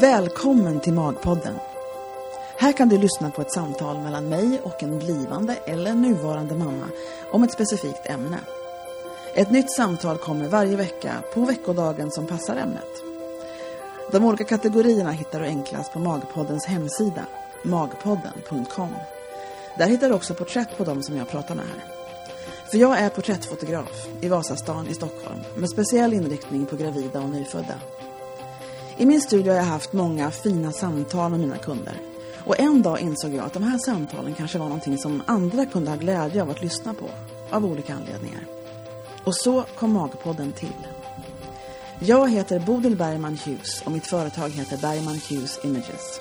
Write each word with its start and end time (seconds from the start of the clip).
Välkommen 0.00 0.80
till 0.80 0.92
Magpodden. 0.92 1.54
Här 2.58 2.72
kan 2.72 2.88
du 2.88 2.98
lyssna 2.98 3.30
på 3.30 3.42
ett 3.42 3.52
samtal 3.52 3.98
mellan 3.98 4.28
mig 4.28 4.60
och 4.62 4.82
en 4.82 4.98
blivande 4.98 5.54
eller 5.54 5.94
nuvarande 5.94 6.54
mamma 6.54 6.88
om 7.32 7.42
ett 7.42 7.52
specifikt 7.52 8.06
ämne. 8.06 8.38
Ett 9.34 9.50
nytt 9.50 9.72
samtal 9.72 10.18
kommer 10.18 10.48
varje 10.48 10.76
vecka 10.76 11.12
på 11.34 11.44
veckodagen 11.44 12.10
som 12.10 12.26
passar 12.26 12.56
ämnet. 12.56 13.02
De 14.12 14.24
olika 14.24 14.44
kategorierna 14.44 15.10
hittar 15.10 15.40
du 15.40 15.46
enklast 15.46 15.92
på 15.92 15.98
Magpoddens 15.98 16.64
hemsida, 16.64 17.24
magpodden.com. 17.62 18.94
Där 19.78 19.86
hittar 19.86 20.08
du 20.08 20.14
också 20.14 20.34
porträtt 20.34 20.78
på 20.78 20.84
dem 20.84 21.02
som 21.02 21.16
jag 21.16 21.28
pratar 21.28 21.54
med 21.54 21.64
här. 21.64 21.84
För 22.70 22.78
jag 22.78 22.98
är 22.98 23.08
porträttfotograf 23.08 24.06
i 24.20 24.28
Vasastan 24.28 24.88
i 24.88 24.94
Stockholm 24.94 25.40
med 25.56 25.70
speciell 25.70 26.12
inriktning 26.12 26.66
på 26.66 26.76
gravida 26.76 27.20
och 27.20 27.30
nyfödda. 27.30 27.74
I 28.98 29.06
min 29.06 29.20
studio 29.20 29.52
har 29.52 29.56
jag 29.58 29.64
haft 29.64 29.92
många 29.92 30.30
fina 30.30 30.72
samtal 30.72 31.30
med 31.30 31.40
mina 31.40 31.58
kunder. 31.58 32.00
Och 32.44 32.60
en 32.60 32.82
dag 32.82 33.00
insåg 33.00 33.34
jag 33.34 33.44
att 33.44 33.52
de 33.52 33.62
här 33.62 33.78
samtalen 33.78 34.34
kanske 34.34 34.58
var 34.58 34.66
någonting 34.66 34.98
som 34.98 35.22
andra 35.26 35.66
kunde 35.66 35.90
ha 35.90 35.96
glädje 35.96 36.42
av 36.42 36.50
att 36.50 36.62
lyssna 36.62 36.94
på, 36.94 37.10
av 37.50 37.64
olika 37.64 37.94
anledningar. 37.94 38.40
Och 39.24 39.36
så 39.36 39.64
kom 39.78 39.92
Magpodden 39.92 40.52
till. 40.52 40.86
Jag 41.98 42.30
heter 42.30 42.60
Bodil 42.60 42.96
Bergman 42.96 43.38
Hughes 43.44 43.82
och 43.84 43.92
mitt 43.92 44.06
företag 44.06 44.48
heter 44.48 44.76
Bergman 44.76 45.20
Hughes 45.28 45.60
Images. 45.64 46.20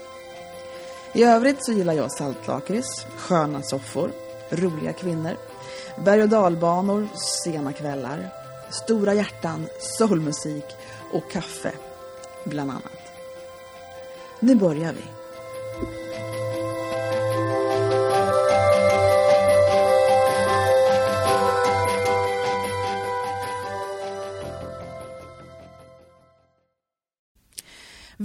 I 1.13 1.23
övrigt 1.23 1.65
så 1.65 1.71
gillar 1.71 1.93
jag 1.93 2.11
saltlakrits, 2.11 3.05
sköna 3.17 3.61
soffor, 3.61 4.11
roliga 4.49 4.93
kvinnor, 4.93 5.37
berg- 5.97 6.23
och 6.23 6.29
dalbanor, 6.29 7.07
sena 7.43 7.73
kvällar, 7.73 8.29
stora 8.69 9.13
hjärtan, 9.13 9.67
soulmusik 9.79 10.65
och 11.13 11.31
kaffe, 11.31 11.71
bland 12.45 12.71
annat. 12.71 13.11
Nu 14.39 14.55
börjar 14.55 14.93
vi. 14.93 15.03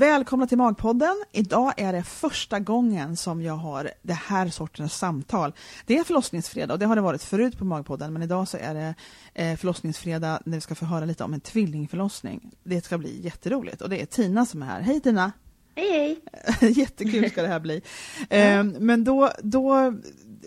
Välkomna 0.00 0.46
till 0.46 0.58
Magpodden. 0.58 1.24
Idag 1.32 1.72
är 1.76 1.92
det 1.92 2.02
första 2.02 2.58
gången 2.60 3.16
som 3.16 3.42
jag 3.42 3.54
har 3.54 3.90
det 4.02 4.12
här 4.12 4.48
sortens 4.48 4.94
samtal. 4.96 5.52
Det 5.86 5.98
är 5.98 6.04
förlossningsfredag 6.04 6.74
och 6.74 6.78
det 6.78 6.86
har 6.86 6.96
det 6.96 7.02
varit 7.02 7.22
förut 7.22 7.58
på 7.58 7.64
Magpodden 7.64 8.12
men 8.12 8.22
idag 8.22 8.48
så 8.48 8.56
är 8.56 8.74
det 8.74 8.94
eh, 9.34 9.56
förlossningsfredag 9.56 10.38
när 10.44 10.56
vi 10.56 10.60
ska 10.60 10.74
få 10.74 10.84
höra 10.84 11.04
lite 11.04 11.24
om 11.24 11.34
en 11.34 11.40
tvillingförlossning. 11.40 12.50
Det 12.64 12.84
ska 12.84 12.98
bli 12.98 13.20
jätteroligt 13.24 13.82
och 13.82 13.88
det 13.90 14.02
är 14.02 14.06
Tina 14.06 14.46
som 14.46 14.62
är 14.62 14.66
här. 14.66 14.80
Hej 14.80 15.00
Tina! 15.00 15.32
Hej 15.74 15.90
hej! 15.92 16.20
Jättekul 16.70 17.30
ska 17.30 17.42
det 17.42 17.48
här 17.48 17.60
bli. 17.60 17.82
Eh, 18.30 18.64
men 18.64 19.04
då, 19.04 19.30
då, 19.42 19.94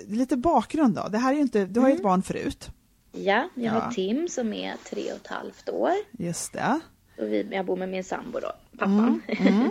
lite 0.08 0.38
bakgrund 0.38 0.96
då. 0.96 1.08
Det 1.08 1.18
här 1.18 1.34
är 1.34 1.38
inte, 1.38 1.66
du 1.66 1.80
har 1.80 1.90
ju 1.90 1.96
ett 1.96 2.04
barn 2.04 2.24
förut. 2.24 2.70
Ja, 3.12 3.50
jag 3.56 3.76
Ja. 3.76 3.80
har 3.80 3.92
Tim 3.92 4.28
som 4.28 4.54
är 4.54 4.76
tre 4.90 5.12
och 5.12 5.18
ett 5.18 5.28
halvt 5.28 5.70
år. 5.70 5.92
Just 6.12 6.54
det. 6.54 6.80
Och 7.18 7.24
vi, 7.28 7.48
jag 7.52 7.66
bor 7.66 7.76
med 7.76 7.90
min 7.90 8.04
sambo 8.04 8.40
då, 8.40 8.52
pappan. 8.78 9.22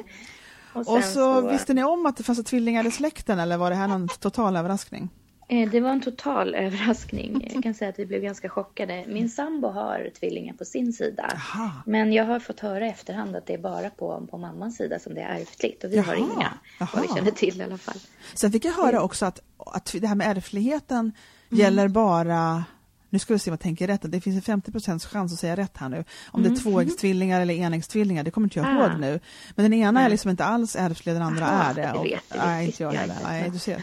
och 0.73 0.87
sen 0.87 0.97
Och 0.97 1.05
så, 1.05 1.41
visste 1.51 1.75
ni 1.75 1.85
om 1.85 2.07
att 2.07 2.17
det 2.17 2.23
fanns 2.23 2.45
tvillingar 2.45 2.87
i 2.87 2.91
släkten 2.91 3.39
eller 3.39 3.57
var 3.57 3.71
det 3.71 3.77
här 3.77 3.89
någon 3.89 4.09
total 4.09 4.57
överraskning? 4.57 5.09
eh, 5.49 5.71
Det 5.71 5.81
var 5.81 5.91
en 5.91 6.01
total 6.01 6.55
överraskning. 6.67 7.51
Jag 7.55 7.63
kan 7.63 7.75
säga 7.75 7.89
att 7.89 7.99
vi 7.99 8.07
blev 8.07 8.23
ganska 8.23 8.49
chockade. 8.49 9.05
Min 9.09 9.29
sambo 9.31 9.69
har 9.69 10.11
tvillingar 10.21 10.55
på 10.55 10.65
sin 10.65 10.93
sida. 10.93 11.33
Aha. 11.35 11.71
Men 11.87 12.13
jag 12.13 12.25
har 12.25 12.41
fått 12.41 12.61
höra 12.61 12.87
i 12.87 12.91
efterhand 12.91 13.37
att 13.37 13.47
det 13.47 13.55
är 13.55 13.59
bara 13.59 13.91
på, 13.91 14.27
på 14.31 14.39
mammans 14.39 14.77
sida 14.77 14.99
som 14.99 15.15
det 15.15 15.21
är 15.21 15.41
ärftligt. 15.41 15.85
Och 15.85 15.93
vi 15.93 15.99
har 15.99 16.15
Jaha, 16.15 16.27
inga, 16.37 16.53
vad 16.79 17.03
vi 17.03 17.09
känner 17.09 17.31
till 17.31 17.61
i 17.61 17.65
alla 17.65 17.79
fall. 17.79 17.99
Sen 18.35 18.53
fick 18.53 18.65
jag 18.65 18.73
höra 18.73 19.03
också 19.03 19.27
att, 19.27 19.41
att 19.57 19.95
det 20.01 20.07
här 20.07 20.15
med 20.15 20.37
ärftligheten 20.37 21.13
gäller 21.49 21.89
bara 21.89 22.65
nu 23.13 23.19
ska 23.19 23.33
vi 23.33 23.39
se 23.39 23.51
om 23.51 23.53
jag 23.53 23.61
tänker 23.61 23.87
rätt. 23.87 24.01
Det 24.03 24.21
finns 24.21 24.49
en 24.49 24.61
50% 24.63 25.07
chans 25.07 25.33
att 25.33 25.39
säga 25.39 25.57
rätt 25.57 25.77
här 25.77 25.89
nu. 25.89 26.05
Om 26.31 26.43
det 26.43 26.49
är 26.49 26.57
tvåäggstvillingar 26.57 27.41
eller 27.41 27.55
enäggstvillingar, 27.55 28.23
det 28.25 28.31
kommer 28.31 28.47
inte 28.47 28.59
jag 28.59 28.67
Ah. 28.69 28.71
ihåg 28.91 29.01
nu. 29.01 29.21
Men 29.55 29.63
den 29.71 29.73
ena 29.73 30.01
är 30.05 30.09
liksom 30.09 30.31
inte 30.31 30.45
alls 30.45 30.77
ärftlig, 30.77 31.15
den 31.15 31.23
andra 31.23 31.47
Aha, 31.47 31.71
är 31.71 31.75
det. 31.75 31.83
det 31.83 31.93
Och, 31.93 32.05
vet 32.07 32.23
jag 32.29 32.39
nej, 32.47 32.67
inte 32.67 32.83
jag 32.83 32.93
heller. 32.93 33.17
Nej, 33.25 33.51
du 33.53 33.59
ser. 33.59 33.83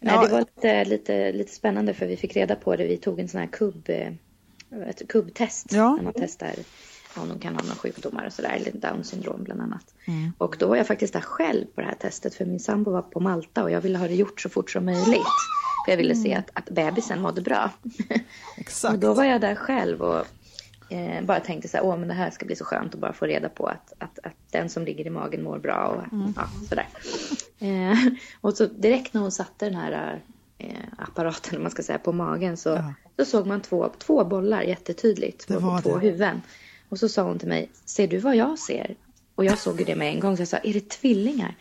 Nej, 0.00 0.14
Ja, 0.14 0.22
det 0.22 0.28
var 0.32 0.38
lite, 0.40 0.84
lite, 0.84 1.32
lite 1.32 1.52
spännande 1.52 1.94
för 1.94 2.06
vi 2.06 2.16
fick 2.16 2.36
reda 2.36 2.56
på 2.56 2.76
det. 2.76 2.84
Vi 2.86 2.96
tog 2.96 3.20
en 3.20 3.28
sån 3.28 3.40
här 3.40 3.46
kubb, 3.46 3.88
eh, 3.88 4.12
ett 4.88 5.08
kubbtest. 5.08 5.66
Ja. 5.72 5.94
Där 5.98 6.04
man 6.04 6.12
testar 6.16 6.50
om 7.14 7.28
de 7.28 7.38
kan 7.38 7.54
ha 7.54 7.62
några 7.62 7.74
sjukdomar 7.74 8.26
och 8.26 8.32
sådär. 8.32 8.50
Eller 8.60 8.72
down 8.72 9.04
syndrom 9.04 9.44
bland 9.44 9.60
annat. 9.60 9.94
Mm. 10.04 10.32
Och 10.38 10.56
då 10.58 10.66
var 10.66 10.76
jag 10.76 10.86
faktiskt 10.86 11.12
där 11.12 11.20
själv 11.20 11.64
på 11.74 11.80
det 11.80 11.86
här 11.86 11.94
testet. 11.94 12.34
För 12.34 12.44
min 12.44 12.60
sambo 12.60 12.90
var 12.90 13.02
på 13.02 13.20
Malta 13.20 13.62
och 13.62 13.70
jag 13.70 13.80
ville 13.80 13.98
ha 13.98 14.08
det 14.08 14.14
gjort 14.14 14.40
så 14.40 14.48
fort 14.48 14.70
som 14.70 14.84
möjligt. 14.84 15.26
För 15.86 15.92
jag 15.92 15.96
ville 15.96 16.14
se 16.14 16.34
att, 16.34 16.50
att 16.52 16.70
bebisen 16.70 17.20
mådde 17.20 17.40
bra. 17.40 17.70
och 17.84 17.90
exakt. 18.56 19.00
då 19.00 19.14
var 19.14 19.24
jag 19.24 19.40
där 19.40 19.54
själv 19.54 20.02
och 20.02 20.24
eh, 20.92 21.24
bara 21.24 21.40
tänkte 21.40 21.68
så 21.68 21.76
här, 21.76 21.84
åh 21.84 21.96
men 21.98 22.08
det 22.08 22.14
här 22.14 22.30
ska 22.30 22.46
bli 22.46 22.56
så 22.56 22.64
skönt 22.64 22.94
att 22.94 23.00
bara 23.00 23.12
få 23.12 23.26
reda 23.26 23.48
på 23.48 23.66
att, 23.66 23.92
att, 23.98 24.18
att 24.22 24.32
den 24.50 24.68
som 24.70 24.84
ligger 24.84 25.06
i 25.06 25.10
magen 25.10 25.42
mår 25.42 25.58
bra 25.58 25.86
och 25.86 26.18
ja, 26.36 26.42
sådär. 26.68 26.88
Eh, 27.62 27.98
och 28.40 28.54
så 28.56 28.66
direkt 28.66 29.14
när 29.14 29.20
hon 29.20 29.32
satte 29.32 29.64
den 29.64 29.74
här 29.74 30.22
eh, 30.58 30.74
apparaten, 30.98 31.56
om 31.56 31.62
man 31.62 31.70
ska 31.70 31.82
säga, 31.82 31.98
på 31.98 32.12
magen 32.12 32.56
så, 32.56 32.68
Ja. 32.68 32.94
så 33.16 33.24
såg 33.24 33.46
man 33.46 33.60
två, 33.60 33.90
två 33.98 34.24
bollar 34.24 34.62
jättetydligt 34.62 35.46
på, 35.46 35.54
på 35.54 35.80
två 35.82 35.98
det. 35.98 36.00
huvuden. 36.06 36.42
Och 36.90 36.98
så 36.98 37.08
sa 37.08 37.22
hon 37.22 37.38
till 37.38 37.48
mig, 37.48 37.70
ser 37.84 38.08
du 38.08 38.18
vad 38.18 38.36
jag 38.36 38.58
ser? 38.58 38.94
Och 39.34 39.44
jag 39.44 39.58
såg 39.58 39.78
ju 39.78 39.84
det 39.84 39.96
med 39.96 40.08
en 40.14 40.20
gång 40.20 40.36
så 40.36 40.40
jag 40.40 40.48
sa, 40.48 40.56
är 40.56 40.72
det 40.74 40.88
tvillingar? 40.88 41.56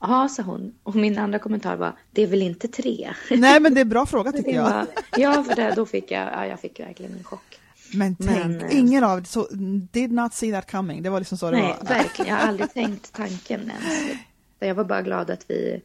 Ja, 0.00 0.28
sa 0.28 0.42
hon. 0.42 0.74
Och 0.82 0.94
min 0.94 1.18
andra 1.18 1.38
kommentar 1.38 1.76
var, 1.76 1.92
det 2.10 2.22
är 2.22 2.26
väl 2.26 2.42
inte 2.42 2.68
tre? 2.68 3.12
Nej, 3.30 3.60
men 3.60 3.74
det 3.74 3.80
är 3.80 3.82
en 3.82 3.88
bra 3.88 4.06
fråga 4.06 4.32
tycker 4.32 4.50
Det 4.50 4.56
jag. 4.56 4.62
var, 4.64 4.86
ja, 5.16 5.44
för 5.44 5.56
där, 5.56 5.76
då 5.76 5.86
fick 5.86 6.10
jag, 6.10 6.32
ja, 6.32 6.46
jag 6.46 6.60
fick 6.60 6.80
verkligen 6.80 7.12
en 7.12 7.24
chock. 7.24 7.58
Men 7.94 8.16
tänk, 8.16 8.30
Men, 8.30 8.60
eh, 8.60 8.78
ingen 8.78 9.04
av 9.04 9.22
så 9.22 9.48
did 9.92 10.12
not 10.12 10.34
see 10.34 10.52
that 10.52 10.70
coming. 10.70 11.02
Det 11.02 11.10
var 11.10 11.18
liksom 11.20 11.38
så 11.38 11.50
det 11.50 11.56
Nej, 11.56 11.76
var. 11.80 11.88
verkligen. 11.88 12.28
Jag 12.34 12.36
har 12.40 12.48
aldrig 12.48 12.72
tänkt 12.74 13.12
tanken 13.12 13.60
ens. 13.60 14.18
Jag 14.58 14.74
var 14.74 14.84
bara 14.84 15.02
glad 15.02 15.30
att 15.30 15.44
vi, 15.48 15.82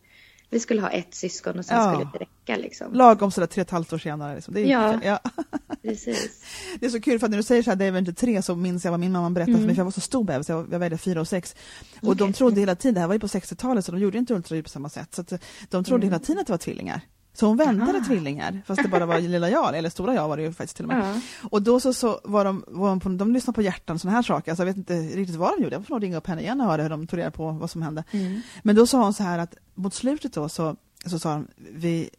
vi 0.49 0.59
skulle 0.59 0.81
ha 0.81 0.89
ett 0.89 1.15
syskon 1.15 1.59
och 1.59 1.65
sen 1.65 1.77
Ja. 1.77 1.93
skulle 1.93 2.09
det 2.13 2.19
räcka 2.19 2.61
liksom. 2.61 2.93
Lagom 2.93 3.31
sådär 3.31 3.47
tre 3.47 3.61
och 3.61 3.67
ett 3.67 3.71
halvt 3.71 3.93
år 3.93 3.97
senare. 3.97 4.35
Liksom. 4.35 4.53
Det, 4.53 4.61
är 4.61 4.65
Ja. 4.65 4.99
ja. 5.03 5.19
Precis. 5.81 6.43
det 6.79 6.85
är 6.85 6.89
så 6.89 7.01
kul 7.01 7.19
för 7.19 7.27
att 7.27 7.31
när 7.31 7.37
du 7.37 7.43
säger 7.43 7.63
så 7.63 7.69
här, 7.71 7.75
det 7.77 7.85
är 7.85 7.91
väl 7.91 7.99
inte 8.07 8.13
tre, 8.21 8.41
så 8.41 8.55
minns 8.55 8.83
jag 8.85 8.91
vad 8.91 8.99
min 8.99 9.11
mamma 9.11 9.29
berättade 9.29 9.51
Mm. 9.51 9.61
för 9.61 9.65
mig, 9.67 9.75
för 9.75 9.79
jag 9.79 9.85
var 9.85 9.91
så 9.91 10.01
stor 10.01 10.23
bebis, 10.23 10.49
jag, 10.49 10.67
jag 10.71 10.79
vägde 10.79 10.97
fyra 10.97 11.21
och 11.21 11.27
sex. 11.27 11.55
Och 12.01 12.15
de 12.15 12.33
trodde 12.33 12.59
hela 12.59 12.75
tiden, 12.75 12.93
det 12.93 12.99
här 12.99 13.07
var 13.07 13.13
ju 13.15 13.19
på 13.19 13.27
60-talet, 13.27 13.85
så 13.85 13.91
de 13.91 14.01
gjorde 14.01 14.17
inte 14.17 14.33
ultraljud 14.33 14.65
på 14.65 14.69
samma 14.69 14.89
sätt. 14.89 15.15
Så 15.15 15.23
de 15.69 15.83
trodde 15.83 16.05
hela 16.05 16.19
tiden 16.19 16.41
att 16.41 16.47
det 16.47 16.53
var 16.53 16.57
tvillingar. 16.57 17.01
Så 17.39 17.45
hon 17.45 17.57
väntade. 17.57 17.97
Aha. 17.97 18.07
tvillingar, 18.07 18.61
fast 18.65 18.83
det 18.83 18.89
bara 18.89 19.05
var 19.05 19.19
lilla 19.19 19.49
jag, 19.49 19.77
eller 19.77 19.89
stora 19.89 20.13
jag 20.13 20.27
var 20.27 20.37
det 20.37 20.43
ju 20.43 20.53
faktiskt 20.53 20.75
till 20.75 20.85
och 20.85 20.89
med. 20.89 21.15
Ja. 21.15 21.21
Och 21.49 21.61
då 21.61 21.79
så, 21.79 21.93
så 21.93 22.19
var 22.23 22.45
de, 22.45 22.63
var 22.67 22.89
de, 22.89 22.99
på, 22.99 23.09
de 23.09 23.33
lyssnade 23.33 23.55
på 23.55 23.61
hjärtan 23.61 23.93
och 23.93 24.01
sådana 24.01 24.15
här 24.15 24.23
saker, 24.23 24.51
alltså 24.51 24.61
jag 24.61 24.65
vet 24.67 24.77
inte 24.77 24.93
riktigt 24.93 25.35
vad 25.35 25.57
de 25.57 25.63
gjorde, 25.63 25.75
jag 25.75 25.87
får 25.87 25.95
nog 25.95 26.03
ringa 26.03 26.17
upp 26.17 26.27
henne 26.27 26.41
igen 26.41 26.61
och 26.61 26.67
höra 26.67 26.81
hur 26.81 26.89
de 26.89 27.07
tog 27.07 27.19
reda 27.19 27.31
på 27.31 27.51
vad 27.51 27.69
som 27.69 27.81
hände. 27.81 28.03
Mm. 28.11 28.41
Men 28.63 28.75
då 28.75 28.87
sa 28.87 29.03
hon 29.03 29.13
så 29.13 29.23
här 29.23 29.39
att 29.39 29.55
mot 29.75 29.93
slutet 29.93 30.33
då 30.33 30.49
så, 30.49 30.75
så 31.05 31.19
sa 31.19 31.33
de, 31.33 31.47
vi, 31.55 32.09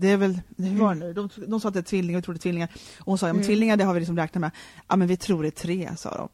det 0.00 0.08
är 0.10 0.16
väl, 0.16 0.40
hur 0.56 0.78
var 0.80 0.94
det 0.94 1.00
nu? 1.00 1.12
De, 1.12 1.28
de 1.46 1.60
sa 1.60 1.68
att 1.68 1.74
det 1.74 1.80
är 1.80 1.82
tvillingar, 1.82 2.18
vi 2.18 2.22
tror 2.22 2.34
det 2.34 2.38
är 2.38 2.40
tvillingar. 2.42 2.68
Och 2.98 3.04
hon 3.06 3.18
sa, 3.18 3.26
ja 3.26 3.32
men 3.32 3.44
tvillingar 3.44 3.76
det 3.76 3.84
har 3.84 3.94
vi 3.94 4.00
liksom 4.00 4.16
räknat 4.16 4.40
med. 4.40 4.50
Ja 4.88 4.96
men 4.96 5.08
vi 5.08 5.16
tror 5.16 5.42
det 5.42 5.48
är 5.48 5.50
tre, 5.50 5.90
sa 5.96 6.16
de. 6.16 6.28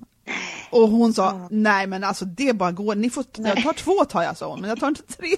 Och 0.71 0.89
hon 0.89 1.15
sa, 1.15 1.49
nej 1.51 1.87
men 1.87 2.05
alltså 2.05 2.25
det 2.25 2.53
bara 2.53 2.73
går, 2.73 2.95
ni 2.95 3.11
får, 3.11 3.25
jag 3.37 3.63
tar 3.63 3.73
två 3.73 4.05
tar 4.05 4.23
jag, 4.23 4.37
sa 4.37 4.51
hon, 4.51 4.61
men 4.61 4.71
jag 4.71 4.81
tar 4.81 4.89
inte 4.89 5.03
tre. 5.03 5.29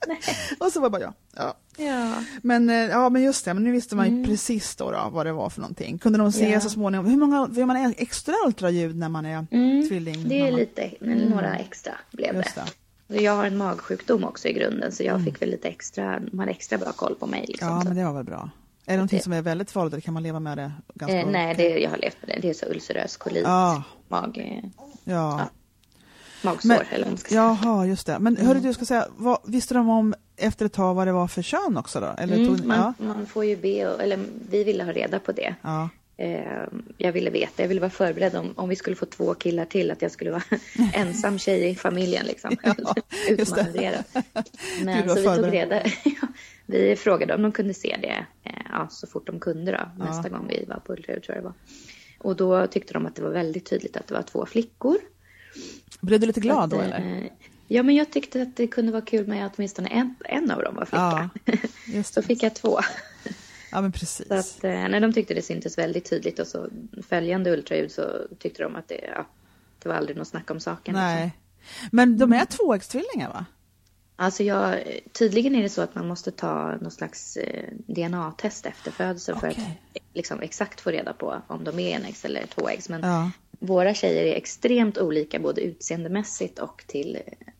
och 0.60 0.72
så 0.72 0.80
var 0.80 0.90
bara 0.90 1.02
jag, 1.02 1.12
ja. 1.36 1.54
Ja. 1.76 2.14
Men, 2.42 2.70
eh, 2.70 2.76
ja 2.76 3.08
men 3.08 3.22
just 3.22 3.44
det, 3.44 3.54
men 3.54 3.64
nu 3.64 3.72
visste 3.72 3.96
man 3.96 4.06
ju 4.06 4.12
Mm. 4.12 4.24
precis 4.24 4.76
då, 4.76 4.90
då 4.90 5.08
vad 5.12 5.26
det 5.26 5.32
var 5.32 5.50
för 5.50 5.60
någonting. 5.60 5.98
Kunde 5.98 6.18
de 6.18 6.32
se 6.32 6.50
Ja. 6.50 6.60
så 6.60 6.70
småningom, 6.70 7.06
hur 7.06 7.16
många, 7.16 7.48
gör 7.52 7.66
man 7.66 7.94
extra 7.96 8.34
ultraljud 8.46 8.96
när 8.96 9.08
man 9.08 9.26
är 9.26 9.46
Mm. 9.50 9.88
tvilling? 9.88 10.28
Det 10.28 10.40
är 10.40 10.52
lite, 10.52 10.82
eller 10.82 11.28
några 11.28 11.56
extra 11.56 11.92
blev 12.12 12.34
det. 12.34 12.64
Jag 13.08 13.32
har 13.36 13.44
en 13.46 13.56
magsjukdom 13.56 14.24
också 14.24 14.48
i 14.48 14.52
grunden 14.52 14.92
så 14.92 15.02
jag 15.02 15.24
fick 15.24 15.42
väl 15.42 15.50
lite 15.50 15.68
extra, 15.68 16.20
de 16.20 16.38
hade 16.38 16.50
extra 16.50 16.78
bra 16.78 16.92
koll 16.92 17.14
på 17.14 17.26
mig. 17.26 17.44
Liksom, 17.48 17.68
Ja 17.68 17.82
men 17.84 17.96
det 17.96 18.04
var 18.04 18.12
väl 18.12 18.24
bra. 18.24 18.50
Är 18.86 18.92
det 18.92 18.96
någonting 18.96 19.18
det- 19.18 19.22
som 19.24 19.32
är 19.32 19.42
väldigt 19.42 19.70
farligt 19.70 19.92
eller 19.94 20.00
kan 20.00 20.14
man 20.14 20.22
leva 20.22 20.40
med 20.40 20.58
det? 20.58 20.72
Ganska 20.94 21.20
eh, 21.20 21.26
nej, 21.30 21.54
det, 21.54 21.68
jag 21.78 21.90
har 21.90 21.96
levt 21.96 22.16
med 22.26 22.36
det. 22.36 22.40
Det 22.42 22.50
är 22.50 22.54
så 22.54 22.66
ulcerös 22.66 23.16
kolit, 23.16 23.42
Ja, 23.44 23.82
mag, 24.08 24.38
eh, 24.38 24.70
ja. 25.04 25.38
Ja, 25.38 25.48
magsår 26.42 26.68
Men, 26.68 26.78
eller 26.90 27.04
vad 27.04 27.12
man 27.12 27.18
ska 27.18 27.28
säga. 27.28 27.58
jaha, 27.62 27.86
just 27.86 28.06
det. 28.06 28.18
Men 28.18 28.36
hörru 28.36 28.60
du, 28.60 28.74
ska 28.74 28.84
säga, 28.84 29.06
vad, 29.16 29.38
visste 29.44 29.74
de 29.74 29.88
om 29.88 30.14
efter 30.36 30.66
ett 30.66 30.72
tag 30.72 30.94
vad 30.94 31.06
det 31.06 31.12
var 31.12 31.28
för 31.28 31.42
kön 31.42 31.76
också 31.76 32.00
då? 32.00 32.06
Eller 32.18 32.36
tog, 32.36 32.54
Mm, 32.56 32.68
man, 32.68 32.78
ja, 32.98 33.04
man 33.04 33.26
får 33.26 33.44
ju 33.44 33.56
be, 33.56 33.94
och- 33.94 34.02
eller 34.02 34.18
vi 34.50 34.64
ville 34.64 34.84
ha 34.84 34.92
reda 34.92 35.18
på 35.18 35.32
det. 35.32 35.54
ja. 35.62 35.88
Eh, 36.20 36.62
jag 36.96 37.12
ville 37.12 37.30
veta, 37.30 37.62
jag 37.62 37.68
ville 37.68 37.80
vara 37.80 37.90
förberedd 37.90 38.34
om, 38.36 38.52
om 38.56 38.68
vi 38.68 38.76
skulle 38.76 38.96
få 38.96 39.06
två 39.06 39.34
killar 39.34 39.64
till, 39.64 39.90
att 39.90 40.02
jag 40.02 40.10
skulle 40.10 40.30
vara 40.30 40.42
ensam 40.94 41.38
tjej 41.38 41.68
i 41.70 41.74
familjen 41.74 42.26
liksom. 42.26 42.56
Ja. 42.62 42.74
Du 43.28 43.36
Men 44.84 45.08
så 45.08 45.14
vi 45.14 45.24
tog 45.42 45.52
reda, 45.52 45.82
vi 46.66 46.96
frågade 46.96 47.34
om 47.34 47.42
de 47.42 47.52
kunde 47.52 47.74
se 47.74 47.96
det 48.02 48.26
eh, 48.50 48.62
ja, 48.70 48.88
så 48.90 49.06
fort 49.06 49.26
de 49.26 49.40
kunde 49.40 49.72
då, 49.72 49.78
Ja. 49.98 50.04
nästa 50.04 50.28
gång 50.28 50.46
vi 50.48 50.64
var 50.68 50.76
på 50.76 50.92
ultraljud 50.92 51.22
tror 51.24 51.36
jag 51.36 51.44
det 51.44 51.48
var. 51.48 51.54
Och 52.18 52.36
då 52.36 52.66
tyckte 52.66 52.92
de 52.92 53.06
att 53.06 53.16
det 53.16 53.22
var 53.22 53.30
väldigt 53.30 53.66
tydligt 53.70 53.96
att 53.96 54.06
det 54.06 54.14
var 54.14 54.22
två 54.22 54.46
flickor. 54.46 54.96
Blev 56.00 56.20
du 56.20 56.26
lite 56.26 56.40
glad 56.40 56.70
då 56.70 56.76
Att, 56.78 56.84
eller? 56.84 56.98
eh, 57.22 57.30
Ja, 57.70 57.82
men 57.82 57.94
jag 57.94 58.10
tyckte 58.12 58.42
att 58.42 58.56
det 58.56 58.66
kunde 58.66 58.92
vara 58.92 59.02
kul 59.02 59.26
med 59.26 59.46
att 59.46 59.52
åtminstone 59.56 59.88
en, 59.88 60.14
en 60.24 60.50
av 60.50 60.62
dem 60.62 60.74
var 60.74 60.84
flicka. 60.84 61.30
Ja, 61.44 61.52
just 61.86 62.14
så 62.14 62.22
fick 62.22 62.42
jag 62.42 62.54
två. 62.54 62.80
Ja, 63.72 63.80
men 63.80 63.92
precis. 63.92 64.28
Så 64.28 64.34
att, 64.34 64.64
eh, 64.64 64.70
när 64.70 65.00
de 65.00 65.12
tyckte 65.12 65.34
det 65.34 65.42
syntes 65.42 65.78
väldigt 65.78 66.10
tydligt 66.10 66.38
och 66.38 66.46
så 66.46 66.68
följande 67.08 67.50
ultraljud 67.52 67.92
så 67.92 68.26
tyckte 68.38 68.62
de 68.62 68.76
att 68.76 68.88
det, 68.88 69.00
ja, 69.14 69.26
det 69.82 69.88
var 69.88 69.96
aldrig 69.96 70.16
något 70.16 70.28
snack 70.28 70.50
om 70.50 70.60
saken. 70.60 70.94
Liksom. 70.94 71.04
Nej. 71.06 71.32
Men 71.92 72.18
de 72.18 72.32
är 72.32 72.44
tvåäggstvillingar 72.44 73.28
va? 73.28 73.46
Alltså 74.16 74.42
jag, 74.42 74.78
tydligen 75.12 75.54
är 75.54 75.62
det 75.62 75.68
så 75.68 75.82
att 75.82 75.94
man 75.94 76.08
måste 76.08 76.30
ta 76.30 76.76
någon 76.76 76.90
slags 76.90 77.36
eh, 77.36 77.68
DNA-test 77.86 78.66
efter 78.66 78.90
födseln 78.90 79.40
för 79.40 79.48
att 79.48 79.58
liksom, 80.14 80.40
exakt 80.40 80.80
få 80.80 80.90
reda 80.90 81.12
på 81.12 81.42
om 81.46 81.64
de 81.64 81.78
är 81.78 81.90
enäggs 81.90 82.24
eller 82.24 82.46
tvåäggs. 82.46 82.88
Men 82.88 83.00
Ja. 83.02 83.30
våra 83.50 83.94
tjejer 83.94 84.24
är 84.24 84.34
extremt 84.36 84.98
olika 84.98 85.38
både 85.38 85.60
utseendemässigt 85.60 86.58
och 86.58 86.84
till, 86.86 87.18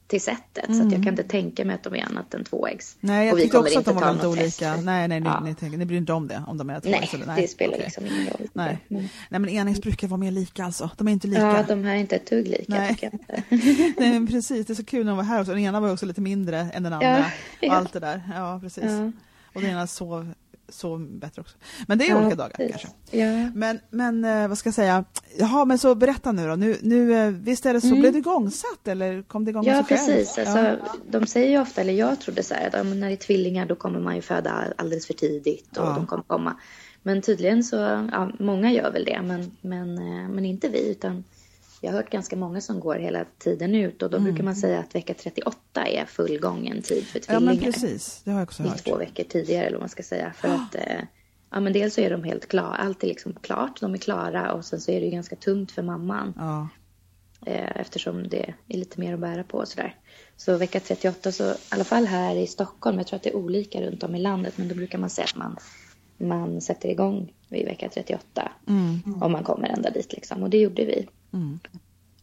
till 0.08 0.20
sättet. 0.20 0.64
Så 0.76 0.82
att 0.86 0.92
jag 0.92 1.02
kan 1.02 1.08
inte 1.08 1.22
tänka 1.22 1.64
mig 1.64 1.74
att 1.74 1.82
de 1.82 1.94
är 1.94 2.04
annat 2.06 2.34
än 2.34 2.44
tvåäggs. 2.44 2.96
Mm. 3.02 3.14
Nej, 3.16 3.28
jag 3.28 3.38
tyckte 3.38 3.58
också 3.58 3.78
att 3.78 3.84
de 3.84 3.94
var 3.96 4.12
test. 4.14 4.24
olika. 4.24 4.76
Nej, 4.76 5.08
nej, 5.08 5.20
ni, 5.20 5.26
Ja. 5.26 5.40
ni, 5.40 5.54
tänker, 5.54 5.78
ni 5.78 5.84
bryr 5.86 5.96
inte 5.98 6.12
om 6.12 6.28
det, 6.28 6.42
om 6.46 6.58
de 6.58 6.70
är 6.70 6.80
två 6.80 6.90
Nej, 6.90 7.10
eller- 7.14 7.36
det 7.36 7.48
spelar 7.48 7.72
okej. 7.72 7.84
liksom 7.84 8.06
ingen 8.06 8.26
roll. 8.26 8.48
Nej. 8.52 8.78
Men, 8.88 9.08
nej, 9.28 9.40
men 9.40 9.48
enäggs 9.48 9.80
brukar 9.82 10.08
vara 10.08 10.18
mer 10.20 10.30
lika 10.30 10.64
alltså. 10.64 10.90
De 10.96 11.08
är 11.08 11.12
inte 11.12 11.26
lika. 11.26 11.40
ja, 11.42 11.64
de 11.68 11.84
här 11.84 11.94
är 11.94 11.98
inte 11.98 12.16
ett 12.16 12.30
dugg 12.30 12.48
lika 12.48 12.64
Nej. 12.68 12.96
Nej, 13.98 14.12
men 14.12 14.26
precis. 14.26 14.66
Det 14.66 14.72
är 14.72 14.74
så 14.74 14.84
kul 14.84 15.04
när 15.04 15.12
de 15.12 15.16
var 15.16 15.24
här 15.24 15.40
också. 15.40 15.52
Den 15.52 15.60
ena 15.60 15.80
var 15.80 15.92
också 15.92 16.06
lite 16.06 16.20
mindre 16.20 16.58
än 16.74 16.82
den 16.82 16.92
andra. 16.92 17.24
Ja, 17.60 17.68
Och 17.68 17.74
allt 17.74 17.92
det 17.92 18.00
där. 18.00 18.22
Ja, 18.34 18.58
precis. 18.62 18.84
Ja. 18.84 19.12
Och 19.54 19.60
den 19.60 19.70
ena 19.70 19.86
sov, 19.86 20.32
sov 20.68 21.18
bättre 21.18 21.40
också. 21.42 21.56
Men 21.88 21.98
det 21.98 22.04
är 22.04 22.08
Ja, 22.10 22.20
olika 22.20 22.36
dagar 22.36 22.50
precis. 22.56 22.70
kanske. 22.76 23.18
Ja. 23.18 23.50
Men, 23.54 23.80
men 23.90 24.24
eh, 24.24 24.48
vad 24.48 24.58
ska 24.58 24.66
jag 24.66 24.74
säga? 24.74 25.04
Jaha, 25.38 25.64
men 25.64 25.78
så 25.78 25.94
berätta 25.94 26.32
nu 26.32 26.46
då. 26.48 26.54
Nu, 26.56 26.76
nu, 26.82 27.14
eh, 27.14 27.30
visst 27.30 27.66
är 27.66 27.74
det 27.74 27.80
så, 27.80 27.86
Mm. 27.86 28.00
blev 28.00 28.12
det 28.12 28.18
igångsatt 28.18 28.88
eller 28.88 29.22
kom 29.22 29.44
det 29.44 29.50
igång 29.50 29.60
av 29.60 29.66
Ja, 29.76 29.84
sig 29.84 29.96
själv? 29.98 30.16
precis. 30.16 30.38
Alltså, 30.38 30.76
De 31.10 31.26
säger 31.26 31.50
ju 31.50 31.60
ofta, 31.60 31.80
eller 31.80 31.92
jag 31.92 32.20
trodde 32.20 32.42
så 32.42 32.54
här, 32.54 32.66
att 32.66 32.74
ja, 32.74 32.82
när 32.82 33.06
det 33.08 33.14
är 33.14 33.16
tvillingar 33.16 33.66
då 33.66 33.74
kommer 33.74 34.00
man 34.00 34.16
ju 34.16 34.22
föda 34.22 34.64
alldeles 34.76 35.06
för 35.06 35.14
tidigt 35.14 35.76
och 35.76 35.86
Ja. 35.86 35.94
de 35.96 36.06
kommer 36.06 36.22
komma. 36.22 36.56
Men 37.02 37.22
tydligen 37.22 37.64
så, 37.64 37.76
ja, 38.12 38.30
många 38.38 38.72
gör 38.72 38.90
väl 38.92 39.04
det, 39.04 39.20
men, 39.24 39.50
men, 39.60 39.98
eh, 39.98 40.28
men 40.28 40.44
inte 40.44 40.68
vi. 40.68 40.90
Utan 40.90 41.24
jag 41.80 41.90
har 41.90 41.96
hört 41.96 42.10
ganska 42.10 42.36
många 42.36 42.60
som 42.60 42.80
går 42.80 42.94
hela 42.94 43.24
tiden 43.38 43.74
ut 43.74 44.02
och 44.02 44.10
då 44.10 44.18
brukar 44.20 44.44
man 44.44 44.56
säga 44.56 44.78
att 44.78 44.94
vecka 44.94 45.14
38 45.14 45.86
är 45.86 46.04
fullgången 46.04 46.82
tid 46.82 47.04
för 47.06 47.18
Mm. 47.18 47.24
Ja, 47.28 47.38
tvillingar. 47.38 47.62
men 47.62 47.72
precis. 47.72 48.20
Det 48.24 48.30
har 48.30 48.38
jag 48.38 48.46
också 48.48 48.62
hört. 48.62 48.84
två 48.84 48.96
veckor 48.96 49.24
tidigare 49.24 49.64
eller 49.66 49.76
vad 49.76 49.82
man 49.82 49.88
ska 49.88 50.02
säga. 50.02 50.32
För 50.36 50.48
att, 50.48 50.74
eh, 50.74 51.00
ja 51.50 51.60
men 51.60 51.72
dels 51.72 51.94
så 51.94 52.00
är 52.00 52.10
de 52.10 52.24
helt 52.24 52.48
klara, 52.48 52.74
allt 52.74 53.02
är 53.04 53.08
liksom 53.08 53.32
klart, 53.42 53.80
de 53.80 53.94
är 53.94 53.98
klara 53.98 54.52
och 54.52 54.64
sen 54.64 54.80
så 54.80 54.90
är 54.90 55.00
det 55.00 55.06
ju 55.06 55.12
ganska 55.12 55.36
tungt 55.36 55.72
för 55.72 55.82
mamman. 55.82 56.34
Eh, 57.46 57.76
eftersom 57.80 58.28
det 58.28 58.54
är 58.68 58.76
lite 58.78 59.00
mer 59.00 59.14
att 59.14 59.20
bära 59.20 59.44
på 59.44 59.58
och 59.58 59.68
sådär. 59.68 59.94
Så 60.36 60.56
vecka 60.56 60.80
38, 60.80 61.32
så, 61.32 61.44
i 61.44 61.54
alla 61.68 61.84
fall 61.84 62.06
här 62.06 62.36
i 62.36 62.46
Stockholm, 62.46 62.98
jag 62.98 63.06
tror 63.06 63.16
att 63.16 63.22
det 63.22 63.30
är 63.30 63.36
olika 63.36 63.80
runt 63.82 64.02
om 64.02 64.14
i 64.14 64.18
landet, 64.18 64.54
men 64.56 64.68
då 64.68 64.74
brukar 64.74 64.98
man 64.98 65.10
säga 65.10 65.24
att 65.24 65.36
man, 65.36 65.56
man 66.18 66.60
sätter 66.60 66.88
igång 66.88 67.32
vid 67.48 67.64
vecka 67.64 67.88
38. 67.88 68.52
Om 69.20 69.32
man 69.32 69.44
kommer 69.44 69.68
ända 69.68 69.90
dit 69.90 70.12
liksom. 70.12 70.42
Och 70.42 70.50
det 70.50 70.58
gjorde 70.58 70.84
vi. 70.84 71.08
Mm. 71.32 71.58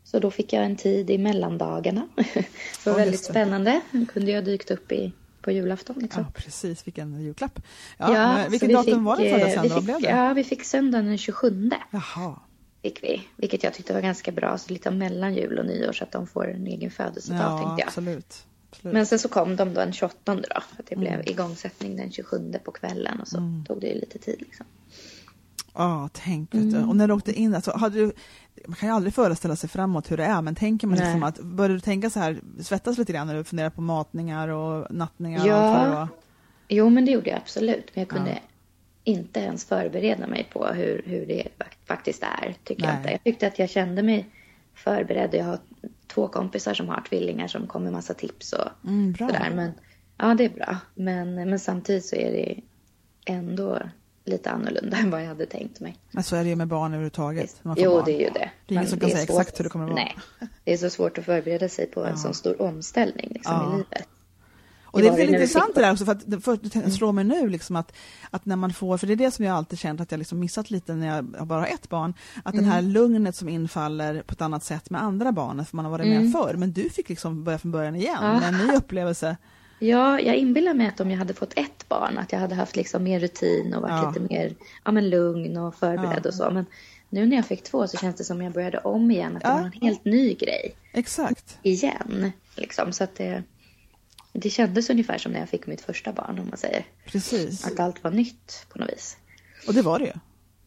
Så 0.03 0.19
då 0.19 0.31
fick 0.31 0.53
jag 0.53 0.65
en 0.65 0.75
tid 0.75 1.09
i 1.09 1.17
mellandagarna. 1.17 2.07
det 2.15 2.45
var 2.85 2.91
Ja, 2.91 2.97
väldigt 2.97 3.23
spännande. 3.23 3.81
Då 3.91 4.05
kunde 4.05 4.31
jag 4.31 4.45
dykt 4.45 4.71
upp 4.71 4.91
i, 4.91 5.11
på 5.41 5.51
julafton 5.51 5.95
liksom. 5.99 6.23
ja, 6.23 6.41
precis. 6.41 6.87
Vilken 6.87 7.21
julklapp. 7.21 7.59
Ja, 7.97 8.41
så 8.45 8.51
vilken 8.51 8.67
vi 8.67 8.73
datum 8.73 8.93
fick, 8.95 9.05
var 9.05 9.17
det 9.17 9.29
föddes 9.29 9.55
eh, 9.55 9.61
vi 9.61 9.69
Vad 9.69 9.83
blev 9.83 10.01
det? 10.01 10.09
Ja, 10.09 10.33
vi 10.33 10.43
fick 10.43 10.63
söndagen 10.63 11.05
den 11.05 11.17
27. 11.17 11.71
Jaha. 11.91 12.35
Fick 12.81 13.03
vi, 13.03 13.21
vilket 13.35 13.63
jag 13.63 13.73
tyckte 13.73 13.93
var 13.93 14.01
ganska 14.01 14.31
bra. 14.31 14.57
Så 14.57 14.73
lite 14.73 14.91
mellan 14.91 15.35
jul 15.35 15.59
och 15.59 15.65
nyår 15.65 15.91
så 15.93 16.03
att 16.03 16.11
de 16.11 16.27
får 16.27 16.51
en 16.51 16.67
egen 16.67 16.91
födelsedag 16.91 17.39
Ja, 17.41 17.57
tänkte 17.57 17.81
jag. 17.81 17.87
absolut. 17.87 18.45
Absolut. 18.75 18.93
Men 18.93 19.05
sen 19.05 19.19
så 19.19 19.29
kom 19.29 19.55
de 19.55 19.73
då 19.73 19.79
den 19.81 19.93
28 19.93 20.35
då. 20.35 20.41
För 20.75 20.83
det 20.87 20.95
Mm. 20.95 20.99
blev 20.99 21.27
igångsättning 21.29 21.95
den 21.95 22.11
27 22.11 22.53
på 22.63 22.71
kvällen 22.71 23.19
och 23.21 23.27
så 23.27 23.37
tog 23.67 23.81
det 23.81 23.87
ju 23.87 23.93
lite 23.99 24.19
tid 24.19 24.35
liksom. 24.39 24.65
Ja, 25.73 26.09
tänk. 26.13 26.53
Vet 26.55 26.71
du. 26.71 26.77
Mm. 26.77 26.89
Och 26.89 26.95
när 26.95 27.07
du 27.07 27.13
åkte 27.13 27.33
in, 27.33 27.55
alltså, 27.55 27.71
hade 27.77 27.97
du, 27.99 28.11
man 28.67 28.75
kan 28.75 28.89
ju 28.89 28.95
aldrig 28.95 29.13
föreställa 29.13 29.55
sig 29.55 29.69
framåt 29.69 30.11
hur 30.11 30.17
det 30.17 30.23
är, 30.25 30.41
men 30.41 30.55
tänker 30.55 30.87
man 30.87 30.97
Nej. 30.97 31.05
liksom 31.05 31.23
att, 31.23 31.39
började 31.39 31.73
du 31.73 31.79
tänka 31.79 32.09
så 32.09 32.19
här, 32.19 32.39
svettas 32.61 32.97
lite 32.97 33.13
grann 33.13 33.27
när 33.27 33.35
du 33.35 33.43
funderar 33.43 33.69
på 33.69 33.81
matningar 33.81 34.47
och 34.47 34.87
nattningar 34.95 35.47
Ja. 35.47 35.55
och 35.69 35.77
allt 35.77 35.93
vad? 35.95 36.07
Jo 36.67 36.89
men 36.89 37.05
det 37.05 37.11
gjorde 37.11 37.29
jag 37.29 37.37
absolut. 37.37 37.85
Men 37.93 38.01
jag 38.01 38.09
kunde 38.09 38.39
inte 39.03 39.39
ens 39.39 39.65
förbereda 39.65 40.27
mig 40.27 40.49
på 40.53 40.67
hur, 40.67 41.01
hur 41.05 41.25
det 41.25 41.47
fak- 41.59 41.77
faktiskt 41.87 42.23
är. 42.23 42.55
Tycker 42.63 42.83
jag, 42.83 42.91
Nej. 42.93 42.97
inte. 43.01 43.11
jag 43.11 43.23
tyckte 43.23 43.47
att 43.47 43.59
jag 43.59 43.69
kände 43.69 44.03
mig 44.03 44.29
förberedd. 44.73 45.29
Jag 45.33 45.45
har 45.45 45.59
två 46.15 46.27
kompisar 46.27 46.73
som 46.73 46.89
har 46.89 47.01
tvillingar 47.09 47.47
som 47.47 47.67
kom 47.67 47.83
med 47.83 47.93
massa 47.93 48.13
tips 48.13 48.53
och 48.53 48.69
Mm, 48.89 49.15
sådär. 49.17 49.51
Men, 49.55 49.71
ja 50.17 50.33
det 50.33 50.45
är 50.45 50.49
bra. 50.49 50.77
Men, 50.95 51.35
men 51.35 51.59
samtidigt 51.59 52.05
så 52.05 52.15
är 52.15 52.31
det 52.31 52.61
ändå 53.25 53.79
lite 54.25 54.49
annorlunda 54.51 54.97
än 55.01 55.09
vad 55.11 55.21
jag 55.21 55.27
hade 55.27 55.45
tänkt 55.45 55.79
mig. 55.79 55.97
Men 56.11 56.23
så 56.23 56.35
är 56.35 56.43
det 56.43 56.49
ju 56.49 56.55
med 56.55 56.67
barn 56.67 56.91
överhuvudtaget. 56.93 57.59
man 57.63 57.75
Jo, 57.79 57.91
barn. 57.91 58.03
det 58.05 58.11
är 58.11 58.19
ju 58.19 58.29
det. 58.29 58.51
Det 58.65 58.73
är 58.73 58.77
ingen 58.77 58.87
som 58.87 58.99
kan 58.99 59.09
säga 59.09 59.25
svårt- 59.25 59.39
exakt 59.41 59.59
hur 59.59 59.63
det 59.63 59.69
kommer 59.69 59.85
att 59.85 59.91
vara. 59.91 60.03
Nej, 60.03 60.15
det 60.63 60.73
är 60.73 60.77
så 60.77 60.89
svårt 60.89 61.17
att 61.17 61.25
förbereda 61.25 61.69
sig 61.69 61.85
på 61.87 62.05
en 62.05 62.17
sån 62.17 62.33
stor 62.33 62.61
omställning 62.61 63.31
liksom, 63.33 63.53
Ja. 63.53 63.73
i 63.73 63.77
livet. 63.77 64.07
Och 64.95 65.01
det 65.01 65.07
är 65.07 65.15
vi 65.17 65.23
intressant 65.23 65.75
det 65.75 65.81
där 65.81 65.91
också, 65.91 66.05
för 66.05 66.11
att 66.11 66.21
det 66.25 66.39
först 66.39 66.61
det 66.73 66.91
slår 66.91 67.11
mig 67.11 67.23
nu 67.23 67.49
liksom 67.49 67.75
att, 67.75 67.93
att 68.29 68.45
när 68.45 68.55
man 68.55 68.73
får, 68.73 68.97
för 68.97 69.07
det 69.07 69.13
är 69.13 69.17
det 69.17 69.31
som 69.31 69.45
jag 69.45 69.55
alltid 69.57 69.79
känt 69.79 70.01
att 70.01 70.11
jag 70.11 70.17
liksom 70.17 70.39
missat 70.39 70.71
lite 70.71 70.93
när 70.95 71.15
jag 71.15 71.25
bara 71.25 71.59
har 71.59 71.67
ett 71.67 71.89
barn, 71.89 72.13
att 72.43 72.53
Mm. 72.53 72.65
den 72.65 72.73
här 72.73 72.81
lugnet 72.81 73.35
som 73.35 73.49
infaller 73.49 74.21
på 74.21 74.31
ett 74.33 74.41
annat 74.41 74.63
sätt 74.63 74.89
med 74.89 75.03
andra 75.03 75.31
barn, 75.31 75.65
för 75.65 75.75
man 75.75 75.85
har 75.85 75.91
varit 75.91 76.07
med 76.07 76.31
förr, 76.31 76.53
men 76.57 76.71
du 76.73 76.89
fick 76.89 77.09
liksom 77.09 77.43
börja 77.43 77.57
från 77.57 77.71
början 77.71 77.95
igen 77.95 78.15
Mm. 78.23 78.33
Ja. 78.33 78.39
med 78.51 78.61
en 78.61 78.67
ny 78.67 78.73
upplevelse. 78.75 79.37
Ja, 79.79 80.19
jag 80.19 80.35
inbillar 80.35 80.73
mig 80.73 80.87
att 80.87 80.99
om 80.99 81.11
jag 81.11 81.17
hade 81.17 81.33
fått 81.33 81.53
ett 81.55 81.89
barn, 81.89 82.17
att 82.17 82.31
jag 82.31 82.39
hade 82.39 82.55
haft 82.55 82.75
liksom 82.75 83.03
mer 83.03 83.19
rutin 83.19 83.73
och 83.73 83.81
varit 83.81 83.93
Ja. 84.03 84.09
lite 84.17 84.33
mer 84.33 84.55
ja, 84.85 84.91
men 84.91 85.09
lugn 85.09 85.57
och 85.57 85.75
förberedd 85.75 86.21
Ja. 86.23 86.27
och 86.29 86.33
så. 86.33 86.49
Men 86.51 86.65
nu 87.09 87.25
när 87.25 87.35
jag 87.35 87.45
fick 87.45 87.63
två 87.63 87.87
så 87.87 87.97
känns 87.97 88.15
det 88.15 88.23
som 88.23 88.41
jag 88.41 88.53
började 88.53 88.77
om 88.77 89.11
igen, 89.11 89.35
att 89.37 89.43
det 89.43 89.49
var 89.49 89.59
en 89.59 89.71
helt 89.81 90.05
ny 90.05 90.33
grej 90.33 90.75
Exakt. 90.93 91.57
igen. 91.61 92.31
Liksom. 92.55 92.91
Så 92.91 93.03
att 93.03 93.15
det, 93.15 93.43
det 94.35 94.49
kändes 94.49 94.89
ungefär 94.89 95.17
som 95.17 95.31
när 95.31 95.39
jag 95.39 95.49
fick 95.49 95.67
mitt 95.67 95.81
första 95.81 96.13
barn, 96.13 96.39
om 96.39 96.47
man 96.49 96.57
säger. 96.57 96.85
Precis. 97.05 97.65
Att 97.65 97.79
allt 97.79 98.03
var 98.03 98.11
nytt 98.11 98.65
på 98.73 98.79
något 98.79 98.89
vis. 98.89 99.17
Och 99.67 99.73
det 99.73 99.81
var 99.81 99.99
det 99.99 100.05
ju. 100.05 100.11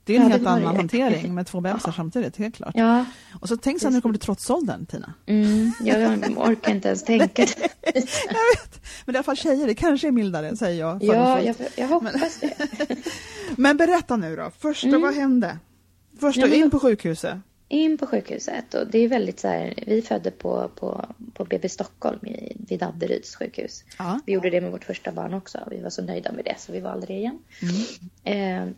Det 0.05 0.17
är 0.17 0.21
en 0.21 0.23
Ja, 0.23 0.29
det 0.29 0.33
helt 0.33 0.45
det 0.45 0.51
annan 0.51 0.73
ju. 0.73 0.79
hantering 0.79 1.35
med 1.35 1.47
två 1.47 1.61
bebisar 1.61 1.93
samtidigt, 1.93 2.37
helt 2.37 2.55
klart. 2.57 2.73
Ja, 2.75 3.05
Och 3.41 3.49
så 3.49 3.57
tänk 3.57 3.81
sen 3.81 3.93
när 3.93 3.99
du 3.99 4.03
kommer 4.03 4.15
till 4.15 4.25
trotsåldern, 4.25 4.87
Tina. 4.87 5.15
mm, 5.27 5.73
jag 5.81 6.39
orkar 6.39 6.73
inte 6.75 6.89
ens 6.89 7.05
tänka 7.05 7.27
det. 7.47 7.71
Jag 7.85 7.93
vet, 8.55 8.81
men 9.05 9.13
det 9.13 9.13
i 9.13 9.17
alla 9.17 9.23
fall 9.23 9.37
tjejer, 9.37 9.67
det 9.67 9.75
kanske 9.75 10.09
är 10.09 10.13
mildare, 10.13 10.57
säger 10.57 10.81
jag. 10.81 11.03
Ja, 11.05 11.41
jag, 11.43 11.55
jag 11.77 11.89
hoppas 11.89 12.39
det. 12.41 12.55
Men 13.57 13.77
berätta 13.77 14.17
nu 14.17 14.37
då, 14.37 14.51
första, 14.59 14.99
vad 14.99 15.15
hände? 15.15 15.59
Första 16.21 16.41
Mm. 16.41 16.51
Ja, 16.53 16.57
men- 16.57 16.65
in 16.65 16.71
på 16.71 16.81
sjukhuset. 16.81 17.35
In 17.71 17.99
på 17.99 18.07
sjukhuset 18.07 18.75
och 18.75 18.87
det 18.87 18.99
är 18.99 19.09
väldigt 19.09 19.41
så 19.41 19.49
här, 19.49 19.75
vi 19.87 20.03
födde 20.03 20.31
på, 20.31 20.71
på, 20.75 21.05
på 21.35 21.45
BB 21.45 21.69
Stockholm 21.69 22.27
i, 22.27 22.57
vid 22.69 22.83
Adderyds 22.83 23.37
sjukhus. 23.37 23.85
Ja. 23.99 24.21
Vi 24.27 24.33
gjorde 24.33 24.51
det 24.51 24.61
med 24.61 24.73
vårt 24.73 24.85
första 24.85 25.13
barn 25.13 25.35
också 25.35 25.59
och 25.59 25.73
vi 25.73 25.81
var 25.81 25.91
så 25.91 26.03
nöjda 26.03 26.33
med 26.33 26.45
det 26.45 26.55
så 26.59 26.73
vi 26.73 26.81
valde 26.81 27.07
det 27.07 27.13
igen. 27.13 27.39
Eh, 28.25 28.69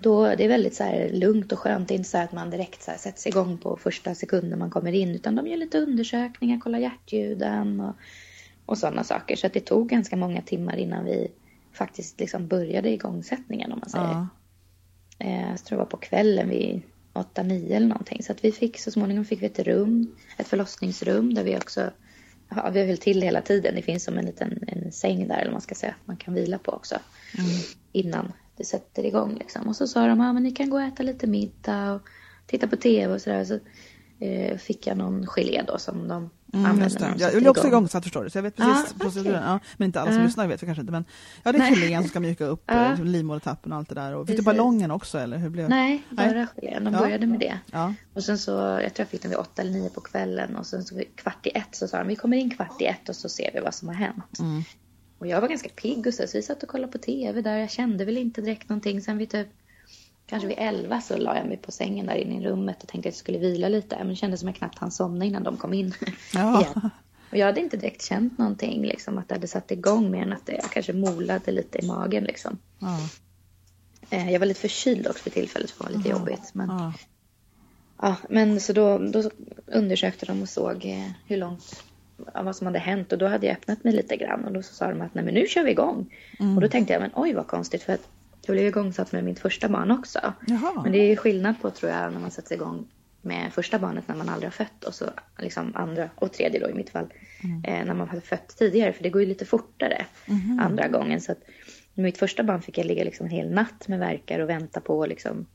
då, 0.00 0.26
det 0.26 0.44
är 0.44 0.48
väldigt 0.48 0.74
så 0.74 0.84
här 0.84 1.10
lugnt 1.12 1.52
och 1.52 1.58
skönt, 1.58 1.88
det 1.88 1.94
är 1.94 1.96
inte 1.96 2.08
så 2.08 2.16
här 2.16 2.24
att 2.24 2.32
man 2.32 2.50
direkt 2.50 2.82
så 2.82 2.90
här 2.90 2.98
sätts 2.98 3.26
igång 3.26 3.58
på 3.58 3.76
första 3.76 4.14
sekunden 4.14 4.58
man 4.58 4.70
kommer 4.70 4.92
in 4.92 5.14
utan 5.14 5.34
de 5.34 5.46
gör 5.46 5.56
lite 5.56 5.78
undersökningar, 5.78 6.60
kollar 6.60 6.78
hjärtljuden 6.78 7.80
och, 7.80 7.94
och 8.66 8.78
sådana 8.78 9.04
saker. 9.04 9.36
Så 9.36 9.46
att 9.46 9.52
det 9.52 9.60
tog 9.60 9.88
ganska 9.88 10.16
många 10.16 10.42
timmar 10.42 10.76
innan 10.76 11.04
vi 11.04 11.28
faktiskt 11.72 12.20
liksom 12.20 12.46
började 12.46 12.90
igångsättningen 12.90 13.72
om 13.72 13.78
man 13.78 13.90
säger. 13.90 14.04
Ja. 14.04 14.28
Eh, 15.18 15.50
jag 15.50 15.64
tror 15.64 15.78
det 15.78 15.84
var 15.84 15.90
på 15.90 15.96
kvällen 15.96 16.50
vid 17.14 17.24
8-9 17.24 17.76
eller 17.76 17.86
någonting. 17.86 18.22
Så 18.22 18.32
att 18.32 18.44
vi 18.44 18.52
fick 18.52 18.80
så 18.80 18.90
småningom 18.90 19.24
fick 19.24 19.42
vi 19.42 19.46
ett 19.46 19.58
rum, 19.58 20.16
ett 20.36 20.46
förlossningsrum 20.46 21.34
där 21.34 21.44
vi 21.44 21.56
också, 21.56 21.90
ja, 22.48 22.70
vi 22.70 22.86
höll 22.86 22.98
till 22.98 23.22
hela 23.22 23.42
tiden. 23.42 23.74
Det 23.74 23.82
finns 23.82 24.04
som 24.04 24.18
en 24.18 24.26
liten 24.26 24.64
en 24.66 24.92
säng 24.92 25.28
där 25.28 25.38
eller 25.38 25.52
man 25.52 25.60
ska 25.60 25.74
säga, 25.74 25.94
man 26.04 26.16
kan 26.16 26.34
vila 26.34 26.58
på 26.58 26.72
också. 26.72 26.98
Innan 27.92 28.32
det 28.56 28.64
sätter 28.64 29.06
igång 29.06 29.36
liksom. 29.38 29.68
Och 29.68 29.76
så 29.76 29.86
sa 29.86 30.06
de, 30.06 30.20
ja 30.20 30.32
men 30.32 30.42
ni 30.42 30.50
kan 30.50 30.70
gå 30.70 30.76
och 30.76 30.82
äta 30.82 31.02
lite 31.02 31.26
middag 31.26 31.92
och 31.92 32.02
titta 32.46 32.66
på 32.66 32.76
tv 32.76 33.14
och 33.14 33.20
sådär. 33.20 33.44
Så 33.44 33.58
eh, 34.24 34.56
fick 34.56 34.86
jag 34.86 34.96
någon 34.96 35.26
gelé 35.26 35.62
då 35.66 35.78
som 35.78 36.08
de 36.08 36.30
Mm, 36.52 36.80
just 36.82 36.98
det. 36.98 37.04
de 37.04 37.10
Jag 37.10 37.20
sätter 37.32 37.46
är 37.46 37.48
också 37.50 37.60
igång. 37.66 37.72
igångsatt 37.78 38.02
förstår 38.04 38.24
du, 38.24 38.30
så 38.30 38.38
jag 38.38 38.42
vet 38.42 38.56
precis 38.56 38.94
Ah, 38.94 38.98
proceduren. 38.98 39.42
Ja, 39.46 39.58
men 39.76 39.86
inte 39.86 40.00
alla 40.00 40.10
som 40.10 40.20
Ja. 40.20 40.26
lyssnar 40.26 40.46
vet 40.46 40.60
kanske 40.60 40.80
inte. 40.80 40.92
Men 40.92 41.04
ja, 41.42 41.52
det 41.52 41.58
är 41.58 41.70
gelén 41.76 42.02
som 42.02 42.08
ska 42.10 42.20
mjuka 42.20 42.44
upp 42.44 42.62
ja. 42.66 42.94
livmodertappen 43.04 43.72
och 43.72 43.78
allt 43.78 43.88
det 43.88 43.94
där. 43.94 44.14
Och 44.14 44.26
fick 44.26 44.36
du 44.36 44.42
ballongen 44.42 44.90
också 44.90 45.18
eller 45.18 45.36
hur 45.38 45.50
blev 45.50 45.68
Nej, 45.68 46.02
bara 46.10 46.46
gelén. 46.56 46.84
De 46.84 46.94
Ja. 46.94 47.00
började 47.00 47.26
med 47.26 47.40
det. 47.40 47.58
Ja. 47.72 47.94
Och 48.14 48.24
sen 48.24 48.38
så, 48.38 48.50
jag 48.50 48.80
tror 48.80 48.90
jag 48.96 49.08
fick 49.08 49.22
den 49.22 49.30
vid 49.30 49.38
åtta 49.38 49.62
eller 49.62 49.72
nio 49.72 49.88
på 49.88 50.00
kvällen 50.00 50.56
och 50.56 50.66
sen 50.66 50.84
så 50.84 51.02
kvart 51.14 51.46
i 51.46 51.50
ett 51.50 51.68
så 51.76 51.88
sa 51.88 51.98
de 51.98 52.08
vi 52.08 52.16
kommer 52.16 52.36
in 52.36 52.50
kvart 52.50 52.80
i 52.80 52.84
ett 52.84 53.08
och 53.08 53.16
så 53.16 53.28
ser 53.28 53.50
vi 53.54 53.60
vad 53.60 53.74
som 53.74 53.88
har 53.88 53.94
hänt. 53.94 54.38
Mm. 54.38 54.62
Och 55.18 55.26
jag 55.26 55.40
var 55.40 55.48
ganska 55.48 55.68
pigg 55.68 56.06
och 56.06 56.14
så, 56.14 56.26
så 56.26 56.38
vi 56.38 56.42
satt 56.42 56.62
och 56.62 56.68
kollade 56.68 56.92
på 56.92 56.98
tv 56.98 57.40
där. 57.42 57.56
Jag 57.56 57.70
kände 57.70 58.04
väl 58.04 58.18
inte 58.18 58.40
direkt 58.40 58.68
någonting. 58.68 59.00
Sen 59.02 59.18
vid 59.18 59.30
typ, 59.30 59.48
kanske 60.30 60.48
vid 60.48 60.58
elva 60.58 61.00
så 61.00 61.16
la 61.16 61.36
jag 61.36 61.46
mig 61.46 61.56
på 61.56 61.72
sängen 61.72 62.06
där 62.06 62.14
inne 62.14 62.40
i 62.42 62.46
rummet 62.48 62.82
och 62.82 62.88
tänkte 62.88 63.08
att 63.08 63.14
jag 63.14 63.18
skulle 63.18 63.38
vila 63.38 63.68
lite. 63.68 63.96
Men 63.98 64.08
det 64.08 64.16
kändes 64.16 64.40
som 64.40 64.48
jag 64.48 64.56
knappt 64.56 64.78
hann 64.78 64.90
somna 64.90 65.24
innan 65.24 65.42
de 65.42 65.56
kom 65.56 65.72
in 65.74 65.94
Ja. 66.34 66.60
igen. 66.60 66.90
Och 67.30 67.36
jag 67.36 67.46
hade 67.46 67.60
inte 67.60 67.76
direkt 67.76 68.02
känt 68.02 68.38
någonting, 68.38 68.82
liksom, 68.86 69.18
att 69.18 69.28
det 69.28 69.34
hade 69.34 69.46
satt 69.48 69.70
igång 69.70 70.10
mer 70.10 70.22
än 70.22 70.32
att 70.32 70.46
det 70.46 70.60
kanske 70.72 70.92
molade 70.92 71.52
lite 71.52 71.78
i 71.84 71.86
magen. 71.86 72.24
Liksom. 72.24 72.58
Ja. 72.78 72.98
Eh, 74.10 74.32
jag 74.32 74.40
var 74.40 74.46
lite 74.46 74.60
förkyld 74.60 75.06
också 75.06 75.22
för 75.22 75.30
tillfället, 75.30 75.70
för 75.70 75.84
det 75.84 75.90
var 75.90 75.96
lite 75.98 76.08
jobbigt. 76.10 76.50
Men, 76.54 76.68
Ja. 76.68 76.92
ja, 78.02 78.16
men 78.28 78.60
så 78.60 78.72
då, 78.72 78.98
då 78.98 79.30
undersökte 79.66 80.26
de 80.26 80.42
och 80.42 80.48
såg 80.48 80.84
eh, 80.84 81.10
hur 81.26 81.36
långt, 81.36 81.84
ja, 82.34 82.42
vad 82.42 82.56
som 82.56 82.66
hade 82.66 82.78
hänt. 82.78 83.12
Och 83.12 83.18
då 83.18 83.26
hade 83.26 83.46
jag 83.46 83.56
öppnat 83.56 83.84
mig 83.84 83.92
lite 83.92 84.16
grann 84.16 84.44
och 84.44 84.52
då 84.52 84.62
sa 84.62 84.88
de 84.90 85.00
att 85.00 85.14
nej 85.14 85.24
men 85.24 85.34
nu 85.34 85.46
kör 85.46 85.64
vi 85.64 85.70
igång. 85.70 86.14
Och 86.56 86.60
då 86.60 86.68
tänkte 86.68 86.92
jag, 86.92 87.02
men 87.02 87.10
oj 87.14 87.32
vad 87.34 87.46
konstigt 87.46 87.82
för 87.82 87.92
att 87.92 88.08
jag 88.50 88.54
blev 88.54 88.66
igångsatt 88.66 89.12
med 89.12 89.24
mitt 89.24 89.38
första 89.38 89.68
barn 89.68 89.90
också. 89.90 90.18
Jaha. 90.46 90.82
Men 90.82 90.92
det 90.92 90.98
är 90.98 91.16
skillnad 91.16 91.54
på 91.62 91.70
tror 91.70 91.92
jag 91.92 92.12
när 92.12 92.20
man 92.20 92.30
sätter 92.30 92.54
igång 92.54 92.88
med 93.22 93.52
första 93.52 93.78
barnet 93.78 94.08
när 94.08 94.16
man 94.16 94.28
aldrig 94.28 94.46
har 94.46 94.52
fött 94.52 94.84
och 94.84 94.94
så 94.94 95.04
liksom 95.38 95.76
andra 95.76 96.10
och 96.14 96.32
tredje 96.32 96.60
då 96.60 96.70
i 96.70 96.74
mitt 96.74 96.90
fall 96.90 97.12
eh, 97.64 97.84
när 97.84 97.94
man 97.94 98.08
hade 98.08 98.20
fött 98.20 98.56
tidigare 98.58 98.92
för 98.92 99.02
det 99.02 99.10
går 99.10 99.22
ju 99.22 99.28
lite 99.28 99.44
fortare 99.44 100.06
andra 100.60 100.88
gången 100.88 101.20
så 101.20 101.32
att 101.32 101.38
med 101.94 102.04
mitt 102.04 102.18
första 102.18 102.42
barn 102.42 102.62
fick 102.62 102.78
jag 102.78 102.86
ligga 102.86 103.04
liksom 103.04 103.26
en 103.26 103.32
hel 103.32 103.50
natt 103.50 103.88
med 103.88 103.98
verkar 103.98 104.40
och 104.40 104.48
vänta 104.48 104.80
på 104.80 105.06
liksom 105.06 105.46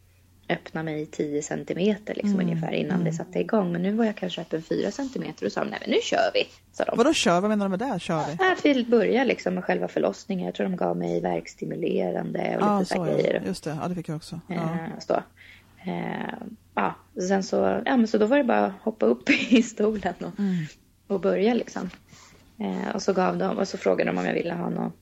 öppna 0.50 0.84
mig 0.84 1.06
10 1.06 1.42
centimeter 1.42 2.16
liksom 2.16 2.40
ungefär 2.40 2.72
innan 2.72 3.04
det 3.04 3.14
satte 3.14 3.40
igång 3.40 3.72
men 3.72 3.82
nu 3.82 3.92
var 3.94 4.06
jag 4.06 4.16
kanske 4.16 4.42
öppen 4.42 4.62
4 4.64 4.92
centimeter 4.92 5.46
och 5.46 5.52
sa 5.52 5.64
de, 5.64 5.70
nej 5.70 5.80
men 5.82 5.90
nu 5.90 5.98
kör 6.04 6.32
vi 6.34 6.44
sa 6.74 6.84
de. 6.86 6.98
Vadå 6.98 7.14
kör? 7.14 7.42
Vad 7.42 7.50
menar 7.50 7.66
de 7.66 7.70
med 7.70 7.80
det? 7.94 8.00
Kör 8.00 8.24
vi? 8.28 8.34
Att 8.54 8.66
vi 8.66 8.86
börjar 8.86 9.26
liksom 9.26 9.54
med 9.56 9.64
själva 9.64 9.88
förlossningen. 9.88 10.46
Jag 10.46 10.56
tror 10.56 10.68
de 10.70 10.76
gav 10.76 10.98
mig 10.98 11.22
verkstimulerande 11.22 12.58
och 12.58 12.64
Ja, 12.64 12.80
lite 12.80 12.90
så 12.90 12.96
så 12.96 13.04
här 13.04 13.12
ja. 13.12 13.18
grejer. 13.18 13.44
Just 13.46 13.64
det. 13.64 13.78
Ja, 13.82 13.88
det 13.88 13.96
fick 13.96 14.10
jag 14.10 14.16
också. 14.16 14.40
Ja. 14.48 14.56
Eh, 14.56 15.00
så. 15.00 15.14
Eh, 15.90 16.34
ja, 16.76 16.96
sen 17.28 17.44
så, 17.44 17.82
ja, 17.86 17.98
men 17.98 18.08
så 18.08 18.18
då 18.18 18.26
var 18.26 18.38
det 18.38 18.44
bara 18.44 18.66
att 18.66 18.74
hoppa 18.82 19.06
upp 19.06 19.30
i 19.50 19.64
stolen 19.64 20.14
och, 20.20 20.40
Mm. 20.40 20.66
och 21.08 21.20
börja 21.22 21.54
liksom. 21.54 21.90
Eh, 22.60 22.96
och 22.96 23.02
så 23.02 23.14
gav 23.14 23.38
de, 23.38 23.58
och 23.58 23.68
så 23.68 23.78
frågade 23.78 24.12
de 24.12 24.18
om 24.18 24.26
jag 24.26 24.34
ville 24.34 24.54
ha 24.54 24.70
något. 24.70 24.94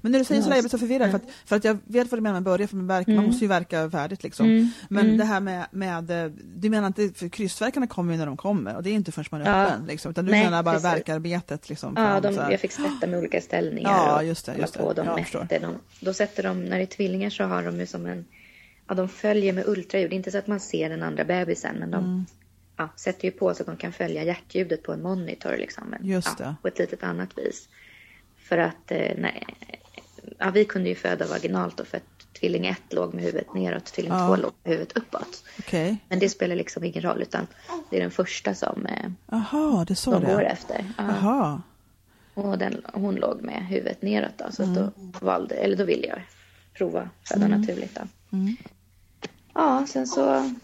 Men 0.00 0.12
när 0.12 0.18
du 0.18 0.24
säger 0.24 0.42
sådär, 0.42 0.56
jag 0.56 0.62
blir 0.64 0.70
så 0.70 0.78
förvirrad 0.78 1.10
för 1.10 1.16
att, 1.16 1.30
för 1.44 1.56
att 1.56 1.64
jag 1.64 1.78
vet 1.84 2.10
vad 2.10 2.18
du 2.18 2.22
menar 2.22 2.34
med 2.34 2.42
börja, 2.42 2.68
för 2.68 2.76
man, 2.76 2.86
verk, 2.86 3.06
man 3.06 3.24
måste 3.26 3.44
ju 3.44 3.48
verka 3.48 3.90
färdigt 3.90 4.22
liksom. 4.22 4.46
Mm. 4.46 4.68
Men 4.88 5.04
Mm. 5.04 5.18
det 5.18 5.24
här 5.24 5.40
med, 5.40 5.66
med, 5.70 6.10
eh, 6.10 6.30
du 6.56 6.70
menar 6.70 6.86
inte, 6.86 7.10
för 7.14 7.28
kryssverkarna 7.28 7.86
kommer 7.86 8.12
ju 8.12 8.18
när 8.18 8.26
de 8.26 8.36
kommer 8.36 8.76
och 8.76 8.82
det 8.82 8.90
är 8.90 8.94
inte 8.94 9.12
förrän 9.12 9.26
man 9.30 9.42
är 9.42 9.50
Ja. 9.50 9.66
öppen 9.66 9.86
liksom, 9.86 10.10
utan 10.10 10.24
du 10.24 10.30
Nej, 10.30 10.44
menar 10.44 10.62
bara 10.62 10.74
precis. 10.74 10.84
verkarbetet 10.92 11.68
liksom. 11.68 11.94
Ja, 11.96 12.20
de, 12.20 12.34
jag 12.34 12.60
fick 12.60 12.72
sätta 12.72 13.06
med 13.06 13.18
olika 13.18 13.40
ställningar. 13.40 13.90
Ja, 13.90 14.22
just 14.22 14.46
det, 14.46 14.54
just 14.56 14.74
det. 14.74 14.78
På. 14.80 14.92
De 14.92 15.06
Ja, 15.06 15.16
mätte, 15.16 15.58
de, 15.58 15.74
då 16.00 16.14
sätter 16.14 16.42
de, 16.42 16.64
när 16.64 16.76
det 16.76 16.84
är 16.84 16.86
tvillingar 16.86 17.30
så 17.30 17.44
har 17.44 17.62
de 17.62 17.80
ju 17.80 17.86
som 17.86 18.06
en, 18.06 18.24
ja 18.88 18.94
de 18.94 19.08
följer 19.08 19.52
med 19.52 19.68
ultraljud. 19.68 20.12
Inte 20.12 20.30
så 20.30 20.38
att 20.38 20.46
man 20.46 20.60
ser 20.60 20.88
den 20.90 21.02
andra 21.02 21.24
bebisen 21.24 21.76
men 21.78 21.90
de 21.90 22.04
Mm. 22.04 22.24
ja, 22.76 22.88
sätter 22.96 23.24
ju 23.24 23.30
på 23.30 23.54
så 23.54 23.62
att 23.62 23.66
de 23.66 23.76
kan 23.76 23.92
följa 23.92 24.24
hjärtljudet 24.24 24.82
på 24.82 24.92
en 24.92 25.02
monitor 25.02 25.56
liksom. 25.56 25.84
Men, 25.90 26.06
Just 26.06 26.38
det. 26.38 26.54
På 26.62 26.68
ett 26.68 26.78
litet 26.78 27.02
annat 27.02 27.38
vis. 27.38 27.68
För 28.52 28.58
att, 28.58 28.90
eh, 28.90 29.12
nej, 29.18 29.46
ja, 30.38 30.50
vi 30.50 30.64
kunde 30.64 30.88
ju 30.88 30.94
föda 30.94 31.26
vaginalt 31.26 31.76
då 31.76 31.84
för 31.84 31.96
att 31.96 32.34
tvilling 32.40 32.66
1 32.66 32.78
låg 32.90 33.14
med 33.14 33.24
huvudet 33.24 33.54
neråt, 33.54 33.84
tvilling 33.84 34.12
2 34.12 34.18
Ja. 34.18 34.36
låg 34.36 34.52
med 34.62 34.72
huvudet 34.72 34.96
uppåt. 34.96 35.44
Okej. 35.58 35.96
Men 36.08 36.18
det 36.18 36.28
spelar 36.28 36.56
liksom 36.56 36.84
ingen 36.84 37.02
roll 37.02 37.22
utan 37.22 37.46
det 37.90 37.96
är 37.96 38.00
den 38.00 38.10
första 38.10 38.54
som 38.54 38.86
eh, 38.86 39.10
Jaha, 39.30 39.84
det 39.84 40.04
de 40.04 40.20
det 40.24 40.32
går 40.34 40.42
efter. 40.42 40.84
Ja. 40.98 41.04
Jaha. 41.08 41.62
Och 42.34 42.58
den, 42.58 42.82
hon 42.92 43.14
låg 43.14 43.42
med 43.42 43.66
huvudet 43.66 44.02
neråt 44.02 44.38
då, 44.38 44.44
så 44.52 44.62
att 44.62 44.74
då 44.74 44.90
valde, 45.20 45.54
eller 45.54 45.76
då 45.76 45.84
ville 45.84 46.06
jag 46.06 46.22
prova 46.74 47.08
föda 47.28 47.48
naturligt 47.48 47.94
då. 47.94 48.36
Mm. 48.36 48.56
Ja, 49.54 49.86
sen 49.88 50.06
så, 50.06 50.54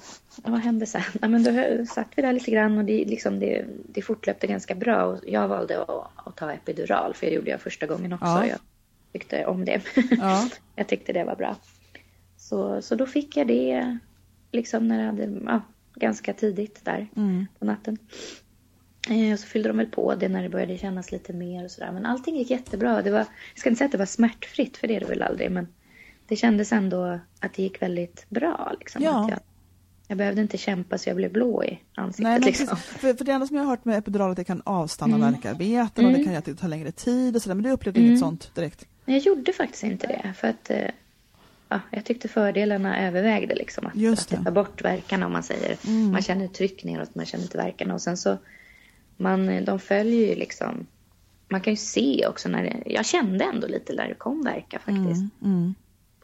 vad 0.45 0.61
hände 0.61 0.87
sen? 0.87 1.02
Ja, 1.21 1.28
men 1.28 1.42
då 1.42 1.87
satt 1.87 2.07
vi 2.16 2.23
där 2.23 2.33
lite 2.33 2.50
grann 2.50 2.78
och 2.78 2.85
det, 2.85 3.04
liksom, 3.04 3.38
det, 3.40 3.64
det 3.88 4.02
fortlöpte 4.02 4.47
ganska 4.47 4.75
bra. 4.75 5.04
Och 5.04 5.18
jag 5.26 5.49
valde 5.49 5.83
att, 5.83 6.11
att 6.14 6.37
ta 6.37 6.52
epidural, 6.52 7.14
för 7.14 7.26
det 7.26 7.33
gjorde 7.33 7.50
jag 7.50 7.61
första 7.61 7.87
gången 7.87 8.12
också. 8.12 8.26
Ja. 8.26 8.47
Jag 8.47 8.59
tyckte 9.12 9.47
om 9.47 9.64
det. 9.64 9.80
Ja. 10.18 10.49
jag 10.76 10.87
tyckte 10.88 11.12
det 11.12 11.25
var 11.25 11.37
bra. 11.37 11.57
Så, 12.37 12.83
så 12.83 12.95
då 12.95 13.07
fick 13.07 13.37
jag 13.37 13.47
det 13.47 13.99
liksom 14.52 14.88
när 14.88 14.99
jag 14.99 15.07
hade, 15.07 15.40
ja, 15.47 15.61
ganska 15.95 16.33
tidigt 16.33 16.85
där 16.85 17.07
Mm. 17.16 17.47
på 17.59 17.64
natten. 17.64 17.99
Eh, 19.11 19.33
och 19.33 19.38
så 19.38 19.47
fyllde 19.47 19.68
de 19.68 19.76
väl 19.76 19.87
på 19.87 20.14
det 20.14 20.28
när 20.28 20.42
det 20.42 20.49
började 20.49 20.78
kännas 20.78 21.12
lite 21.12 21.33
mer 21.33 21.64
och 21.64 21.71
sådär. 21.71 21.92
Men 21.92 22.07
allting 22.07 22.37
gick 22.37 22.50
jättebra. 22.50 23.02
Det 23.02 23.11
var, 23.11 23.18
jag 23.18 23.26
ska 23.57 23.68
inte 23.68 23.78
säga 23.78 23.87
att 23.87 23.92
det 23.92 23.99
var 23.99 24.07
smärtfritt, 24.07 24.76
för 24.76 24.88
det 24.88 24.97
är 24.97 25.00
det 25.00 25.07
väl 25.07 25.23
aldrig. 25.23 25.50
Men 25.50 25.68
det 26.26 26.37
kändes 26.37 26.73
ändå 26.73 27.18
att 27.40 27.54
det 27.54 27.62
gick 27.62 27.83
väldigt 27.83 28.26
bra. 28.28 28.76
Liksom, 28.80 29.02
Ja. 29.02 29.25
att 29.25 29.30
jag, 29.30 29.38
jag 30.08 30.18
behövde 30.18 30.42
inte 30.42 30.58
kämpa 30.58 30.98
så 30.98 31.08
jag 31.08 31.16
blev 31.16 31.32
blå 31.32 31.64
i 31.64 31.78
ansiktet. 31.94 32.22
Nej, 32.24 32.40
liksom. 32.40 32.76
för, 32.76 33.14
för 33.14 33.24
det 33.24 33.32
enda 33.32 33.46
som 33.46 33.56
jag 33.56 33.64
har 33.64 33.70
hört 33.70 33.84
med 33.84 33.98
epidural 33.98 34.26
är 34.26 34.30
att 34.30 34.36
det 34.36 34.44
kan 34.44 34.62
avstanna 34.64 35.16
Mm. 35.16 35.32
värkarbeten 35.32 36.06
och 36.06 36.12
det 36.12 36.18
kan 36.18 36.26
göra 36.26 36.38
att 36.38 36.44
det 36.44 36.54
tar 36.54 36.68
längre 36.68 36.92
tid 36.92 37.36
och 37.36 37.42
sådär, 37.42 37.54
men 37.54 37.64
du 37.64 37.70
upplevde 37.70 38.00
inget 38.00 38.18
sånt 38.18 38.54
direkt? 38.54 38.86
Jag 39.04 39.18
gjorde 39.18 39.52
faktiskt 39.52 39.84
inte 39.84 40.06
det. 40.06 40.32
För 40.36 40.48
att 40.48 40.70
eh, 40.70 40.88
ja, 41.68 41.80
jag 41.90 42.04
tyckte 42.04 42.28
fördelarna 42.28 43.06
övervägde. 43.06 43.54
Liksom, 43.54 43.86
att, 43.86 43.96
Just 43.96 44.32
att 44.32 44.44
ta 44.44 44.50
bort 44.50 44.84
verkarna 44.84 45.26
om 45.26 45.32
man 45.32 45.42
säger. 45.42 45.76
Man 46.12 46.22
känner 46.22 46.48
tryck 46.48 46.84
neråt, 46.84 47.14
man 47.14 47.26
känner 47.26 47.44
inte 47.44 47.58
verkarna. 47.58 47.94
Och 47.94 48.02
sen 48.02 48.16
så, 48.16 48.38
man, 49.16 49.64
de 49.64 49.78
följer 49.80 50.28
ju 50.28 50.34
liksom. 50.34 50.86
Man 51.48 51.60
kan 51.60 51.72
ju 51.72 51.76
se 51.76 52.26
också 52.28 52.48
när 52.48 52.62
det, 52.62 52.82
jag 52.86 53.06
kände 53.06 53.44
ändå 53.44 53.66
lite 53.66 53.92
när 53.92 54.08
det 54.08 54.14
kom 54.14 54.44
verkar 54.44 54.78
faktiskt. 54.78 55.32
Mm. 55.44 55.74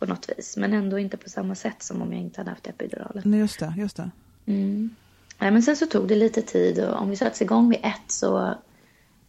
På 0.05 0.11
något 0.11 0.31
vis. 0.37 0.57
Men 0.57 0.73
ändå 0.73 0.99
inte 0.99 1.17
på 1.17 1.29
samma 1.29 1.55
sätt 1.55 1.83
som 1.83 2.03
om 2.03 2.13
jag 2.13 2.21
inte 2.21 2.41
hade 2.41 2.51
haft 2.51 2.67
epiduralen. 2.67 3.23
Nej, 3.25 3.41
just 3.41 3.61
det, 3.61 3.75
just 3.77 3.97
det. 3.97 4.11
Mm. 4.47 4.95
Nej, 5.39 5.51
men 5.51 5.63
sen 5.63 5.77
så 5.77 5.87
tog 5.87 6.09
det 6.09 6.15
lite 6.15 6.43
tid 6.43 6.85
och 6.85 7.01
om 7.01 7.11
vi 7.11 7.17
sattes 7.17 7.43
igång 7.43 7.71
vid 7.71 7.79
ett 7.83 8.11
så 8.11 8.55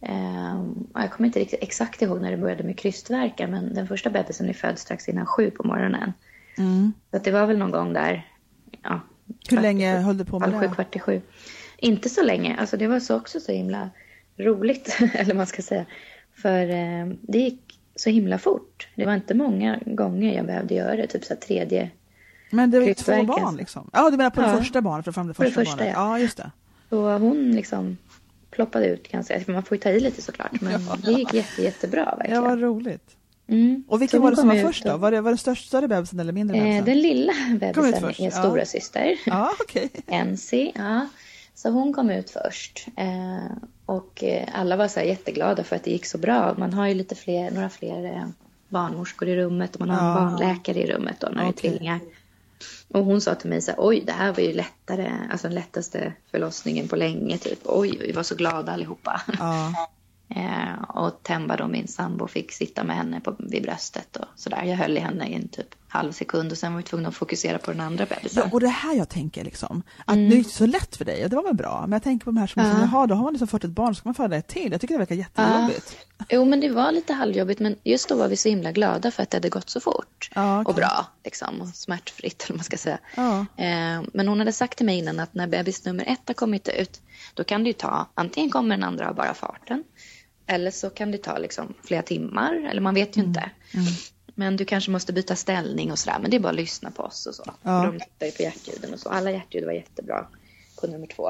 eh, 0.00 0.64
jag 0.94 1.12
kommer 1.12 1.26
inte 1.26 1.40
riktigt 1.40 1.62
exakt 1.62 2.02
ihåg 2.02 2.20
när 2.20 2.30
det 2.30 2.36
började 2.36 2.64
med 2.64 2.78
krystvärkar 2.78 3.46
men 3.46 3.74
den 3.74 3.88
första 3.88 4.10
bebisen 4.10 4.48
är 4.48 4.52
född 4.52 4.78
strax 4.78 5.08
innan 5.08 5.26
sju 5.26 5.50
på 5.50 5.66
morgonen. 5.66 6.12
Mm. 6.58 6.92
Så 7.10 7.18
det 7.18 7.30
var 7.30 7.46
väl 7.46 7.58
någon 7.58 7.70
gång 7.70 7.92
där. 7.92 8.30
Ja, 8.82 9.00
Hur 9.50 9.60
länge 9.60 9.96
höll 9.98 10.18
du 10.18 10.24
på 10.24 10.38
med 10.38 10.48
halv 10.48 10.60
sju, 10.60 10.68
det? 10.68 10.74
kvart 10.74 10.96
i 10.96 10.98
sju. 10.98 11.20
Inte 11.76 12.08
så 12.08 12.22
länge. 12.22 12.56
Alltså 12.56 12.76
det 12.76 12.86
var 12.86 13.00
så 13.00 13.16
också 13.16 13.40
så 13.40 13.52
himla 13.52 13.90
roligt, 14.36 14.98
eller 15.14 15.34
man 15.34 15.46
ska 15.46 15.62
säga. 15.62 15.86
För 16.34 16.70
eh, 16.70 17.06
det 17.20 17.38
gick 17.38 17.65
så 17.96 18.10
himla 18.10 18.38
fort. 18.38 18.88
Det 18.94 19.06
var 19.06 19.14
inte 19.14 19.34
många 19.34 19.78
gånger 19.86 20.36
jag 20.36 20.46
behövde 20.46 20.74
göra 20.74 20.96
det. 20.96 21.06
Typ 21.06 21.24
så 21.24 21.36
tredje 21.36 21.90
Men 22.50 22.70
det 22.70 22.78
var 22.80 22.86
ju 22.86 22.94
två 22.94 23.22
barn 23.22 23.56
liksom? 23.56 23.90
Ja, 23.92 24.10
du 24.10 24.16
menar 24.16 24.30
på 24.30 24.40
det 24.40 24.46
Ja. 24.46 24.56
första 24.58 24.80
barnet, 24.82 25.04
för 25.04 25.12
fram 25.12 25.26
det 25.26 25.34
På 25.34 25.42
det 25.42 25.48
första, 25.50 25.60
första, 25.60 25.76
barnet? 25.76 25.94
ja. 25.96 26.10
Ja, 26.10 26.18
just 26.18 26.36
det. 26.36 26.50
Så 26.90 27.18
hon 27.18 27.52
liksom 27.52 27.96
ploppade 28.50 28.86
ut 28.86 29.12
ganska, 29.12 29.40
man 29.46 29.62
får 29.62 29.76
ju 29.76 29.80
ta 29.80 29.88
i 29.90 30.00
lite 30.00 30.22
såklart. 30.22 30.60
Men 30.60 30.80
det 31.04 31.10
gick 31.12 31.34
jätte, 31.34 31.62
jättebra 31.62 32.04
Ja, 32.10 32.16
verkligen. 32.16 32.42
vad 32.42 32.60
roligt. 32.60 33.16
Mm. 33.48 33.84
Och 33.88 34.02
vilken 34.02 34.22
var 34.22 34.30
det 34.30 34.36
som 34.36 34.48
var 34.48 34.56
först 34.56 34.84
då? 34.84 34.96
Var 34.96 35.10
det, 35.10 35.20
var 35.20 35.30
det 35.30 35.36
störst, 35.36 35.66
större 35.68 35.88
bebisen 35.88 36.20
eller 36.20 36.32
mindre 36.32 36.56
bebisen? 36.56 36.78
Eh, 36.78 36.84
den 36.84 37.00
lilla 37.00 37.32
bebisen 37.60 38.04
är 38.04 38.14
ja. 38.18 38.30
stora 38.30 38.64
syster. 38.64 39.16
Ja. 39.26 39.52
NC, 40.24 40.72
ja. 40.74 41.08
Så 41.54 41.70
hon 41.70 41.92
kom 41.92 42.10
ut 42.10 42.30
först. 42.30 42.86
Eh, 42.96 43.56
och 43.86 44.24
eh, 44.24 44.48
alla 44.52 44.76
var 44.76 44.88
så 44.88 45.00
här 45.00 45.06
jätteglada 45.06 45.64
för 45.64 45.76
att 45.76 45.84
det 45.84 45.90
gick 45.90 46.06
så 46.06 46.18
bra. 46.18 46.54
Man 46.58 46.72
har 46.72 46.86
ju 46.86 46.94
lite 46.94 47.14
fler, 47.14 47.50
några 47.50 47.68
fler 47.68 48.04
eh, 48.04 48.24
barnmorskor 48.68 49.28
i 49.28 49.36
rummet 49.36 49.74
och 49.74 49.80
man 49.86 49.90
har 49.90 50.08
Ja. 50.08 50.18
en 50.18 50.24
barnläkare 50.30 50.78
i 50.82 50.86
rummet 50.92 51.16
då 51.20 51.28
när 51.28 51.42
det 51.42 51.48
är 51.48 51.52
tvillingar. 51.52 52.00
Och 52.88 53.04
hon 53.04 53.20
sa 53.20 53.34
till 53.34 53.50
mig 53.50 53.60
så 53.62 53.70
här, 53.70 53.78
oj 53.80 54.02
det 54.06 54.12
här 54.12 54.32
var 54.32 54.40
ju 54.42 54.52
lättare, 54.52 55.12
alltså 55.30 55.46
den 55.48 55.54
lättaste 55.54 56.12
förlossningen 56.30 56.88
på 56.88 56.96
länge 56.96 57.38
typ. 57.38 57.58
Oj, 57.64 57.98
vi 58.00 58.12
var 58.12 58.22
så 58.22 58.34
glada 58.34 58.72
allihopa. 58.72 59.20
Ja. 59.38 59.72
Eh, 60.28 60.82
och 60.88 61.22
Temba 61.22 61.56
då, 61.56 61.66
min 61.68 61.88
sambo, 61.88 62.26
fick 62.28 62.52
sitta 62.52 62.84
med 62.84 62.96
henne 62.96 63.20
på, 63.20 63.36
vid 63.38 63.62
bröstet 63.62 64.16
och 64.16 64.24
sådär. 64.36 64.64
Jag 64.64 64.76
höll 64.76 64.96
i 64.96 65.00
henne 65.00 65.28
i 65.28 65.34
en 65.34 65.48
typ 65.48 65.74
halv 65.96 66.12
sekund 66.12 66.52
och 66.52 66.58
sen 66.58 66.72
var 66.72 66.76
vi 66.80 66.82
tvungna 66.82 67.08
att 67.08 67.14
fokusera 67.14 67.58
på 67.58 67.70
den 67.72 67.80
andra 67.80 68.06
bebisen. 68.06 68.42
Ja, 68.46 68.50
och 68.52 68.60
det 68.60 68.68
här 68.68 68.94
jag 68.94 69.08
tänker 69.08 69.44
liksom, 69.44 69.82
att 70.04 70.14
det 70.16 70.20
är 70.22 70.36
inte 70.36 70.50
så 70.50 70.66
lätt 70.66 70.96
för 70.96 71.04
dig, 71.04 71.24
och 71.24 71.30
det 71.30 71.36
var 71.36 71.42
väl 71.42 71.54
bra, 71.54 71.80
men 71.80 71.92
jag 71.92 72.02
tänker 72.02 72.24
på 72.24 72.30
de 72.30 72.36
här 72.36 72.46
som 72.46 72.60
Mm. 72.62 72.72
Ja. 72.72 72.78
liksom, 72.78 72.96
jaha, 72.98 73.06
då 73.06 73.14
har 73.14 73.22
man 73.22 73.32
liksom 73.32 73.48
fått 73.48 73.64
ett 73.64 73.70
barn, 73.70 73.94
så 73.94 73.98
ska 73.98 74.08
man 74.08 74.14
föda 74.14 74.36
ett 74.36 74.48
till. 74.48 74.72
Jag 74.72 74.80
tycker 74.80 74.94
det 74.94 74.98
verkar 74.98 75.14
jättejobbigt. 75.14 75.96
Jo, 76.28 76.44
men 76.44 76.60
det 76.60 76.68
var 76.68 76.92
lite 76.92 77.12
halvjobbigt. 77.12 77.60
Men 77.60 77.76
just 77.84 78.08
då 78.08 78.14
var 78.16 78.28
vi 78.28 78.36
så 78.36 78.48
himla 78.48 78.72
glada 78.72 79.10
för 79.10 79.22
att 79.22 79.30
det 79.30 79.36
hade 79.36 79.48
gått 79.48 79.70
så 79.70 79.80
fort. 79.80 80.30
Ja, 80.34 80.60
okej. 80.60 80.70
Och 80.70 80.74
bra, 80.76 81.06
liksom. 81.24 81.60
Och 81.60 81.68
smärtfritt, 81.68 82.44
eller 82.44 82.56
man 82.56 82.64
ska 82.64 82.76
säga. 82.76 82.98
Ja. 83.16 83.38
Eh, 83.56 84.02
men 84.12 84.28
hon 84.28 84.38
hade 84.38 84.52
sagt 84.52 84.76
till 84.76 84.86
mig 84.86 84.98
innan 84.98 85.20
att 85.20 85.34
när 85.34 85.46
bebis 85.46 85.84
nummer 85.84 86.04
ett 86.08 86.20
har 86.26 86.34
kommit 86.34 86.68
ut, 86.68 87.00
då 87.34 87.44
kan 87.44 87.62
det 87.64 87.68
ju 87.68 87.72
ta, 87.72 88.08
antingen 88.14 88.50
kommer 88.50 88.76
den 88.76 88.84
andra 88.84 89.08
av 89.08 89.14
bara 89.14 89.34
farten, 89.34 89.84
eller 90.46 90.70
så 90.70 90.90
kan 90.90 91.10
det 91.12 91.18
ta 91.18 91.38
liksom 91.38 91.74
flera 91.84 92.02
timmar, 92.02 92.68
eller 92.70 92.80
man 92.80 92.94
vet 92.94 93.16
ju 93.16 93.20
Mm. 93.20 93.28
inte. 93.28 93.50
Men 94.38 94.56
du 94.56 94.64
kanske 94.64 94.90
måste 94.90 95.12
byta 95.12 95.36
ställning 95.36 95.92
och 95.92 95.98
sådär, 95.98 96.18
men 96.22 96.30
det 96.30 96.36
är 96.36 96.40
bara 96.40 96.48
att 96.48 96.54
lyssna 96.56 96.90
på 96.90 97.02
oss 97.02 97.26
och 97.26 97.34
så. 97.34 97.44
Ja. 97.62 97.82
De 97.92 98.00
tittar 98.00 98.26
ju 98.26 98.32
på 98.32 98.42
hjärtljuden 98.42 98.92
och 98.94 99.00
så. 99.00 99.08
Alla 99.08 99.30
hjärtljud 99.30 99.64
var 99.64 99.72
jättebra 99.72 100.26
på 100.80 100.86
nummer 100.86 101.06
två. 101.06 101.28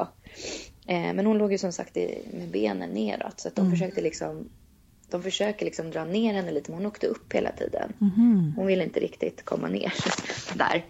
Eh, 0.87 1.13
men 1.13 1.25
hon 1.25 1.37
låg 1.37 1.51
ju 1.51 1.57
som 1.57 1.71
sagt 1.71 1.97
i, 1.97 2.21
med 2.33 2.47
benen 2.51 2.89
neråt, 2.89 3.39
så 3.39 3.47
att 3.47 3.55
de 3.55 3.61
Mm. 3.61 3.71
försökte 3.71 4.01
liksom 4.01 4.49
de 5.09 5.23
försöker 5.23 5.65
liksom 5.65 5.91
dra 5.91 6.05
ner 6.05 6.33
henne 6.33 6.51
lite, 6.51 6.71
men 6.71 6.77
hon 6.77 6.87
åkte 6.87 7.07
upp 7.07 7.33
hela 7.33 7.51
tiden. 7.51 7.93
Mhm. 7.97 8.53
Hon 8.55 8.67
ville 8.67 8.83
inte 8.83 8.99
riktigt 8.99 9.45
komma 9.45 9.67
ner 9.67 9.93
där. 10.53 10.85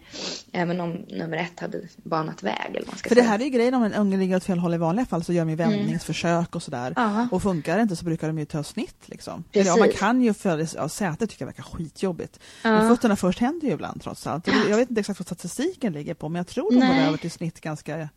Även 0.51 0.81
om 0.81 0.91
nummer 0.91 1.37
ett 1.37 1.59
hade 1.59 1.81
banat 1.97 2.43
väg. 2.43 2.75
Eller 2.75 2.87
man 2.87 2.97
ska 2.97 3.09
För 3.09 3.15
säga. 3.15 3.23
det 3.23 3.29
här 3.29 3.39
är 3.39 3.43
ju 3.43 3.49
grejen 3.49 3.73
om 3.73 3.83
en 3.83 3.93
unge 3.93 4.17
ligger 4.17 4.35
åt 4.35 4.43
fel 4.43 4.59
håll 4.59 4.73
i 4.73 4.77
vanliga 4.77 5.05
fall 5.05 5.23
så 5.23 5.33
gör 5.33 5.45
de 5.45 5.49
ju 5.49 5.55
vändningsförsök 5.55 6.55
och 6.55 6.63
sådär. 6.63 6.93
Ja. 6.95 7.27
Och 7.31 7.43
funkar 7.43 7.75
det 7.75 7.81
inte 7.81 7.95
så 7.95 8.05
brukar 8.05 8.27
de 8.27 8.39
ju 8.39 8.45
ta 8.45 8.63
snitt 8.63 9.09
liksom. 9.09 9.43
Eller, 9.51 9.65
ja, 9.65 9.75
man 9.75 9.91
kan 9.91 10.21
ju 10.21 10.33
för 10.33 10.67
ja, 10.75 10.89
sätet 10.89 11.29
tycker 11.29 11.43
jag 11.43 11.47
verkar 11.47 11.63
skitjobbigt. 11.63 12.39
Ja. 12.63 12.71
Men 12.71 12.89
fötterna 12.89 13.15
först 13.15 13.39
händer 13.39 13.67
ju 13.67 13.73
ibland 13.73 14.01
trots 14.01 14.27
allt. 14.27 14.47
Jag 14.47 14.77
vet 14.77 14.89
inte 14.89 14.99
exakt 14.99 15.19
vad 15.19 15.25
statistiken 15.25 15.93
ligger 15.93 16.13
på 16.13 16.29
men 16.29 16.39
jag 16.39 16.47
tror 16.47 16.71
de 16.71 16.79
går 16.87 16.95
över 17.07 17.17
till 17.17 17.31
snitt 17.31 17.61
ganska 17.61 18.09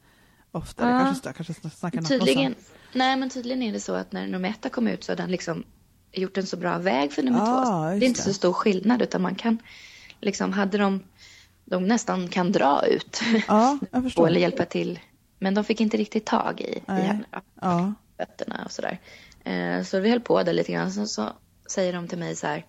ofta. 0.53 0.91
Ja. 0.91 1.05
Kanske, 1.05 1.33
kanske 1.33 1.71
snackar 1.71 2.03
Tydligen, 2.03 2.55
nej, 2.93 3.17
men 3.17 3.31
tydligen 3.31 3.63
är 3.63 3.73
det 3.73 3.81
så 3.81 3.95
att 3.95 4.13
när 4.13 4.27
nummer 4.27 4.49
ett 4.49 4.65
har 4.65 4.71
kommit 4.71 4.95
ut 4.95 5.05
så 5.05 5.13
har 5.13 5.17
den 5.17 5.31
liksom 5.31 5.65
gjort 6.13 6.37
en 6.39 6.47
så 6.47 6.57
bra 6.57 6.79
väg 6.79 7.13
för 7.13 7.23
nummer 7.23 7.41
Ah, 7.43 7.65
två. 7.65 7.99
Det 7.99 8.07
är 8.07 8.09
inte 8.09 8.23
så 8.23 8.33
stor 8.35 8.53
skillnad 8.53 9.03
utan 9.03 9.23
man 9.23 9.35
kan 9.35 9.59
liksom, 10.21 10.53
hade 10.53 10.79
de, 10.79 11.03
de 11.65 11.85
nästan 11.87 12.29
kan 12.29 12.53
dra 12.53 12.87
ut 12.87 13.21
Ja, 13.49 13.79
jag 13.91 14.03
förstår. 14.03 14.27
eller 14.29 14.41
hjälpa 14.41 14.65
till. 14.65 14.99
Men 15.39 15.55
de 15.55 15.65
fick 15.65 15.81
inte 15.81 15.97
riktigt 15.97 16.27
tag 16.27 16.61
i, 16.61 16.65
i 16.79 16.83
henne 16.87 17.25
då, 17.33 17.41
Ja. 17.61 17.95
fötterna 18.17 18.63
och 18.65 18.73
sådär. 18.73 18.99
Eh, 19.45 19.83
så 19.83 20.01
vi 20.01 20.11
höll 20.11 20.21
på 20.21 20.43
där 20.43 20.53
lite 20.53 20.73
grann. 20.73 20.93
Sen 20.93 21.09
så 21.09 21.29
säger 21.71 21.93
de 21.93 22.09
till 22.09 22.19
mig 22.19 22.37
så 22.37 22.47
här, 22.47 22.67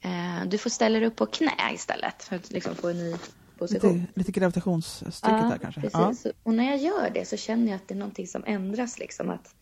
eh, 0.00 0.46
du 0.48 0.58
får 0.58 0.70
ställa 0.70 0.98
dig 0.98 1.08
upp 1.08 1.16
på 1.16 1.26
knä 1.26 1.52
istället 1.74 2.22
för 2.22 2.36
att 2.36 2.50
liksom 2.50 2.74
få 2.74 2.88
en 2.88 2.98
ny 2.98 3.16
position. 3.58 3.92
Lite, 3.98 4.06
lite 4.14 4.32
gravitationstrycket 4.32 5.22
där 5.50 5.58
kanske. 5.62 5.80
Precis. 5.80 6.22
Så- 6.22 6.32
Och 6.42 6.54
när 6.54 6.64
jag 6.64 6.76
gör 6.78 7.10
det 7.14 7.28
så 7.28 7.36
känner 7.36 7.66
jag 7.66 7.76
att 7.76 7.88
det 7.88 7.94
är 7.94 7.98
någonting 7.98 8.26
som 8.26 8.44
ändras. 8.46 8.98
Liksom, 8.98 9.30
att 9.30 9.54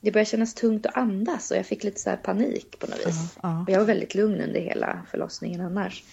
det 0.00 0.10
börjar 0.10 0.24
kännas 0.24 0.54
tungt 0.54 0.86
att 0.86 0.96
andas 0.96 1.50
och 1.50 1.56
jag 1.56 1.66
fick 1.66 1.84
lite 1.84 2.00
så 2.00 2.10
här 2.10 2.16
panik 2.16 2.78
på 2.78 2.86
något 2.86 3.06
vis. 3.06 3.36
ja. 3.42 3.62
Och 3.62 3.70
jag 3.70 3.78
var 3.78 3.86
väldigt 3.86 4.14
lugn 4.14 4.40
under 4.40 4.60
hela 4.60 5.02
förlossningen 5.10 5.60
annars. 5.60 6.04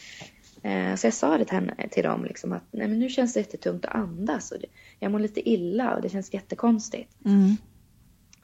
Eh, 0.63 0.95
så 0.95 1.07
jag 1.07 1.13
sa 1.13 1.37
det 1.37 1.45
till, 1.45 1.55
henne, 1.55 1.87
till 1.91 2.03
dem 2.03 2.25
liksom 2.25 2.53
att 2.53 2.63
Nej, 2.71 2.87
men 2.87 2.99
nu 2.99 3.09
känns 3.09 3.33
det 3.33 3.39
jättetungt 3.39 3.85
att 3.85 3.95
andas. 3.95 4.51
Och 4.51 4.59
det, 4.59 4.67
jag 4.99 5.11
mår 5.11 5.19
lite 5.19 5.49
illa 5.49 5.95
och 5.95 6.01
det 6.01 6.09
känns 6.09 6.33
jättekonstigt. 6.33 7.11
Mm. 7.25 7.57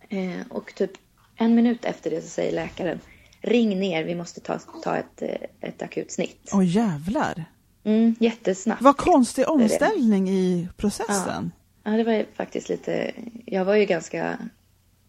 Eh, 0.10 0.48
och 0.50 0.76
typ 0.76 0.92
en 1.36 1.56
minut 1.56 1.86
efter 1.86 2.10
det 2.10 2.22
så 2.22 2.28
säger 2.28 2.52
läkaren 2.52 3.00
Ring 3.42 3.80
ner, 3.80 4.04
vi 4.04 4.16
måste 4.16 4.40
ta, 4.40 4.60
ta 4.84 4.98
ett, 4.98 5.22
eh, 5.22 5.70
ett 5.70 5.82
akut 5.82 6.12
snitt. 6.12 6.50
Åh 6.54 6.68
jävlar. 6.68 7.46
Mm, 7.84 8.16
jättesnabbt. 8.20 8.82
Vad 8.82 8.98
konstig 8.98 9.50
omställning 9.50 10.30
i 10.30 10.70
processen. 10.78 11.52
Ja, 11.84 11.92
det 11.92 12.04
var 12.04 12.14
ju 12.14 12.26
faktiskt 12.34 12.70
lite... 12.70 13.12
Jag 13.46 13.66
var 13.66 13.76
ju 13.76 13.86
ganska 13.86 14.38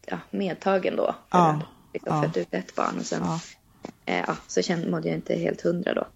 ja, 0.06 0.18
medtagen 0.30 0.96
då. 0.96 1.06
För 1.30 1.38
Ja, 1.38 1.60
liksom 1.92 2.16
ja. 2.16 2.22
fött 2.22 2.36
ut 2.36 2.48
ett 2.54 2.74
barn 2.74 2.98
och 2.98 3.06
sen 3.06 3.20
Ja. 3.24 3.40
eh, 4.06 4.24
ja, 4.26 4.36
så 4.46 4.62
kände, 4.62 4.90
mådde 4.90 5.08
jag 5.08 5.16
inte 5.16 5.34
helt 5.34 5.60
hundra 5.60 5.94
då. 5.94 6.06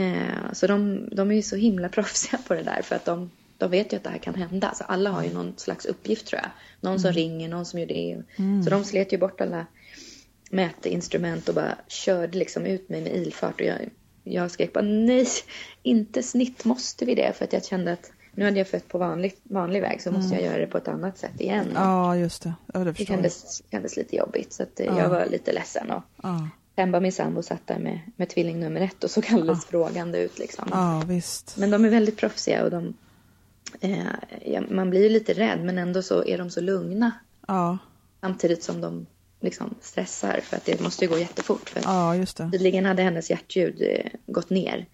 Eh, 0.00 0.52
så 0.52 0.66
de, 0.66 1.08
de 1.12 1.30
är 1.30 1.34
ju 1.34 1.42
så 1.42 1.56
himla 1.56 1.88
proffsiga 1.98 2.38
på 2.46 2.54
det 2.54 2.62
där 2.62 2.82
för 2.82 2.96
att 2.96 3.04
de, 3.04 3.30
de 3.58 3.70
vet 3.70 3.92
ju 3.92 3.96
att 3.96 4.04
det 4.04 4.10
här 4.10 4.18
kan 4.18 4.34
hända. 4.34 4.74
Så 4.74 4.84
alla 4.84 5.10
har 5.10 5.22
ju 5.24 5.32
någon 5.34 5.54
slags 5.56 5.86
uppgift 5.86 6.26
tror 6.26 6.40
jag. 6.42 6.50
Någon 6.80 6.92
Mm. 6.92 7.02
som 7.02 7.12
ringer, 7.12 7.48
någon 7.48 7.66
som 7.66 7.78
gör 7.80 7.86
det. 7.86 8.22
Så 8.64 8.70
de 8.70 8.84
slet 8.84 9.12
ju 9.12 9.18
bort 9.18 9.40
alla 9.40 9.66
mätinstrument 10.50 11.48
och 11.48 11.54
bara 11.54 11.74
körde 11.88 12.38
liksom 12.38 12.66
ut 12.66 12.88
mig 12.88 13.00
med 13.02 13.16
ilfart. 13.16 13.54
Och 13.60 13.66
jag, 13.66 13.78
jag 14.24 14.50
skrek 14.50 14.72
bara 14.72 14.84
nej, 14.84 15.26
inte 15.82 16.22
snitt, 16.22 16.64
måste 16.64 17.04
vi 17.04 17.14
det? 17.14 17.32
För 17.36 17.44
att 17.44 17.52
jag 17.52 17.64
kände 17.64 17.92
att 17.92 18.12
nu 18.34 18.44
hade 18.44 18.58
jag 18.58 18.68
fött 18.68 18.88
på 18.88 18.98
vanlig, 18.98 19.34
vanlig 19.42 19.80
väg 19.80 20.02
så 20.02 20.10
måste 20.12 20.34
jag 20.34 20.44
göra 20.44 20.58
det 20.58 20.66
på 20.66 20.78
ett 20.78 20.88
annat 20.88 21.18
sätt 21.18 21.40
igen. 21.40 21.64
Mm. 21.70 21.82
Ja, 21.82 22.16
just 22.16 22.42
det. 22.42 22.54
Ja, 22.74 22.80
det 22.80 22.92
Det 22.92 23.04
kändes, 23.04 23.62
kändes 23.70 23.96
lite 23.96 24.16
jobbigt 24.16 24.52
så 24.52 24.62
att, 24.62 24.80
eh, 24.80 24.86
jag 24.86 25.08
var 25.08 25.26
lite 25.26 25.52
ledsen. 25.52 25.90
Och 25.90 26.02
Ja. 26.22 26.48
Pemba, 26.76 27.00
min 27.00 27.12
sambo, 27.12 27.42
satt 27.42 27.66
där 27.66 27.78
med, 27.78 28.00
med 28.16 28.28
tvilling 28.28 28.60
nummer 28.60 28.80
ett 28.80 29.04
och 29.04 29.10
såg 29.10 29.26
alldeles 29.32 29.64
frågande 29.64 30.18
ut. 30.18 30.38
Liksom. 30.38 30.68
ja, 30.70 31.02
visst. 31.06 31.56
Men 31.56 31.70
de 31.70 31.84
är 31.84 31.88
väldigt 31.88 32.16
proffsiga 32.16 32.64
och 32.64 32.70
de, 32.70 32.94
eh, 33.80 34.06
ja, 34.44 34.62
man 34.70 34.90
blir 34.90 35.02
ju 35.02 35.08
lite 35.08 35.32
rädd 35.32 35.64
men 35.64 35.78
ändå 35.78 36.02
så 36.02 36.24
är 36.24 36.38
de 36.38 36.50
så 36.50 36.60
lugna 36.60 37.12
Ja, 37.48 37.78
samtidigt 38.20 38.62
som 38.62 38.80
de 38.80 39.06
liksom 39.40 39.74
stressar 39.80 40.40
för 40.42 40.56
att 40.56 40.64
det 40.64 40.80
måste 40.80 41.04
ju 41.04 41.10
gå 41.10 41.18
jättefort. 41.18 41.68
För 41.68 41.80
ja 41.84 42.16
just 42.16 42.36
det. 42.36 42.50
Tydligen 42.52 42.84
hade 42.84 43.02
hennes 43.02 43.30
hjärtljud 43.30 43.82
eh, 43.82 44.10
gått 44.26 44.50
ner 44.50 44.86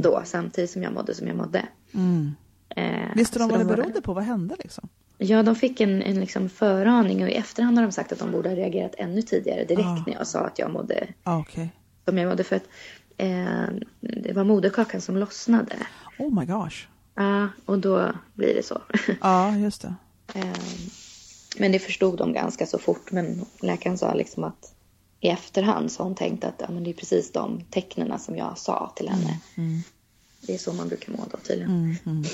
då 0.00 0.22
samtidigt 0.24 0.70
som 0.70 0.82
jag 0.82 0.92
mådde 0.92 1.14
som 1.14 1.26
jag 1.26 1.36
mådde. 1.36 1.66
Mm. 1.94 2.34
Eh, 2.78 3.14
Visste 3.14 3.38
de 3.38 3.48
vad 3.50 3.60
det 3.60 3.64
var- 3.64 3.76
berodde 3.76 4.00
på? 4.00 4.14
Vad 4.14 4.24
hände 4.24 4.56
liksom? 4.58 4.88
Ja, 5.18 5.42
de 5.42 5.54
fick 5.56 5.80
en, 5.80 6.02
en 6.02 6.20
liksom 6.20 6.48
föraning 6.48 7.22
och 7.22 7.28
i 7.28 7.32
efterhand 7.34 7.78
har 7.78 7.84
de 7.86 7.92
sagt 7.92 8.12
att 8.12 8.18
de 8.18 8.32
borde 8.32 8.48
ha 8.48 8.56
reagerat 8.56 8.94
ännu 8.98 9.22
tidigare 9.22 9.64
direkt 9.64 9.86
Ah. 9.86 10.04
när 10.06 10.14
jag 10.14 10.26
sa 10.26 10.40
att 10.40 10.58
jag 10.58 10.70
mådde 10.70 11.06
Ja, 11.24 11.38
okej. 11.40 11.70
som 12.04 12.18
jag 12.18 12.28
mådde 12.28 12.44
för 12.44 12.56
att 12.56 12.68
eh, 13.16 13.66
det 14.00 14.32
var 14.32 14.44
moderkakan 14.44 15.00
som 15.00 15.16
lossnade. 15.16 15.76
Oh 16.18 16.38
my 16.40 16.44
gosh. 16.46 16.86
Ja, 17.14 17.48
och 17.66 17.78
då 17.78 18.12
blir 18.34 18.54
det 18.54 18.62
så. 18.62 18.82
Ja, 19.20 19.56
just 19.56 19.82
det. 19.82 19.94
Eh, 20.34 20.58
men 21.58 21.72
det 21.72 21.78
förstod 21.78 22.18
de 22.18 22.32
ganska 22.32 22.66
så 22.66 22.78
fort. 22.78 23.12
Men 23.12 23.44
läkaren 23.62 23.98
sa 23.98 24.14
liksom 24.14 24.44
att 24.44 24.74
i 25.20 25.28
efterhand 25.28 25.92
så 25.92 26.00
har 26.02 26.04
hon 26.04 26.14
tänkt 26.14 26.44
att 26.44 26.54
ja, 26.58 26.66
men 26.70 26.84
det 26.84 26.90
är 26.90 26.94
precis 26.94 27.32
de 27.32 27.60
tecknen 27.70 28.18
som 28.18 28.36
jag 28.36 28.58
sa 28.58 28.92
till 28.96 29.08
henne. 29.08 29.38
Det 30.40 30.54
är 30.54 30.58
så 30.58 30.72
man 30.72 30.88
brukar 30.88 31.12
må 31.12 31.18
då 31.30 31.36
tydligen. 31.38 31.70
Mm, 31.72 31.96
mm. 32.06 32.24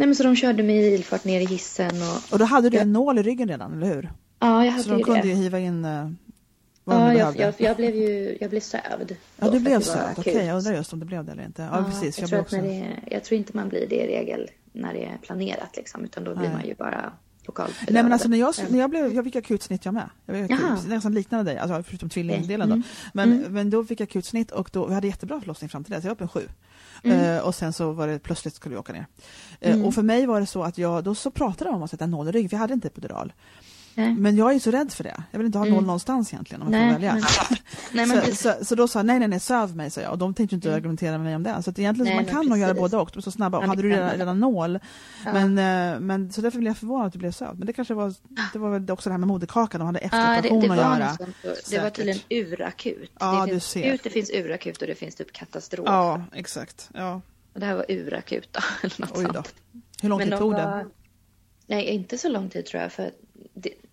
Nej 0.00 0.06
men 0.08 0.14
så 0.14 0.22
de 0.22 0.36
körde 0.36 0.62
mig 0.62 0.76
i 0.76 0.94
ilfart 0.94 1.24
ner 1.24 1.40
i 1.40 1.44
hissen 1.46 1.90
och 2.02 2.32
Och 2.32 2.38
då 2.38 2.44
hade 2.44 2.70
du 2.70 2.78
en 2.78 2.92
nål 2.92 3.18
i 3.18 3.22
ryggen 3.22 3.48
redan, 3.48 3.72
eller 3.72 3.94
hur? 3.94 4.10
ja, 4.38 4.64
jag 4.64 4.72
hade 4.72 4.84
Så 4.84 4.90
de 4.90 4.98
ju 4.98 5.04
kunde 5.04 5.20
det. 5.22 5.28
ju 5.28 5.34
hiva 5.34 5.58
in 5.58 5.84
eh, 5.84 6.10
vad 6.84 6.96
Ja, 6.96 7.08
de 7.12 7.18
jag, 7.18 7.36
jag, 7.36 7.54
jag 7.58 7.76
blev 7.76 7.94
ju 7.96 8.36
jag 8.40 8.50
blev 8.50 8.60
sövd. 8.60 9.16
ja, 9.36 9.50
du 9.50 9.60
blev 9.60 9.78
det 9.78 9.84
sövd. 9.84 10.18
Okej, 10.18 10.46
jag 10.46 10.56
undrar 10.58 10.72
just 10.72 10.92
om 10.92 11.00
det 11.00 11.06
blev 11.06 11.24
det 11.24 11.32
eller 11.32 11.44
inte. 11.44 11.62
Ja, 11.72 11.84
precis. 11.90 12.18
Jag, 12.18 12.22
Jag, 12.22 12.28
tror 12.30 12.40
också... 12.40 12.56
det, 12.56 12.96
jag 13.10 13.24
tror 13.24 13.38
inte 13.38 13.56
man 13.56 13.68
blir 13.68 13.86
det 13.88 13.94
i 14.04 14.06
regel 14.06 14.48
när 14.72 14.94
det 14.94 15.04
är 15.04 15.18
planerat 15.22 15.76
liksom, 15.76 16.04
utan 16.04 16.24
då 16.24 16.34
blir 16.34 16.48
Nej. 16.48 16.56
man 16.56 16.66
ju 16.66 16.74
bara 16.74 17.12
lokalt 17.46 17.74
Nej 17.88 18.02
men 18.02 18.12
alltså 18.12 18.28
när 18.28 18.38
jag, 18.38 18.54
när 18.68 18.78
jag, 18.78 18.90
blev, 18.90 19.14
jag 19.14 19.24
fick 19.24 19.36
akutsnitt 19.36 19.84
jag 19.84 19.94
med. 19.94 20.10
Jag 20.26 20.36
fick 20.48 20.50
akut, 20.60 20.88
nästan 20.88 21.14
liknande 21.14 21.50
dig, 21.52 21.58
alltså 21.58 21.82
förutom 21.82 22.08
tvillingdelen 22.10 22.68
Mm. 22.72 22.80
då. 22.80 22.86
Men, 23.12 23.44
men 23.48 23.70
då 23.70 23.84
fick 23.84 24.00
jag 24.00 24.04
akutsnitt 24.06 24.50
och 24.50 24.70
då, 24.72 24.86
vi 24.86 24.94
hade 24.94 25.06
jättebra 25.06 25.40
förlossning 25.40 25.68
fram 25.70 25.84
till 25.84 25.94
det, 25.94 26.00
så 26.00 26.06
jag 26.06 26.10
var 26.10 26.14
uppe 26.14 26.24
en 26.24 26.28
sju. 26.28 26.48
Mm. 27.02 27.20
Eh, 27.36 27.38
och 27.42 27.54
sen 27.54 27.72
så 27.72 27.92
var 27.92 28.08
det 28.08 28.18
plötsligt 28.18 28.54
skulle 28.54 28.74
vi 28.74 28.78
åka 28.78 28.92
ner. 28.92 29.06
Eh, 29.60 29.84
Och 29.84 29.94
för 29.94 30.02
mig 30.02 30.26
var 30.26 30.40
det 30.40 30.46
så 30.46 30.62
att 30.62 30.78
jag, 30.78 31.04
då 31.04 31.14
så 31.14 31.30
pratade 31.30 31.70
de 31.70 31.76
om 31.76 31.82
att 31.82 31.90
sätta 31.90 32.04
en 32.04 32.10
nål 32.10 32.28
i 32.28 32.32
ryggen, 32.32 32.48
för 32.48 32.56
jag 32.56 32.60
hade 32.60 32.74
inte 32.74 32.88
epidural. 32.88 33.32
Nej. 34.00 34.14
Men 34.14 34.36
jag 34.36 34.48
är 34.48 34.54
ju 34.54 34.60
så 34.60 34.70
rädd 34.70 34.92
för 34.92 35.04
det. 35.04 35.22
Jag 35.30 35.38
vill 35.38 35.46
inte 35.46 35.58
ha 35.58 35.64
nål 35.64 35.84
någonstans 35.84 36.32
egentligen 36.32 36.62
om 36.62 36.72
jag 36.72 36.80
Nej, 36.80 36.94
får 36.94 37.00
välja. 37.00 37.12
men- 37.14 37.58
Nej, 37.92 38.06
men 38.06 38.34
så, 38.36 38.36
så, 38.36 38.64
så 38.64 38.74
då 38.74 38.88
sa 38.88 38.98
jag, 38.98 39.06
nej 39.06 39.18
nej 39.18 39.28
nej 39.28 39.40
söv 39.40 39.76
mig 39.76 39.90
sa 39.90 40.00
jag 40.00 40.12
och 40.12 40.18
de 40.18 40.34
tänkte 40.34 40.54
inte 40.54 40.74
argumentera 40.74 41.12
med 41.12 41.20
mig 41.24 41.36
om 41.36 41.42
det. 41.42 41.62
Så 41.62 41.70
egentligen 41.70 41.96
så 41.96 42.02
Nej, 42.02 42.14
man 42.14 42.24
kan 42.24 42.46
nog 42.46 42.58
göra 42.58 42.74
både 42.74 42.96
och, 42.96 43.24
så 43.24 43.30
snabba. 43.30 43.58
Och 43.58 43.64
Ja, 43.64 43.68
hade 43.68 43.82
du 43.82 43.88
redan, 43.88 44.10
redan 44.10 44.40
nål. 44.40 44.78
Ja. 45.24 45.32
Men, 45.32 45.58
eh, 45.94 46.00
men, 46.00 46.32
så 46.32 46.40
därför 46.40 46.58
blev 46.58 46.70
jag 46.70 46.76
förvånad 46.76 47.06
att 47.06 47.12
du 47.12 47.18
blev 47.18 47.32
sövd. 47.32 47.58
Men 47.58 47.66
det 47.66 47.72
kanske 47.72 47.94
var, 47.94 48.14
det 48.52 48.58
var 48.58 48.70
väl 48.70 48.90
också 48.90 49.08
det 49.08 49.12
här 49.12 49.18
med 49.18 49.28
moderkakan, 49.28 49.78
de 49.78 49.86
hade 49.86 49.98
efter 49.98 50.34
Ja, 50.34 50.42
det, 50.42 50.48
det 50.48 50.70
att 50.70 50.76
göra. 50.76 51.16
sånt. 51.16 51.36
Det 51.70 51.78
var 51.78 51.90
tydligen 51.90 52.20
urakut. 52.30 53.10
Ja, 53.20 53.46
det 53.46 53.50
finns. 53.50 53.76
Ut, 53.76 54.02
det 54.02 54.10
finns 54.10 54.30
urakut 54.30 54.82
och 54.82 54.86
det 54.86 54.94
finns 54.94 55.14
typ 55.14 55.32
katastrof. 55.32 55.84
Ja, 55.86 56.24
exakt. 56.32 56.90
Ja. 56.94 57.20
Och 57.54 57.60
det 57.60 57.66
här 57.66 57.74
var 57.74 57.86
urakut 57.88 58.48
då, 58.52 58.60
eller 58.82 59.00
något 59.00 59.18
Oj 59.18 59.26
då. 59.34 59.42
Hur 60.02 60.08
lång 60.08 60.20
tid 60.20 60.38
tog 60.38 60.52
det? 60.54 60.86
Nej, 61.66 61.84
inte 61.84 62.18
så 62.18 62.28
lång 62.28 62.50
tid 62.50 62.66
tror 62.66 62.82
jag. 62.82 62.92
För 62.92 63.10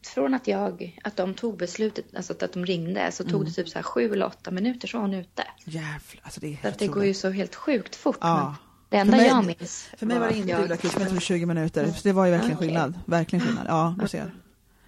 från 0.09 0.33
att, 0.33 0.47
jag, 0.47 0.99
att 1.03 1.15
de 1.17 1.33
tog 1.33 1.57
beslutet, 1.57 2.05
alltså 2.15 2.33
att 2.33 2.53
de 2.53 2.65
ringde, 2.65 3.11
så 3.11 3.23
Mm. 3.23 3.31
tog 3.33 3.45
det 3.45 3.51
typ 3.51 3.69
så 3.69 3.75
här 3.77 3.83
sju 3.83 4.13
eller 4.13 4.25
åtta 4.25 4.51
minuter 4.51 4.87
så 4.87 4.97
var 4.97 5.01
hon 5.01 5.13
ute. 5.13 5.43
Jävlar, 5.63 6.21
alltså 6.21 6.39
det 6.39 6.47
är 6.47 6.51
helt 6.51 6.65
att 6.73 6.79
det 6.79 6.87
går 6.87 7.05
ju 7.05 7.13
så 7.13 7.29
helt 7.29 7.55
sjukt 7.55 7.95
fort. 7.95 8.17
Ja. 8.21 8.55
Det 8.89 8.95
För 8.97 9.01
enda 9.01 9.17
mig- 9.17 9.27
jag 9.27 9.45
minns 9.45 9.89
För 9.97 10.05
mig 10.05 10.19
var 10.19 10.27
det 10.27 10.35
inte 10.37 10.49
jag- 10.49 10.63
urakut, 10.65 10.93
men 10.93 11.01
jag 11.01 11.09
tror 11.11 11.19
20 11.19 11.45
minuter. 11.45 11.85
Så 11.91 11.99
det 12.03 12.13
var 12.13 12.25
ju 12.25 12.31
verkligen 12.31 12.57
Okej. 12.57 12.67
skillnad. 12.67 12.99
Verkligen 13.05 13.45
skillnad. 13.45 13.65
Ja, 13.67 13.95
du 14.01 14.07
ser. 14.07 14.33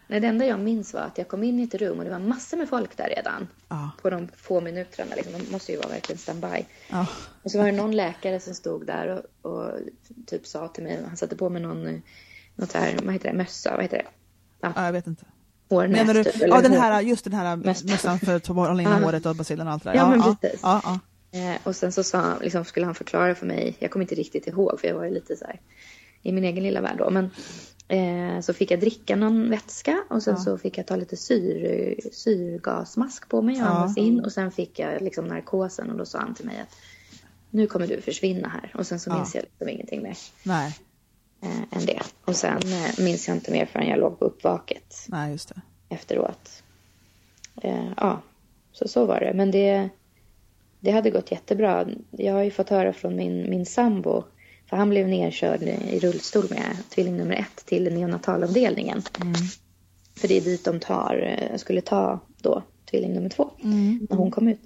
Nej, 0.08 0.20
det 0.20 0.28
enda 0.28 0.46
jag 0.46 0.60
minns 0.60 0.94
var 0.94 1.02
att 1.02 1.18
jag 1.18 1.28
kom 1.28 1.44
in 1.44 1.60
i 1.60 1.64
ett 1.64 1.76
rum 1.76 1.98
och 1.98 2.04
det 2.04 2.10
var 2.12 2.20
massor 2.20 2.58
med 2.58 2.70
folk 2.70 2.98
där 2.98 3.10
redan. 3.16 3.48
Ja. 3.68 3.90
På 4.02 4.10
de 4.10 4.28
få 4.38 4.62
minuterna. 4.62 5.16
Liksom. 5.16 5.34
De 5.34 5.52
måste 5.52 5.72
ju 5.72 5.78
vara 5.78 5.88
verkligen 5.90 6.20
standby. 6.20 6.66
Ja. 6.90 7.06
Och 7.44 7.52
så 7.52 7.58
var 7.58 7.66
det 7.66 7.72
någon 7.72 7.96
läkare 7.96 8.40
som 8.40 8.54
stod 8.54 8.86
där 8.86 9.24
och, 9.42 9.52
och 9.52 9.72
typ 10.28 10.48
sa 10.48 10.68
till 10.68 10.84
mig, 10.84 11.00
han 11.08 11.18
satte 11.18 11.36
på 11.36 11.50
mig 11.50 11.62
någon, 11.62 12.02
något 12.56 12.74
här, 12.74 13.00
vad 13.04 13.14
heter 13.14 13.32
det, 13.32 13.38
mössa, 13.38 13.72
vad 13.76 13.82
heter 13.82 13.98
det? 13.98 14.06
Ja, 14.62 14.86
jag 14.86 14.92
vet 14.92 15.08
inte. 15.08 15.26
Menar 15.70 16.14
du, 16.14 16.24
ja 16.48 16.62
den 16.62 16.74
här, 16.74 17.02
just 17.02 17.24
den 17.24 17.34
här 17.34 17.56
Mössa. 17.56 17.86
mössan 17.88 18.20
för 18.20 18.36
att 18.36 18.48
hålla 18.48 18.82
in 18.82 18.90
Ja. 18.90 18.96
håret 18.96 19.26
och 19.26 19.36
basilen 19.36 19.68
och 19.68 19.74
allt 19.74 19.84
det 19.84 19.90
där. 19.90 19.98
Ja, 19.98 20.10
men 20.10 20.20
ja, 20.20 20.36
precis. 20.42 20.60
ja, 20.64 20.82
ja. 20.84 21.00
Eh, 21.40 21.56
och 21.64 21.76
sen 21.76 21.92
så 21.92 22.04
sa, 22.04 22.38
liksom, 22.42 22.66
skulle 22.66 22.86
han 22.86 22.96
förklara 22.96 23.36
för 23.36 23.46
mig, 23.46 23.76
jag 23.80 23.92
kommer 23.92 24.04
inte 24.04 24.16
riktigt 24.16 24.48
ihåg 24.48 24.80
för 24.80 24.88
jag 24.88 24.96
var 24.96 25.04
ju 25.04 25.12
lite 25.14 25.36
så 25.36 25.46
här 25.46 25.60
i 26.22 26.32
min 26.32 26.44
egen 26.44 26.64
lilla 26.64 26.82
värld 26.82 26.98
då. 26.98 27.10
Men 27.10 27.30
eh, 27.88 28.42
så 28.42 28.54
fick 28.54 28.72
jag 28.72 28.80
dricka 28.80 29.16
någon 29.16 29.50
vätska 29.50 30.04
och 30.10 30.24
sen 30.24 30.38
så 30.38 30.58
fick 30.58 30.78
jag 30.78 30.88
ta 30.88 30.96
lite 30.96 31.18
syr, 31.18 31.96
syrgasmask 32.14 33.30
på 33.30 33.42
mig 33.42 33.56
och 33.56 33.62
Ja. 33.62 33.66
andas 33.66 33.98
in. 33.98 34.20
Och 34.26 34.32
sen 34.32 34.52
fick 34.52 34.80
jag 34.80 35.02
liksom 35.02 35.26
narkosen 35.28 35.90
och 35.92 35.98
då 35.98 36.06
sa 36.06 36.20
han 36.20 36.34
till 36.36 36.46
mig 36.46 36.60
att 36.62 36.76
nu 37.50 37.68
kommer 37.68 37.88
du 37.88 38.02
försvinna 38.02 38.48
här. 38.48 38.72
Och 38.76 38.88
sen 38.88 39.00
så 39.00 39.10
Ja. 39.10 39.16
minns 39.16 39.36
jag 39.36 39.42
liksom 39.44 39.70
ingenting 39.70 40.04
mer 40.04 40.18
Nej, 40.44 40.78
eh, 41.42 41.78
än 41.78 41.86
det. 41.86 42.02
Och 42.26 42.36
sen 42.36 42.62
eh, 42.66 43.04
minns 43.04 43.28
jag 43.28 43.38
inte 43.38 43.52
mer 43.52 43.66
förrän 43.66 43.88
jag 43.88 44.00
låg 44.00 44.20
på 44.20 44.26
uppvaket 44.26 45.06
nej 45.08 45.32
just 45.32 45.50
det. 45.50 45.62
efteråt. 45.96 46.64
Eh, 47.62 47.92
ja, 47.98 48.22
så 48.72 48.88
så 48.88 49.06
var 49.06 49.20
det. 49.20 49.34
Men 49.36 49.52
det, 49.52 49.90
det 50.80 50.92
hade 50.92 51.10
gått 51.10 51.32
jättebra. 51.32 51.88
Jag 52.12 52.34
har 52.34 52.44
ju 52.44 52.52
fått 52.52 52.70
höra 52.70 52.94
från 52.94 53.16
min, 53.16 53.50
min 53.50 53.66
sambo. 53.66 54.24
För 54.70 54.78
han 54.78 54.90
blev 54.90 55.08
nerkörd 55.08 55.62
i 55.64 56.00
rullstol 56.00 56.46
med 56.50 56.76
tvilling 56.90 57.18
nummer 57.18 57.36
ett 57.36 57.66
till 57.66 57.94
neonatalavdelningen. 57.94 59.02
Mm. 59.22 59.34
För 60.16 60.28
det 60.28 60.38
är 60.38 60.42
dit 60.42 60.66
de 60.66 60.80
tar, 60.80 61.38
eh, 61.52 61.58
skulle 61.58 61.82
ta 61.82 62.20
då 62.42 62.64
tvilling 62.92 63.14
nummer 63.14 63.30
två 63.30 63.50
Mm. 63.64 64.08
när 64.10 64.18
hon 64.18 64.32
kom 64.32 64.48
ut. 64.48 64.60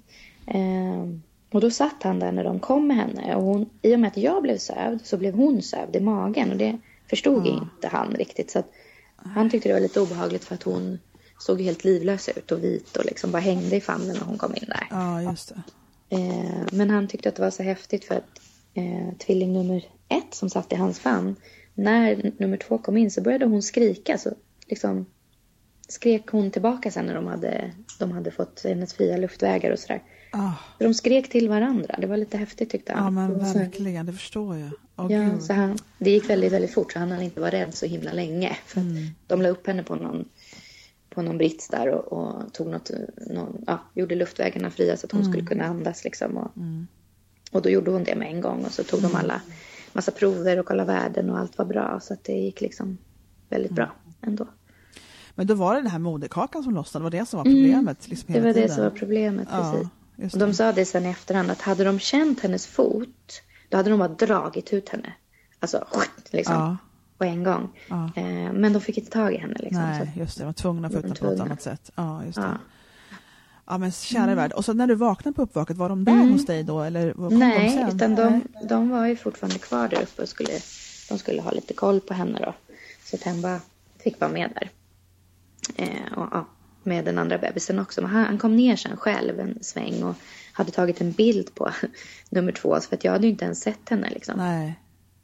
Ehm, 0.46 1.22
och 1.54 1.60
då 1.60 1.70
satt 1.70 2.02
han 2.02 2.18
där 2.18 2.32
när 2.32 2.44
de 2.44 2.60
kom 2.60 2.86
med 2.86 2.96
henne. 2.96 3.34
Och 3.36 3.42
hon, 3.42 3.70
i 3.82 3.94
och 3.94 4.00
med 4.00 4.08
att 4.08 4.16
jag 4.16 4.42
blev 4.42 4.58
sövd 4.58 5.06
så 5.06 5.16
blev 5.16 5.34
hon 5.34 5.62
sövd 5.62 5.96
i 5.96 6.00
magen. 6.00 6.50
Och 6.50 6.56
det 6.56 6.78
förstod 7.10 7.46
inte 7.46 7.88
han 7.88 8.12
riktigt. 8.12 8.50
Så 8.50 8.62
han 9.16 9.50
tyckte 9.50 9.68
det 9.68 9.72
var 9.72 9.80
lite 9.80 10.00
obehagligt 10.00 10.44
för 10.44 10.54
att 10.54 10.62
hon 10.62 10.98
såg 11.38 11.60
helt 11.60 11.84
livlös 11.84 12.28
ut 12.28 12.52
och 12.52 12.64
vit 12.64 12.96
och 12.96 13.04
liksom 13.04 13.32
bara 13.32 13.38
hängde 13.38 13.76
i 13.76 13.80
famnen 13.80 14.16
när 14.16 14.24
hon 14.24 14.38
kom 14.38 14.54
in 14.54 14.64
där. 14.68 14.86
Ja, 14.90 15.22
just 15.22 15.48
det. 15.48 15.62
Eh, 16.16 16.66
men 16.72 16.90
han 16.90 17.08
tyckte 17.08 17.28
att 17.28 17.36
det 17.36 17.42
var 17.42 17.50
så 17.50 17.62
häftigt 17.62 18.04
för 18.04 18.14
att 18.14 18.40
eh, 18.74 19.16
tvilling 19.18 19.52
nummer 19.52 19.84
ett 20.08 20.34
som 20.34 20.50
satt 20.50 20.72
i 20.72 20.76
hans 20.76 20.98
famn, 20.98 21.36
när 21.74 22.32
nummer 22.38 22.56
två 22.56 22.78
kom 22.78 22.96
in 22.96 23.10
så 23.10 23.20
började 23.20 23.46
hon 23.46 23.62
skrika. 23.62 24.18
Så 24.18 24.30
liksom 24.66 25.06
skrek 25.88 26.26
hon 26.30 26.50
tillbaka 26.50 26.90
sen 26.90 27.06
när 27.06 27.14
de 27.14 27.26
hade, 27.26 27.72
de 27.98 28.12
hade 28.12 28.30
fått 28.30 28.60
hennes 28.64 28.94
fria 28.94 29.16
luftvägar 29.16 29.70
och 29.70 29.78
sådär. 29.78 30.02
Så 30.78 30.84
de 30.84 30.94
skrek 30.94 31.28
till 31.28 31.48
varandra. 31.48 31.94
Det 32.00 32.06
var 32.06 32.16
lite 32.16 32.36
häftigt 32.36 32.70
tyckte 32.70 32.92
han. 32.92 33.04
ja, 33.04 33.10
men 33.10 33.38
Det 33.38 33.58
verkligen, 33.58 34.06
det 34.06 34.12
förstår 34.12 34.56
jag. 34.56 34.70
Åh, 34.96 35.12
Ja, 35.12 35.40
så 35.40 35.52
han, 35.52 35.78
det 35.98 36.10
gick 36.10 36.30
väldigt, 36.30 36.52
väldigt 36.52 36.74
fort 36.74 36.92
så 36.92 36.98
han 36.98 37.10
hann 37.12 37.22
inte 37.22 37.40
vara 37.40 37.50
rädd 37.50 37.74
så 37.74 37.86
himla 37.86 38.12
länge. 38.12 38.56
För 38.66 38.80
Mm. 38.80 39.06
De 39.26 39.42
la 39.42 39.48
upp 39.48 39.66
henne 39.66 39.82
på 39.82 39.94
någon, 39.94 40.24
på 41.10 41.22
någon 41.22 41.38
brits 41.38 41.68
där 41.68 41.88
och, 41.88 42.12
och 42.12 42.52
tog 42.52 42.66
något, 42.66 42.90
någon, 43.30 43.64
ja, 43.66 43.78
gjorde 43.94 44.14
luftvägarna 44.14 44.70
fria 44.70 44.96
så 44.96 45.06
att 45.06 45.12
hon 45.12 45.20
Mm. 45.20 45.32
skulle 45.32 45.46
kunna 45.46 45.64
andas. 45.64 46.04
Liksom, 46.04 46.36
och, 46.36 46.50
och 47.52 47.62
då 47.62 47.68
gjorde 47.70 47.90
hon 47.90 48.04
det 48.04 48.14
med 48.16 48.28
en 48.28 48.40
gång 48.40 48.64
och 48.64 48.72
så 48.72 48.82
tog 48.84 48.98
Mm. 49.00 49.12
de 49.12 49.18
alla 49.18 49.40
massa 49.92 50.10
prover 50.10 50.58
och 50.58 50.66
kollade 50.66 50.92
värden 50.92 51.30
och 51.30 51.38
allt 51.38 51.58
var 51.58 51.64
bra. 51.64 52.00
Så 52.02 52.14
att 52.14 52.24
det 52.24 52.32
gick 52.32 52.60
liksom 52.60 52.98
väldigt 53.48 53.72
bra 53.72 53.84
Mm. 53.84 54.14
ändå. 54.20 54.46
Men 55.34 55.46
då 55.46 55.54
var 55.54 55.74
det 55.74 55.80
den 55.80 55.90
här 55.90 55.98
moderkakan 55.98 56.62
som 56.62 56.74
lossnade, 56.74 57.02
det 57.02 57.04
var 57.16 57.20
det 57.20 57.26
som 57.26 57.36
var 57.36 57.44
problemet? 57.44 58.08
Liksom 58.08 58.34
Mm. 58.34 58.42
Det 58.42 58.48
var 58.48 58.54
det 58.54 58.60
tiden. 58.60 58.74
som 58.74 58.84
var 58.84 58.90
problemet. 58.90 59.48
Ja, 59.52 59.72
Precis. 59.72 59.88
Och 60.32 60.38
de 60.38 60.54
sa 60.54 60.72
det 60.72 60.84
sen 60.84 61.06
i 61.06 61.08
efterhand 61.10 61.50
att 61.50 61.60
hade 61.62 61.84
de 61.84 61.98
känt 61.98 62.40
hennes 62.40 62.66
fot 62.66 63.42
då 63.68 63.76
hade 63.76 63.90
de 63.90 63.98
bara 63.98 64.08
dragit 64.08 64.72
ut 64.72 64.88
henne. 64.88 65.12
Alltså 65.60 65.86
liksom. 66.30 66.54
Ja. 66.54 66.76
På 67.18 67.24
en 67.24 67.44
gång. 67.44 67.68
Ja. 67.88 68.10
Eh, 68.16 68.52
men 68.52 68.72
de 68.72 68.80
fick 68.80 68.98
inte 68.98 69.10
tag 69.10 69.34
i 69.34 69.36
henne. 69.38 69.54
Liksom, 69.58 69.82
Nej, 69.82 70.02
att- 70.02 70.16
just 70.16 70.36
det. 70.36 70.42
De 70.42 70.46
var 70.46 70.52
tvungna 70.52 70.86
att 70.88 70.92
få 70.92 70.98
ut 70.98 71.02
De 71.04 71.08
henne 71.08 71.20
på 71.20 71.26
tvungna. 71.26 71.44
annat 71.44 71.62
sätt. 71.62 71.90
Ja, 71.94 72.24
just 72.24 72.36
det. 72.36 72.42
Ja. 72.42 72.58
Ja, 73.66 73.78
men 73.78 73.92
kära 73.92 74.34
värld. 74.34 74.52
Och 74.52 74.64
så 74.64 74.72
när 74.72 74.86
du 74.86 74.94
vaknade 74.94 75.34
på 75.34 75.42
uppvaket, 75.42 75.76
var 75.76 75.88
de 75.88 76.04
där 76.04 76.30
hos 76.32 76.46
dig 76.46 76.62
då? 76.62 76.80
Eller 76.82 77.12
kom 77.12 77.22
de 77.28 77.34
Mm. 77.34 77.48
Nej, 77.48 77.70
sen? 77.70 77.96
utan 77.96 78.14
de, 78.14 78.42
de 78.68 78.90
var 78.90 79.06
ju 79.06 79.16
fortfarande 79.16 79.58
kvar 79.58 79.88
där 79.88 80.02
uppe 80.02 80.22
och 80.22 80.28
skulle, 80.28 80.52
de 81.08 81.18
skulle 81.18 81.42
ha 81.42 81.50
lite 81.50 81.74
koll 81.74 82.00
på 82.00 82.14
henne 82.14 82.38
då. 82.40 82.54
Så 83.04 83.16
Temba 83.16 83.60
fick 84.04 84.20
vara 84.20 84.30
med 84.32 84.50
där. 84.54 84.70
Eh, 85.76 86.12
och, 86.18 86.28
ja, 86.32 86.46
med 86.86 87.04
den 87.04 87.18
andra 87.18 87.38
bebisen 87.38 87.78
också. 87.78 88.00
Men 88.02 88.10
han, 88.10 88.24
han 88.24 88.38
kom 88.38 88.56
ner 88.56 88.76
sen 88.76 88.96
själv 88.96 89.40
en 89.40 89.58
sväng 89.60 90.02
och 90.02 90.14
hade 90.52 90.70
tagit 90.70 91.00
en 91.00 91.12
bild 91.12 91.54
på 91.54 91.70
nummer 92.30 92.52
två. 92.52 92.80
För 92.80 92.96
att 92.96 93.04
jag 93.04 93.12
hade 93.12 93.24
ju 93.26 93.30
inte 93.30 93.44
ens 93.44 93.60
sett 93.60 93.88
henne 93.88 94.10
liksom. 94.10 94.34
Nej. 94.36 94.74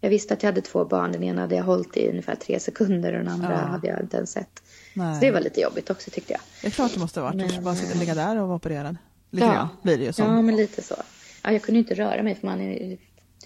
Jag 0.01 0.11
visste 0.11 0.35
att 0.35 0.43
jag 0.43 0.49
hade 0.53 0.61
två 0.61 0.85
barn. 0.85 1.13
Den 1.13 1.23
ena 1.23 1.41
hade 1.41 1.55
jag 1.55 1.65
hållit 1.65 1.97
i 1.97 2.09
ungefär 2.11 2.35
tre 2.35 2.61
sekunder 2.61 3.13
och 3.13 3.19
den 3.19 3.29
andra 3.29 3.51
Ja. 3.53 3.57
hade 3.57 3.89
jag 3.89 4.01
inte 4.01 4.17
ens 4.17 4.33
sett. 4.33 4.63
Nej. 4.95 5.15
Så 5.15 5.21
det 5.21 5.31
var 5.31 5.41
lite 5.41 5.61
jobbigt 5.61 5.91
också 5.91 6.11
tyckte 6.11 6.33
jag. 6.33 6.41
Det 6.63 6.67
är 6.67 6.71
klart 6.71 6.95
det 6.95 7.01
måste 7.01 7.21
ha 7.21 7.25
varit. 7.27 7.37
Men-. 7.37 7.65
Bara 7.65 7.75
sitta, 7.75 7.99
ligga 7.99 8.15
där 8.15 8.37
och 8.41 8.47
vara 8.49 8.57
opererad. 8.57 8.97
Lite 9.31 9.47
Ja. 9.47 9.53
grann 9.53 9.69
blir 9.83 9.99
det 9.99 10.05
ju 10.05 10.13
som. 10.13 10.25
Ja, 10.35 10.43
men 10.43 10.57
lite 10.57 10.83
så. 10.83 10.95
Ja, 11.43 11.53
jag 11.53 11.63
kunde 11.63 11.79
inte 11.79 11.95
röra 11.95 12.23
mig 12.23 12.35
för 12.35 12.47
man 12.47 12.59
det 12.59 12.97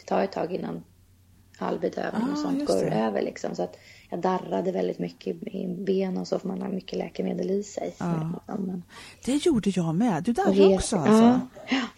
tar 0.07 0.22
ett 0.22 0.33
tag 0.33 0.53
innan 0.53 0.85
all 1.59 1.79
bedövning 1.79 2.22
Ah, 2.29 2.33
och 2.33 2.38
sånt 2.38 2.66
går 2.66 2.74
det. 2.85 2.90
över. 2.90 3.22
Liksom. 3.22 3.55
Så 3.55 3.62
att 3.62 3.77
jag 4.14 4.22
darrade 4.22 4.72
väldigt 4.72 4.98
mycket 4.98 5.42
i 5.42 5.66
ben 5.87 6.16
och 6.18 6.29
så 6.29 6.38
för 6.38 6.48
man 6.48 6.62
har 6.62 6.68
mycket 6.68 6.98
läkemedel 6.98 7.50
i 7.50 7.62
sig. 7.62 7.94
Ja. 7.98 8.31
Men, 8.46 8.83
Det 9.24 9.46
gjorde 9.46 9.70
jag 9.70 9.94
med. 9.94 10.22
Du 10.22 10.33
het- 10.62 10.74
också 10.74 10.96
alltså. 10.96 11.12
ja. 11.22 11.40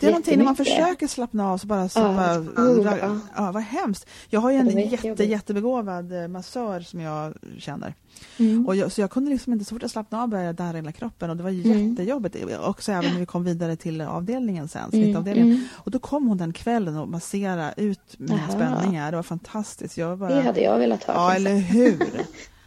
Det 0.00 0.06
är 0.06 0.10
någonting 0.10 0.38
när 0.38 0.44
man 0.44 0.56
försöker 0.56 1.06
slappna 1.06 1.52
av 1.52 1.58
så 1.58 1.66
bara... 1.66 1.88
Så 1.88 2.00
Ja. 2.00 2.12
bara 2.12 2.38
Oh, 2.38 2.84
dra- 2.84 2.98
ja. 2.98 3.18
ja, 3.36 3.52
vad 3.52 3.62
hemskt. 3.62 4.06
Jag 4.28 4.40
har 4.40 4.50
ju 4.50 4.56
en 4.56 4.78
jätte, 4.90 5.24
jättebegåvad 5.24 6.22
eh, 6.22 6.28
massör 6.28 6.80
som 6.80 7.00
jag 7.00 7.34
känner. 7.58 7.94
Mm. 8.38 8.66
Och 8.66 8.76
jag, 8.76 8.92
så 8.92 9.00
jag 9.00 9.10
kunde 9.10 9.30
liksom 9.30 9.52
inte, 9.52 9.64
så 9.64 9.74
fort 9.74 9.82
jag 9.82 9.90
slappnade 9.90 10.22
av 10.22 10.28
började 10.28 10.46
jag 10.48 10.54
darra 10.54 10.76
hela 10.76 10.92
kroppen 10.92 11.30
och 11.30 11.36
det 11.36 11.42
var 11.42 11.50
Mm. 11.50 11.90
jättejobbigt. 11.90 12.36
Också 12.64 12.92
även 12.92 13.12
när 13.12 13.20
vi 13.20 13.26
kom 13.26 13.44
vidare 13.44 13.76
till 13.76 14.00
avdelningen 14.00 14.68
sen, 14.68 14.90
snittavdelningen. 14.90 15.50
mm. 15.52 15.64
Och 15.74 15.90
då 15.90 15.98
kom 15.98 16.26
hon 16.28 16.38
den 16.38 16.52
kvällen 16.52 16.96
och 16.96 17.08
masserade 17.08 17.74
ut 17.76 18.00
mina 18.18 18.34
Aha. 18.34 18.52
spänningar. 18.52 19.10
Det 19.10 19.16
var 19.16 19.22
fantastiskt. 19.22 19.96
Jag 19.98 20.18
bara... 20.18 20.34
Det 20.34 20.42
hade 20.42 20.60
jag 20.60 20.78
velat 20.78 21.04
ha. 21.04 21.14
Ja, 21.14 21.34
eller 21.34 21.56
hur? 21.56 21.98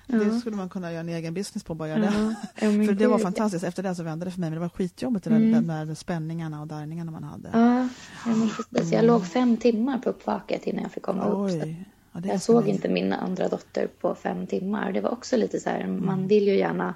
Det 0.10 0.40
skulle 0.40 0.56
man 0.56 0.70
kunna 0.70 0.92
göra 0.92 1.00
en 1.02 1.10
egen 1.10 1.34
business 1.34 1.64
på, 1.64 1.74
bara 1.76 1.96
det. 1.96 2.36
Men 2.62 2.86
för 2.88 2.94
det 2.94 3.08
var 3.08 3.20
fantastiskt. 3.20 3.64
Efter 3.66 3.84
det 3.84 3.96
så 3.96 4.04
vände 4.04 4.26
det 4.26 4.32
för 4.32 4.40
mig, 4.40 4.50
men 4.50 4.56
det 4.60 4.62
var 4.62 4.70
skitjobbigt 4.70 5.28
Mm. 5.28 5.52
de 5.52 5.68
där 5.68 5.96
spänningarna 5.96 6.62
och 6.62 6.68
darrningarna 6.68 7.12
man 7.12 7.24
hade. 7.24 7.50
Ja. 7.54 7.88
Jag 8.92 9.06
låg 9.06 9.26
fem 9.26 9.58
timmar 9.58 9.98
på 9.98 10.10
uppvaket 10.10 10.68
innan 10.68 10.84
jag 10.84 10.92
fick 10.92 11.04
komma 11.04 11.26
upp. 11.26 11.52
Så 11.52 11.58
Oj. 11.58 11.86
Ja, 12.12 12.22
Jag 12.24 12.42
så 12.42 12.54
såg 12.54 12.62
länge. 12.64 12.76
inte 12.76 12.90
min 12.90 13.14
andra 13.14 13.48
dotter 13.48 13.88
på 14.02 14.16
fem 14.16 14.48
timmar. 14.48 14.92
Det 14.92 15.02
var 15.02 15.10
också 15.12 15.38
lite 15.38 15.60
så 15.60 15.70
här, 15.70 15.80
Mm. 15.82 16.06
man 16.06 16.28
vill 16.28 16.48
ju 16.48 16.56
gärna 16.58 16.94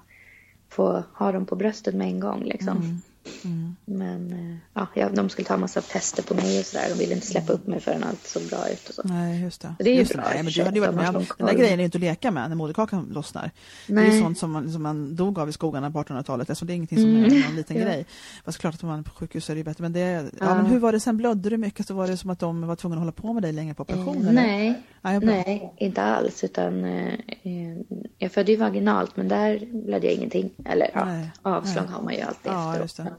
få 0.69 1.03
ha 1.13 1.31
dem 1.31 1.45
på 1.45 1.55
bröstet 1.55 1.95
med 1.95 2.07
en 2.07 2.19
gång 2.19 2.43
liksom. 2.43 3.01
Mm. 3.45 3.75
Men 3.85 4.31
eh, 4.33 4.57
ja, 4.73 4.87
jag, 4.95 5.15
de 5.15 5.29
skulle 5.29 5.47
ta 5.47 5.57
massa 5.57 5.81
tester 5.81 6.23
på 6.23 6.33
mig 6.33 6.59
och 6.59 6.65
sådär. 6.65 6.85
De 6.89 6.95
ville 6.99 7.13
inte 7.13 7.27
släppa 7.27 7.53
upp 7.53 7.67
mig 7.67 7.79
förrän 7.79 8.03
allt 8.03 8.27
såg 8.27 8.43
bra 8.43 8.69
ut 8.69 8.89
och 8.89 8.95
så. 8.95 9.01
Nej, 9.05 9.41
just 9.41 9.61
det. 9.61 9.75
Det 9.79 9.89
är 9.89 9.93
ju 9.93 9.99
just 9.99 10.13
bra 10.13 10.21
det. 10.23 10.29
i 10.29 10.31
Nej, 10.33 10.39
och 10.39 10.45
men 10.45 10.53
du 10.53 10.63
hade 10.63 10.75
ju 10.75 10.81
varit 10.81 10.95
med 10.95 11.15
om, 11.15 11.25
den 11.37 11.47
där 11.47 11.53
grejen 11.53 11.73
är 11.73 11.77
ju 11.77 11.83
inte 11.85 11.97
att 11.97 12.01
leka 12.01 12.31
med 12.31 12.49
när 12.49 12.55
moderkakan 12.55 13.09
lossnar. 13.13 13.51
Det 13.87 13.93
är 13.93 14.01
ju 14.03 14.09
Nej. 14.09 14.21
sånt 14.21 14.37
som 14.37 14.51
man, 14.51 14.71
som 14.71 14.83
man 14.83 15.15
dog 15.15 15.39
av 15.39 15.49
i 15.49 15.51
skogarna 15.51 15.91
på 15.91 16.03
1800-talet. 16.03 16.49
Alltså 16.49 16.65
det 16.65 16.73
är 16.73 16.75
ingenting 16.75 16.97
som 16.99 17.15
är 17.15 17.21
någon 17.47 17.55
liten 17.55 17.75
Mm. 17.77 17.87
Ja. 17.87 17.93
grej. 17.93 18.05
Fast 18.45 18.57
klart 18.57 18.73
att 18.75 18.83
man 18.83 19.03
på 19.03 19.11
sjukhus 19.11 19.49
är 19.49 19.53
det 19.53 19.57
ju 19.57 19.63
bättre. 19.63 19.81
Men, 19.81 19.93
det, 19.93 19.99
ja. 19.99 20.21
Ja. 20.39 20.55
men 20.55 20.65
hur 20.65 20.79
var 20.79 20.91
det 20.91 20.99
sen? 20.99 21.17
Blödde 21.17 21.49
du 21.49 21.57
mycket? 21.57 21.87
Så 21.87 21.93
var 21.93 22.07
det 22.07 22.17
som 22.17 22.29
att 22.29 22.39
de 22.39 22.67
var 22.67 22.75
tvungna 22.75 22.95
att 22.97 22.99
hålla 23.01 23.11
på 23.11 23.33
med 23.33 23.43
dig 23.43 23.51
länge 23.51 23.73
på 23.73 23.83
operation? 23.83 24.21
eller? 24.21 24.31
Nej, 24.33 24.81
Nej, 25.01 25.19
bra. 25.19 25.29
nej, 25.29 25.73
inte 25.77 26.01
alls. 26.03 26.43
Utan, 26.43 26.85
eh, 26.85 27.13
eh, 27.43 27.77
jag 28.17 28.31
födde 28.31 28.51
ju 28.51 28.57
vaginalt, 28.57 29.17
men 29.17 29.27
där 29.27 29.65
blödde 29.85 30.07
jag 30.07 30.15
ingenting. 30.15 30.51
Eller 30.65 30.91
ja, 30.93 31.05
Nej, 31.05 31.31
avslag 31.41 31.83
nej. 31.85 31.93
har 31.93 32.03
man 32.03 32.13
ju 32.13 32.21
alltid 32.21 32.51
Ja, 32.51 32.75
efteråt. 32.77 33.12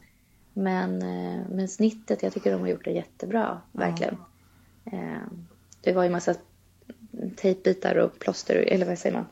Men, 0.57 1.03
eh, 1.03 1.41
men 1.51 1.69
snittet, 1.69 2.23
jag 2.23 2.33
tycker 2.33 2.53
de 2.53 2.61
har 2.61 2.69
gjort 2.69 2.85
det 2.85 2.91
jättebra. 2.91 3.61
Verkligen. 3.73 4.17
Eh, 4.93 5.23
Det 5.81 5.93
var 5.93 6.05
ju 6.05 6.11
massa 6.11 6.35
tejpbitar 7.37 7.97
och 7.97 8.19
plåster, 8.19 8.55
eller 8.57 8.87
vad 8.87 8.99
säger 8.99 9.17
man? 9.17 9.27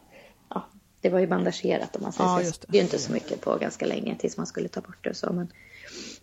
Ja, 0.49 0.67
det 1.01 1.09
var 1.11 1.19
ju 1.19 1.27
bandagerat 1.27 1.97
om 1.97 2.03
man 2.03 2.13
säger 2.13 2.31
Ja, 2.31 2.45
så. 2.45 2.61
det. 2.61 2.67
Det 2.69 2.77
är 2.79 2.81
ju 2.81 2.85
inte 2.85 2.99
så 2.99 3.13
mycket 3.13 3.41
på 3.41 3.57
ganska 3.57 3.87
länge 3.87 4.17
tills 4.19 4.37
man 4.37 4.47
skulle 4.47 4.69
ta 4.69 4.81
bort 4.81 4.99
det 5.05 5.11
och 5.11 5.17
så. 5.17 5.33
Men, 5.33 5.49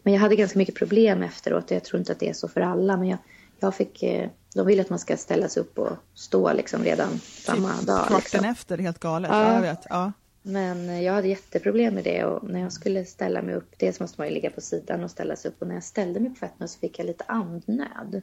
men 0.04 0.14
jag 0.14 0.22
hade 0.22 0.36
ganska 0.36 0.60
mycket 0.60 0.76
problem 0.76 1.24
efteråt 1.24 1.72
jag 1.72 1.84
tror 1.84 2.00
inte 2.00 2.12
att 2.12 2.20
det 2.20 2.30
är 2.30 2.34
så 2.34 2.48
för 2.48 2.62
alla. 2.62 2.98
Men 2.98 3.08
jag, 3.08 3.18
jag 3.60 3.76
fick, 3.76 4.04
eh, 4.04 4.30
de 4.56 4.68
vill 4.68 4.80
att 4.80 4.90
man 4.90 5.00
ska 5.00 5.18
ställa 5.18 5.50
sig 5.50 5.62
upp 5.62 5.80
och 5.80 5.92
stå 6.14 6.54
liksom 6.54 6.84
redan 6.84 7.20
samma 7.20 7.68
dag. 7.68 7.78
Typ 7.78 8.08
Kvarten 8.08 8.16
Liksom. 8.24 8.46
efter, 8.46 8.78
helt 8.78 9.00
galet. 9.00 9.32
Ja. 9.32 9.44
Ja, 9.48 9.54
jag 9.54 9.62
vet. 9.62 9.86
Ja. 9.90 10.12
Men 10.41 10.89
eh, 10.89 11.02
jag 11.02 11.13
hade 11.13 11.28
jätteproblem 11.28 11.93
med 11.93 12.04
det 12.04 12.23
och 12.25 12.49
när 12.49 12.60
jag 12.60 12.73
skulle 12.73 13.06
ställa 13.06 13.41
mig 13.41 13.56
upp, 13.56 13.73
dels 13.78 13.99
måste 13.99 14.21
man 14.21 14.28
ju 14.28 14.34
ligga 14.34 14.49
på 14.49 14.62
sidan 14.62 15.04
och 15.04 15.12
ställa 15.12 15.36
sig 15.36 15.49
upp 15.52 15.62
och 15.62 15.67
när 15.67 15.75
jag 15.75 15.84
ställde 15.84 16.19
mig 16.19 16.30
på 16.30 16.36
fötterna 16.36 16.67
så 16.67 16.80
fick 16.80 16.99
jag 16.99 17.06
lite 17.06 17.23
andnöd. 17.28 18.21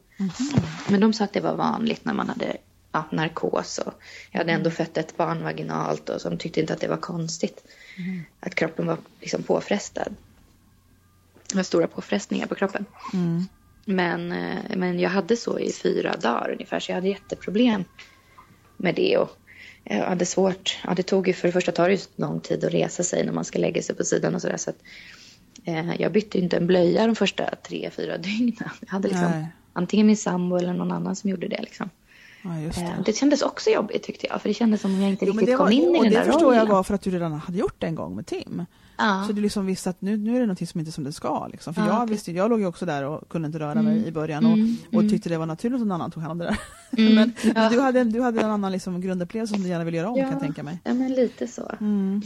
Men 0.88 1.00
de 1.00 1.12
sa 1.12 1.24
att 1.24 1.32
det 1.32 1.40
var 1.40 1.56
vanligt 1.56 2.04
när 2.04 2.14
man 2.14 2.28
hade 2.28 2.56
ja, 2.92 3.04
narkos 3.12 3.78
och 3.78 3.92
jag 4.30 4.38
hade 4.38 4.52
ändå 4.52 4.70
fött 4.70 4.96
ett 4.96 5.16
barn 5.16 5.42
vaginalt 5.42 6.08
och 6.08 6.20
de 6.24 6.38
tyckte 6.38 6.60
inte 6.60 6.72
att 6.72 6.80
det 6.80 6.88
var 6.88 6.96
konstigt. 6.96 7.64
Att 8.40 8.54
kroppen 8.54 8.86
var 8.86 8.98
liksom 9.20 9.42
påfrestad. 9.42 10.14
Det 11.48 11.56
var 11.56 11.62
stora 11.62 11.86
påfrestningar 11.86 12.46
på 12.46 12.54
kroppen. 12.54 12.84
Men, 13.84 14.32
eh, 14.32 14.76
men 14.76 15.00
jag 15.00 15.10
hade 15.10 15.36
så 15.36 15.58
i 15.58 15.72
fyra 15.72 16.16
dagar 16.16 16.50
ungefär 16.52 16.80
så 16.80 16.90
jag 16.90 16.96
hade 16.96 17.08
jätteproblem 17.08 17.84
med 18.76 18.94
det. 18.94 19.18
Och 19.18 19.38
jag 19.90 20.04
hade 20.06 20.26
svårt, 20.26 20.78
ja, 20.84 20.94
det 20.94 21.02
tog 21.02 21.28
ju 21.28 21.34
för 21.34 21.48
det 21.48 21.52
första 21.52 21.72
tar 21.72 21.88
det 21.88 21.94
ju 21.94 22.00
lång 22.16 22.40
tid 22.40 22.64
att 22.64 22.72
resa 22.74 23.02
sig 23.02 23.24
när 23.24 23.32
man 23.32 23.44
ska 23.44 23.58
lägga 23.58 23.82
sig 23.82 23.94
på 23.96 24.04
sidan 24.04 24.34
och 24.34 24.40
sådär. 24.42 24.56
Så 24.56 24.70
att, 24.70 24.76
eh, 25.64 26.00
jag 26.00 26.12
bytte 26.12 26.38
inte 26.38 26.56
en 26.56 26.66
blöja 26.66 27.06
de 27.06 27.16
första 27.16 27.50
tre, 27.68 27.90
fyra 27.96 28.16
dygnen. 28.18 28.70
Jag 28.80 28.88
hade 28.88 29.08
liksom 29.08 29.30
Nej. 29.30 29.46
antingen 29.72 30.06
min 30.06 30.16
sambo 30.16 30.56
eller 30.56 30.72
någon 30.72 30.92
annan 30.92 31.16
som 31.16 31.30
gjorde 31.30 31.48
det. 31.48 31.60
Liksom. 31.62 31.90
ja, 32.42 32.50
Eh, 32.50 32.68
det. 32.68 33.02
det 33.04 33.12
kändes 33.16 33.42
också 33.42 33.70
jobbigt 33.70 34.02
tyckte 34.02 34.26
jag. 34.26 34.42
För 34.42 34.48
det 34.48 34.54
kändes 34.54 34.80
som 34.80 34.94
om 34.94 35.00
jag 35.00 35.10
inte 35.10 35.24
Jo, 35.24 35.32
riktigt 35.32 35.46
det 35.48 35.56
var, 35.56 35.64
kom 35.64 35.72
in 35.72 35.82
i 35.96 35.98
den 36.00 36.10
det 36.12 36.18
där 36.18 36.24
förstår 36.24 36.54
jag 36.54 36.60
rollen. 36.62 36.74
var 36.74 36.82
för 36.82 36.94
att 36.94 37.02
du 37.02 37.10
redan 37.10 37.32
hade 37.32 37.58
gjort 37.58 37.74
det 37.78 37.86
en 37.86 37.94
gång 37.94 38.16
med 38.16 38.26
Tim. 38.26 38.66
Ja. 38.98 39.24
Så 39.26 39.32
du 39.32 39.42
liksom 39.42 39.66
visste 39.66 39.90
att 39.90 40.00
nu, 40.00 40.16
nu 40.16 40.30
är 40.36 40.40
det 40.40 40.46
någonting 40.46 40.66
som 40.66 40.80
inte 40.80 40.90
är 40.90 40.92
som 40.92 41.04
det 41.04 41.12
ska. 41.12 41.46
Liksom. 41.46 41.74
För 41.74 41.82
Ja, 41.82 41.88
jag, 41.88 42.02
okej. 42.02 42.10
visste, 42.14 42.32
jag 42.32 42.50
låg 42.50 42.60
ju 42.60 42.66
också 42.66 42.86
där 42.86 43.04
och 43.04 43.28
kunde 43.28 43.46
inte 43.46 43.58
röra 43.58 43.82
mig 43.82 44.06
i 44.06 44.12
början 44.12 44.46
och, 44.46 44.52
mm, 44.52 44.76
och 44.88 44.94
mm. 44.94 45.08
tyckte 45.08 45.28
det 45.28 45.38
var 45.38 45.46
naturligt 45.46 45.80
att 45.80 45.86
någon 45.86 45.92
annan 45.92 46.10
tog 46.10 46.22
hand 46.22 46.32
om 46.32 46.38
det 46.38 46.44
där. 46.44 46.58
Mm, 46.98 47.14
men 47.14 47.32
ja. 47.42 47.52
men 47.54 47.72
du, 47.72 47.80
hade, 47.80 48.04
du 48.04 48.20
hade 48.20 48.40
en 48.40 48.50
annan 48.50 48.72
liksom 48.72 49.00
grundupplevelse 49.00 49.54
som 49.54 49.62
du 49.62 49.68
gärna 49.68 49.84
vill 49.84 49.94
göra 49.94 50.08
om 50.08 50.16
Ja. 50.16 50.22
kan 50.24 50.32
jag 50.32 50.40
tänka 50.40 50.62
mig. 50.62 50.78
Ja, 50.84 50.94
men 50.94 51.12
lite 51.12 51.46
så. 51.46 51.72
Mm. 51.80 52.22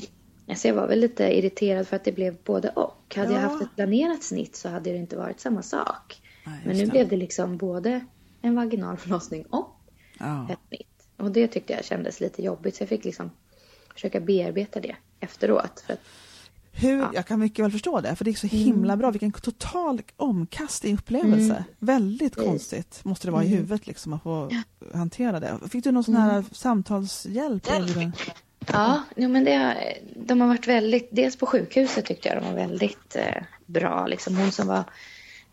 Alltså 0.48 0.68
jag 0.68 0.74
var 0.74 0.88
väl 0.88 1.00
lite 1.00 1.38
irriterad 1.38 1.87
för 1.88 1.96
att 1.96 2.04
det 2.04 2.12
blev 2.12 2.37
både 2.44 2.68
och. 2.68 3.14
Hade 3.16 3.33
jag 3.33 3.42
Ja. 3.42 3.48
haft 3.48 3.62
ett 3.62 3.76
planerat 3.76 4.22
snitt 4.22 4.56
så 4.56 4.68
hade 4.68 4.90
det 4.90 4.96
inte 4.96 5.16
varit 5.16 5.40
samma 5.40 5.62
sak. 5.62 6.22
Men 6.64 6.76
nu 6.76 6.85
det. 6.85 6.90
blev 6.90 7.09
det 7.09 7.16
liksom 7.16 7.56
både 7.56 8.00
en 8.42 8.54
vaginal 8.54 8.96
förlossning 8.96 9.42
och 9.50 9.80
Ja. 10.18 10.46
ett 10.50 10.59
snitt. 10.68 10.87
Och 11.16 11.30
det 11.30 11.48
tyckte 11.48 11.72
jag 11.72 11.85
kändes 11.85 12.20
lite 12.20 12.42
jobbigt 12.42 12.76
så 12.76 12.83
jag 12.83 12.88
fick 12.88 13.04
liksom 13.04 13.30
försöka 13.94 14.20
bearbeta 14.20 14.80
det 14.80 14.96
efteråt. 15.20 15.80
För 15.87 15.92
att, 15.92 16.00
Hur, 16.72 16.98
Ja. 16.98 17.11
Jag 17.14 17.26
kan 17.26 17.40
mycket 17.40 17.64
väl 17.64 17.72
förstå 17.72 18.00
det, 18.00 18.16
för 18.16 18.24
det 18.24 18.30
är 18.30 18.35
så 18.35 18.46
himla 18.46 18.96
bra. 18.96 19.11
Vilken 19.11 19.33
total 19.33 20.02
omkast 20.16 20.85
i 20.85 20.94
upplevelse. 20.94 21.52
Mm. 21.52 21.62
Väldigt 21.78 22.35
Precis. 22.35 22.48
konstigt 22.50 23.00
måste 23.04 23.26
det 23.26 23.30
vara 23.30 23.42
i 23.44 23.46
Mm. 23.46 23.59
huvudet 23.59 23.87
liksom, 23.87 24.12
att 24.12 24.22
få 24.22 24.50
hantera 24.94 25.40
det. 25.40 25.59
Fick 25.70 25.85
du 25.85 25.92
någon 25.92 26.04
sån 26.04 26.16
här 26.16 26.44
samtalshjälp? 26.52 27.70
Eller? 27.70 28.12
ja, 28.66 29.02
jo, 29.16 29.28
men 29.28 29.44
det, 29.44 29.76
de 30.26 30.40
har 30.40 30.48
varit 30.48 30.68
väldigt, 30.68 31.09
dels 31.12 31.37
på 31.37 31.46
sjukhuset 31.46 32.04
tyckte 32.06 32.28
jag 32.28 32.42
de 32.42 32.46
var 32.48 32.54
väldigt 32.56 33.16
eh, 33.16 33.42
bra. 33.66 34.06
Liksom 34.06 34.37
hon 34.37 34.52
som 34.52 34.66
var 34.66 34.85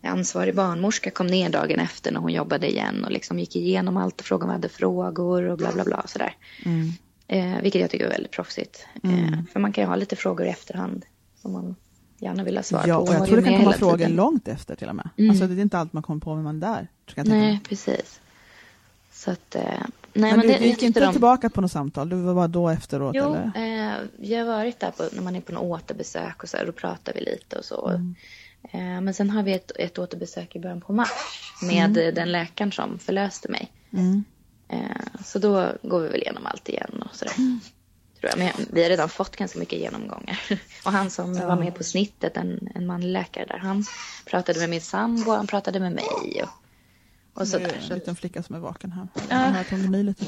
ansvarig 0.03 0.55
barnmorska 0.55 1.11
kom 1.11 1.27
ner 1.27 1.49
dagen 1.49 1.79
efter 1.79 2.11
när 2.11 2.19
hon 2.19 2.33
jobbade 2.33 2.69
igen 2.71 3.03
och 3.05 3.11
liksom 3.11 3.39
gick 3.39 3.55
igenom 3.55 3.97
allt 3.97 4.19
och 4.19 4.25
frågade 4.25 4.43
om 4.43 4.49
jag 4.49 4.57
hade 4.57 4.69
frågor 4.69 5.43
och 5.43 5.57
bla 5.57 5.71
bla 5.73 5.83
bla. 5.83 6.03
Sådär. 6.07 6.35
Mm. 6.65 6.89
Eh, 7.27 7.61
vilket 7.61 7.81
jag 7.81 7.89
tycker 7.89 8.05
är 8.05 8.09
väldigt 8.09 8.31
proffsigt. 8.31 8.85
Mm. 9.03 9.33
Eh, 9.33 9.39
för 9.53 9.59
man 9.59 9.73
kan 9.73 9.83
ju 9.83 9.87
ha 9.87 9.95
lite 9.95 10.15
frågor 10.15 10.45
i 10.45 10.49
efterhand 10.49 11.05
som 11.41 11.51
man 11.51 11.75
gärna 12.19 12.43
vill 12.43 12.55
ha 12.55 12.63
svar 12.63 12.83
Ja, 12.87 12.95
på. 12.95 13.01
och 13.01 13.13
jag 13.13 13.27
tror 13.27 13.37
det 13.37 13.43
kan 13.43 13.57
komma 13.57 13.73
frågor 13.73 13.97
tiden. 13.97 14.15
långt 14.15 14.47
efter 14.47 14.75
till 14.75 14.89
och 14.89 14.95
med. 14.95 15.09
Mm. 15.17 15.29
Alltså, 15.29 15.47
det 15.47 15.53
är 15.53 15.61
inte 15.61 15.77
allt 15.77 15.93
man 15.93 16.03
kommer 16.03 16.21
på 16.21 16.35
när 16.35 16.43
man 16.43 16.63
är 16.63 16.67
där. 16.67 16.87
Nej, 17.23 17.59
precis. 17.69 18.19
Så 19.11 19.31
att... 19.31 19.55
Eh, 19.55 19.61
nej, 19.63 19.81
Men, 20.13 20.29
men, 20.31 20.39
du, 20.39 20.47
det, 20.47 20.65
gick 20.65 20.83
inte 20.83 20.99
de- 20.99 21.11
tillbaka 21.11 21.49
på 21.49 21.61
något 21.61 21.71
samtal? 21.71 22.09
Du 22.09 22.15
var 22.15 22.33
bara 22.33 22.47
då 22.47 22.69
efteråt? 22.69 23.15
Jo, 23.15 23.23
eller? 23.35 23.51
eh, 23.91 23.97
jag 24.29 24.45
har 24.45 24.53
varit 24.53 24.79
där 24.79 24.91
på, 24.91 25.03
när 25.13 25.21
man 25.21 25.35
är 25.35 25.41
på 25.41 25.51
något 25.51 25.63
återbesök 25.81 26.43
och 26.43 26.49
så 26.49 26.57
här, 26.57 26.65
då 26.65 26.71
pratar 26.71 27.13
vi 27.13 27.19
lite 27.21 27.55
och 27.57 27.65
så. 27.65 27.87
Mm. 27.89 28.15
Eh, 28.71 29.01
men 29.01 29.13
sen 29.13 29.29
har 29.29 29.43
vi 29.43 29.53
ett, 29.53 29.71
ett 29.75 29.97
återbesök 29.99 30.55
i 30.55 30.59
början 30.59 30.81
på 30.81 30.93
mars 30.93 31.09
med 31.61 31.97
eh, 31.97 32.13
den 32.13 32.31
läkaren 32.31 32.71
som 32.71 32.99
förlöste 32.99 33.51
mig. 33.51 33.71
Mm. 33.93 34.23
Eh, 34.69 35.23
så 35.25 35.39
då 35.39 35.71
går 35.83 35.99
vi 36.01 36.07
väl 36.07 36.21
igenom 36.21 36.45
allt 36.45 36.69
igen 36.69 37.03
och 37.09 37.15
sådär. 37.15 37.33
Mm. 37.37 37.59
Tror 38.19 38.29
jag. 38.29 38.39
Men 38.39 38.65
vi 38.73 38.83
har 38.83 38.89
redan 38.89 39.09
fått 39.09 39.35
ganska 39.35 39.59
mycket 39.59 39.79
genomgångar. 39.79 40.39
Och 40.85 40.91
han 40.91 41.09
som 41.09 41.33
var 41.33 41.55
med 41.55 41.75
på 41.75 41.83
snittet, 41.83 42.37
en, 42.37 42.69
en 42.75 42.85
manlig 42.85 43.09
läkare 43.09 43.45
där, 43.45 43.57
han 43.57 43.85
pratade 44.25 44.59
med 44.59 44.69
min 44.69 44.81
sambo, 44.81 45.31
han 45.31 45.47
pratade 45.47 45.79
med 45.79 45.91
mig. 45.91 46.05
Och, 46.43 46.49
och 47.33 47.39
Det 47.39 47.41
är 47.41 47.45
sådär. 47.45 47.87
en 47.91 47.95
liten 47.97 48.15
flicka 48.15 48.43
som 48.43 48.55
är 48.55 48.59
vaken 48.59 48.91
här. 48.91 49.07
Ja. 49.29 49.63
Jag 49.71 49.79
lite. 50.05 50.25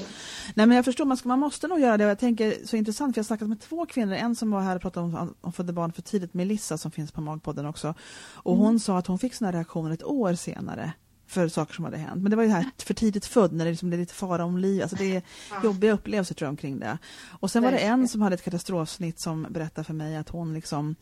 Nej 0.54 0.66
men 0.66 0.76
jag 0.76 0.86
förstår, 0.86 1.06
man, 1.06 1.18
ska, 1.18 1.28
man 1.28 1.40
måste 1.40 1.68
nog 1.68 1.80
göra 1.80 1.98
det. 1.98 2.04
Jag 2.04 2.20
tänker 2.20 2.56
så 2.66 2.76
intressant, 2.76 3.16
för 3.16 3.20
jag 3.20 3.24
har 3.24 3.28
snackat 3.28 3.50
med 3.50 3.62
två 3.62 3.86
kvinnor. 3.86 4.14
En 4.14 4.36
som 4.36 4.52
var 4.52 4.62
här 4.62 4.76
och 4.76 4.82
pratade 4.82 5.06
om, 5.06 5.36
om 5.42 5.54
födde 5.54 5.74
barn 5.74 5.94
för 5.94 6.02
tidigt, 6.02 6.34
Melissa 6.34 6.78
som 6.78 6.92
finns 6.92 7.12
på 7.12 7.22
Magpodden 7.22 7.66
också. 7.66 7.94
Och 8.34 8.54
Mm. 8.54 8.66
hon 8.66 8.80
sa 8.80 8.98
att 8.98 9.08
hon 9.08 9.20
fick 9.20 9.34
såna 9.34 9.52
reaktioner 9.52 9.92
ett 9.92 10.04
år 10.04 10.34
senare 10.34 10.94
för 11.30 11.48
saker 11.48 11.74
som 11.74 11.86
hade 11.86 11.98
hänt. 11.98 12.22
Men 12.22 12.30
det 12.30 12.36
var 12.36 12.44
ju 12.44 12.50
det 12.50 12.56
här 12.56 12.66
för 12.78 12.94
tidigt 12.94 13.26
född 13.26 13.54
när 13.54 13.66
det 13.66 13.72
liksom 13.72 13.90
blev 13.90 14.00
lite 14.00 14.14
fara 14.14 14.46
om 14.46 14.58
liv. 14.58 14.82
Alltså 14.82 14.98
det 14.98 15.16
är 15.16 15.22
jobbiga 15.64 15.92
upplevelser 15.92 16.36
tror 16.36 16.46
jag 16.46 16.52
omkring 16.52 16.80
det. 16.80 16.98
Och 17.40 17.52
sen 17.52 17.64
var 17.64 17.72
det 17.72 17.78
en 17.78 18.08
som 18.08 18.22
hade 18.22 18.36
ett 18.36 18.44
katastrofsnitt 18.44 19.20
som 19.20 19.48
berättade 19.50 19.86
för 19.86 19.94
mig 19.94 20.18
att 20.18 20.30
hon 20.30 20.54
liksom 20.54 20.96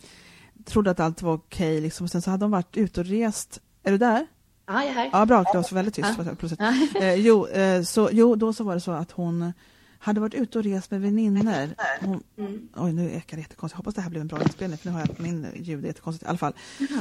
trodde 0.66 0.92
att 0.92 1.00
allt 1.00 1.22
var 1.22 1.34
okej. 1.34 1.82
liksom. 1.82 2.04
Och 2.04 2.12
sen 2.12 2.22
så 2.22 2.32
hade 2.32 2.46
hon 2.46 2.52
varit 2.52 2.78
ute 2.78 3.00
och 3.00 3.06
rest. 3.06 3.62
Är 3.84 3.92
du 3.92 3.98
där? 3.98 4.28
ja, 4.68 4.84
jag 4.84 4.92
är 4.92 4.94
här. 4.94 5.10
Ja, 5.13 5.26
bra. 5.26 5.44
Det 5.44 5.54
var 5.54 5.74
väldigt 5.74 5.96
tyst. 5.96 6.10
Plötsligt. 6.16 6.60
Ja. 6.60 6.74
Eh, 7.02 7.13
jo, 7.13 7.48
eh, 7.48 7.84
så, 7.84 8.10
jo, 8.12 8.36
då 8.36 8.54
så 8.54 8.63
var 8.63 8.74
det 8.74 8.82
så 8.82 8.92
att 8.92 9.12
hon 9.12 9.54
hade 10.00 10.20
varit 10.20 10.34
ute 10.34 10.58
och 10.58 10.64
rest 10.64 10.92
med 10.92 11.02
väninnor. 11.02 11.76
Hon, 12.02 12.24
Mm. 12.38 12.68
oj, 12.76 12.94
nu 12.94 13.12
ekar 13.12 13.38
det 13.38 13.42
jättekonstigt. 13.42 13.74
Jag 13.74 13.78
hoppas 13.78 13.94
det 13.96 14.02
här 14.02 14.10
blev 14.10 14.22
en 14.22 14.28
bra 14.28 14.42
inspelning 14.44 14.78
för 14.78 14.90
nu 14.90 14.94
har 14.94 15.00
jag 15.00 15.20
min 15.20 15.48
ljud 15.56 15.84
är 15.84 15.88
jättekonstigt. 15.88 16.24
I 16.26 16.30
alla 16.30 16.38
fall. 16.38 16.54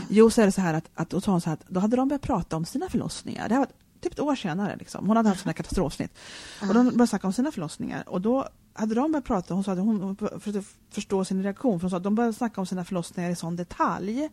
Jo, 0.09 0.31
så 0.31 0.43
är 0.43 0.47
det 0.47 0.53
så 0.53 0.61
här 0.61 0.75
att, 0.75 0.91
att 0.95 1.11
då 1.11 1.21
hon 1.27 1.41
så 1.41 1.51
här 1.51 1.55
att 1.55 1.65
då 1.69 1.81
hade 1.81 1.97
de 1.97 2.09
börjat 2.09 2.23
prata 2.23 2.57
om 2.57 2.65
sina 2.65 2.89
förlossningar. 2.89 3.49
Det 3.49 3.55
här 3.55 3.61
var 3.61 3.69
typ 4.01 4.13
ett 4.13 4.21
år 4.21 4.35
senare. 4.37 4.77
Liksom. 4.77 5.07
Hon 5.07 5.17
hade 5.17 5.29
haft 5.29 5.45
här 5.47 5.53
katastrofsnitt. 5.53 6.19
Och 6.61 6.75
de 6.75 6.85
började 6.85 7.07
snacka 7.07 7.27
om 7.27 7.33
sina 7.33 7.53
förlossningar. 7.53 8.09
Och 8.09 8.21
då 8.21 8.49
hade 8.73 8.95
de 8.95 9.13
börjat 9.13 9.25
prata, 9.25 9.55
hon 9.55 9.65
sa 9.65 9.73
att 9.73 9.79
hon 9.79 10.17
försökte 10.17 10.63
förstå 10.91 11.25
sin 11.25 11.43
reaktion. 11.43 11.81
För 11.81 11.85
hon 11.85 11.91
sa 11.91 11.97
att 11.97 12.03
de 12.03 12.15
började 12.15 12.33
snacka 12.35 12.61
om 12.61 12.67
sina 12.67 12.85
förlossningar 12.85 13.31
i 13.31 13.37
sån 13.37 13.57
detalj. 13.57 14.29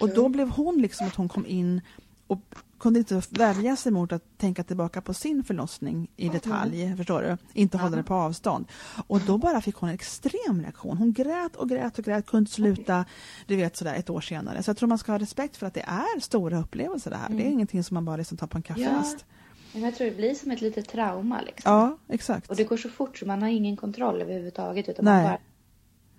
Och 0.00 0.08
då 0.14 0.28
blev 0.28 0.48
hon 0.48 0.82
liksom 0.82 1.06
att 1.06 1.14
hon 1.14 1.28
kom 1.28 1.46
in 1.46 1.80
och 2.26 2.40
kunde 2.78 2.98
inte 2.98 3.22
värja 3.30 3.76
sig 3.76 3.92
mot 3.92 4.12
att 4.12 4.38
tänka 4.38 4.64
tillbaka 4.64 5.00
på 5.00 5.14
sin 5.14 5.44
förlossning 5.44 6.10
i 6.16 6.28
detalj, 6.28 6.96
förstår 6.96 7.22
du? 7.22 7.36
Inte 7.60 7.78
hålla 7.78 7.96
det 7.96 8.02
på 8.02 8.14
avstånd. 8.14 8.66
Och 9.06 9.20
då 9.20 9.38
bara 9.38 9.60
fick 9.60 9.76
hon 9.76 9.88
en 9.88 9.94
extrem 9.94 10.62
reaktion. 10.62 10.96
Hon 10.96 11.12
grät 11.12 11.56
och 11.56 11.68
grät 11.68 11.98
och 11.98 12.04
grät, 12.04 12.26
kunde 12.26 12.40
inte 12.40 12.52
sluta, 12.52 13.04
du 13.46 13.56
vet 13.56 13.76
sådär 13.76 13.94
ett 13.94 14.10
år 14.10 14.20
senare. 14.20 14.62
Så 14.62 14.70
jag 14.70 14.76
tror 14.76 14.88
man 14.88 14.98
ska 14.98 15.12
ha 15.12 15.18
respekt 15.18 15.56
för 15.56 15.66
att 15.66 15.74
det 15.74 15.84
är 15.86 16.20
stora 16.20 16.58
upplevelser 16.58 17.10
det 17.10 17.16
här. 17.16 17.28
Det 17.28 17.46
är 17.46 17.50
ingenting 17.50 17.84
som 17.84 17.94
man 17.94 18.04
bara 18.04 18.16
liksom 18.16 18.36
tar 18.38 18.46
på 18.46 18.58
en 18.58 18.62
kafferast. 18.62 19.24
Men 19.72 19.82
jag 19.82 19.94
tror 19.94 20.10
det 20.10 20.16
blir 20.16 20.34
som 20.34 20.50
ett 20.50 20.60
litet 20.60 20.88
trauma. 20.88 21.40
Liksom. 21.40 21.72
Ja, 21.72 21.98
exakt. 22.08 22.50
Och 22.50 22.56
det 22.56 22.64
går 22.64 22.76
så 22.76 22.88
fort 22.88 23.18
så 23.18 23.26
man 23.26 23.42
har 23.42 23.48
ingen 23.48 23.76
kontroll 23.76 24.22
överhuvudtaget. 24.22 24.88
Utan 24.88 25.04
Nej. 25.04 25.14
man 25.14 25.24
bara 25.24 25.38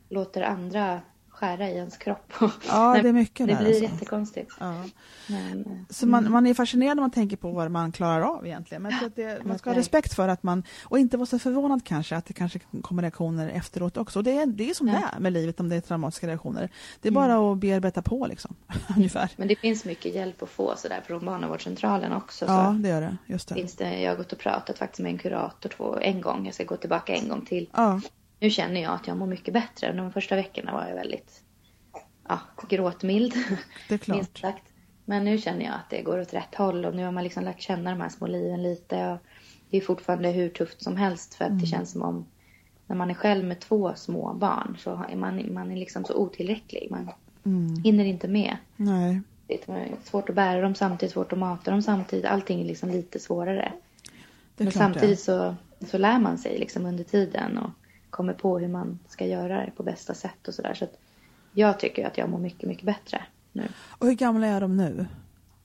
låter 0.09 0.41
andra 0.41 1.01
skära 1.37 1.69
i 1.69 1.75
ens 1.75 1.97
kropp. 1.97 2.33
Ja, 2.67 2.99
det 3.03 3.09
är 3.09 3.13
mycket 3.13 3.47
Det 3.47 3.55
blir 3.55 3.67
Alltså. 3.67 3.83
jättekonstigt. 3.83 4.51
Ja. 4.59 4.83
Men, 5.27 5.65
eh, 5.65 5.71
Så 5.89 6.07
man, 6.07 6.31
man 6.31 6.47
är 6.47 6.53
fascinerad 6.53 6.97
när 6.97 7.01
man 7.01 7.11
tänker 7.11 7.37
på 7.37 7.51
vad 7.51 7.71
man 7.71 7.91
klarar 7.91 8.21
av 8.21 8.45
egentligen. 8.47 8.81
Men 8.83 8.93
att 9.05 9.15
det, 9.15 9.45
man 9.45 9.57
ska 9.59 9.69
ha 9.69 9.77
respekt 9.77 10.13
för 10.13 10.27
att 10.27 10.43
man, 10.43 10.63
och 10.83 10.99
inte 10.99 11.17
vara 11.17 11.25
så 11.25 11.39
förvånad 11.39 11.85
kanske 11.85 12.15
att 12.15 12.25
det 12.25 12.33
kanske 12.33 12.59
kommer 12.81 13.01
reaktioner 13.01 13.49
efteråt 13.49 13.97
också. 13.97 14.19
Och 14.19 14.23
det 14.23 14.31
är, 14.37 14.45
det 14.45 14.69
är 14.69 14.73
som 14.73 14.87
Ja. 14.87 14.93
det 14.93 15.15
är 15.15 15.19
med 15.19 15.33
livet 15.33 15.59
om 15.59 15.69
det 15.69 15.75
är 15.75 15.81
traumatiska 15.81 16.27
reaktioner. 16.27 16.69
Det 17.01 17.07
är 17.07 17.11
bara 17.13 17.51
att 17.51 17.57
bearbeta 17.57 18.01
på 18.01 18.27
liksom, 18.27 18.55
ungefär. 18.95 19.29
men 19.35 19.47
det 19.47 19.55
finns 19.55 19.85
mycket 19.85 20.15
hjälp 20.15 20.43
att 20.43 20.49
få 20.49 20.73
sådär 20.77 21.01
från 21.07 21.25
barnavårdscentralen 21.25 22.13
också. 22.13 22.45
Ja, 22.45 22.75
det 22.79 22.89
gör 22.89 23.01
det. 23.01 23.17
Just 23.25 23.47
det. 23.49 23.55
finns 23.55 23.75
det, 23.75 24.01
jag 24.01 24.11
har 24.11 24.17
gått 24.17 24.33
och 24.33 24.39
pratat 24.39 24.77
faktiskt 24.77 24.99
med 24.99 25.11
en 25.11 25.17
kurator 25.17 25.69
två, 25.69 25.97
en 26.01 26.21
gång. 26.21 26.45
Jag 26.45 26.55
ska 26.55 26.63
gå 26.63 26.77
tillbaka 26.77 27.15
en 27.15 27.29
gång 27.29 27.45
till. 27.45 27.69
Ja, 27.73 28.01
Nu 28.39 28.49
känner 28.49 28.81
jag 28.81 28.93
att 28.93 29.07
jag 29.07 29.17
mår 29.17 29.27
mycket 29.27 29.53
bättre. 29.53 29.93
De 29.93 30.11
första 30.11 30.35
veckorna 30.35 30.73
var 30.73 30.87
jag 30.87 30.95
väldigt 30.95 31.41
ja, 32.27 32.39
gråtmild. 32.69 33.33
det 33.89 33.93
är 33.93 33.97
klart. 34.05 34.37
sagt. 34.37 34.63
Men 35.05 35.25
nu 35.25 35.37
känner 35.37 35.65
jag 35.65 35.73
att 35.73 35.89
det 35.89 36.01
går 36.01 36.19
åt 36.19 36.33
rätt 36.33 36.55
håll 36.55 36.85
och 36.85 36.95
nu 36.95 37.03
har 37.05 37.11
man 37.11 37.23
liksom 37.23 37.43
lärt 37.43 37.61
känna 37.61 37.89
de 37.89 38.01
här 38.01 38.09
små 38.09 38.27
liven 38.27 38.63
lite. 38.63 39.17
Det 39.69 39.77
är 39.77 39.81
fortfarande 39.81 40.29
hur 40.29 40.49
tufft 40.49 40.81
som 40.83 40.97
helst 40.97 41.35
för 41.35 41.45
att 41.45 41.49
Mm. 41.51 41.61
det 41.61 41.67
känns 41.67 41.91
som 41.91 42.01
om 42.01 42.25
när 42.87 42.95
man 42.95 43.09
är 43.09 43.13
själv 43.13 43.45
med 43.45 43.59
två 43.59 43.93
små 43.95 44.33
barn 44.33 44.77
så 44.79 45.03
är 45.09 45.15
man, 45.15 45.53
man 45.53 45.71
är 45.71 45.75
liksom 45.75 46.03
så 46.05 46.13
otillräcklig. 46.15 46.87
Man 46.91 47.09
Mm. 47.45 47.75
hinner 47.83 48.05
inte 48.05 48.27
med. 48.27 48.57
Nej, 48.75 49.21
Det 49.47 49.69
är 49.69 49.91
svårt 50.03 50.29
att 50.29 50.35
bära 50.35 50.61
dem 50.61 50.75
samtidigt, 50.75 51.13
svårt 51.13 51.33
att 51.33 51.39
mata 51.39 51.71
dem 51.71 51.81
samtidigt. 51.81 52.25
Allting 52.25 52.61
är 52.61 52.65
liksom 52.65 52.89
lite 52.89 53.19
svårare. 53.19 53.71
Men 54.57 54.71
samtidigt 54.71 55.09
det. 55.17 55.23
så, 55.23 55.55
så 55.87 55.97
lär 55.97 56.19
man 56.19 56.37
sig 56.37 56.59
liksom 56.59 56.85
under 56.85 57.03
tiden 57.03 57.57
och 57.57 57.69
kommer 58.17 58.33
på 58.33 58.59
hur 58.59 58.67
man 58.67 58.99
ska 59.07 59.25
göra 59.25 59.65
det 59.65 59.71
på 59.77 59.83
bästa 59.83 60.13
sätt 60.13 60.47
och 60.47 60.53
sådär. 60.53 60.73
Så 60.73 60.83
att 60.83 60.97
jag 61.51 61.79
tycker 61.79 62.07
att 62.07 62.17
jag 62.17 62.29
mår 62.29 62.39
mycket, 62.39 62.69
mycket 62.69 62.85
bättre 62.85 63.23
nu. 63.51 63.67
Och 63.89 64.07
hur 64.07 64.13
gamla 64.13 64.47
är 64.47 64.61
de 64.61 64.77
nu? 64.77 65.05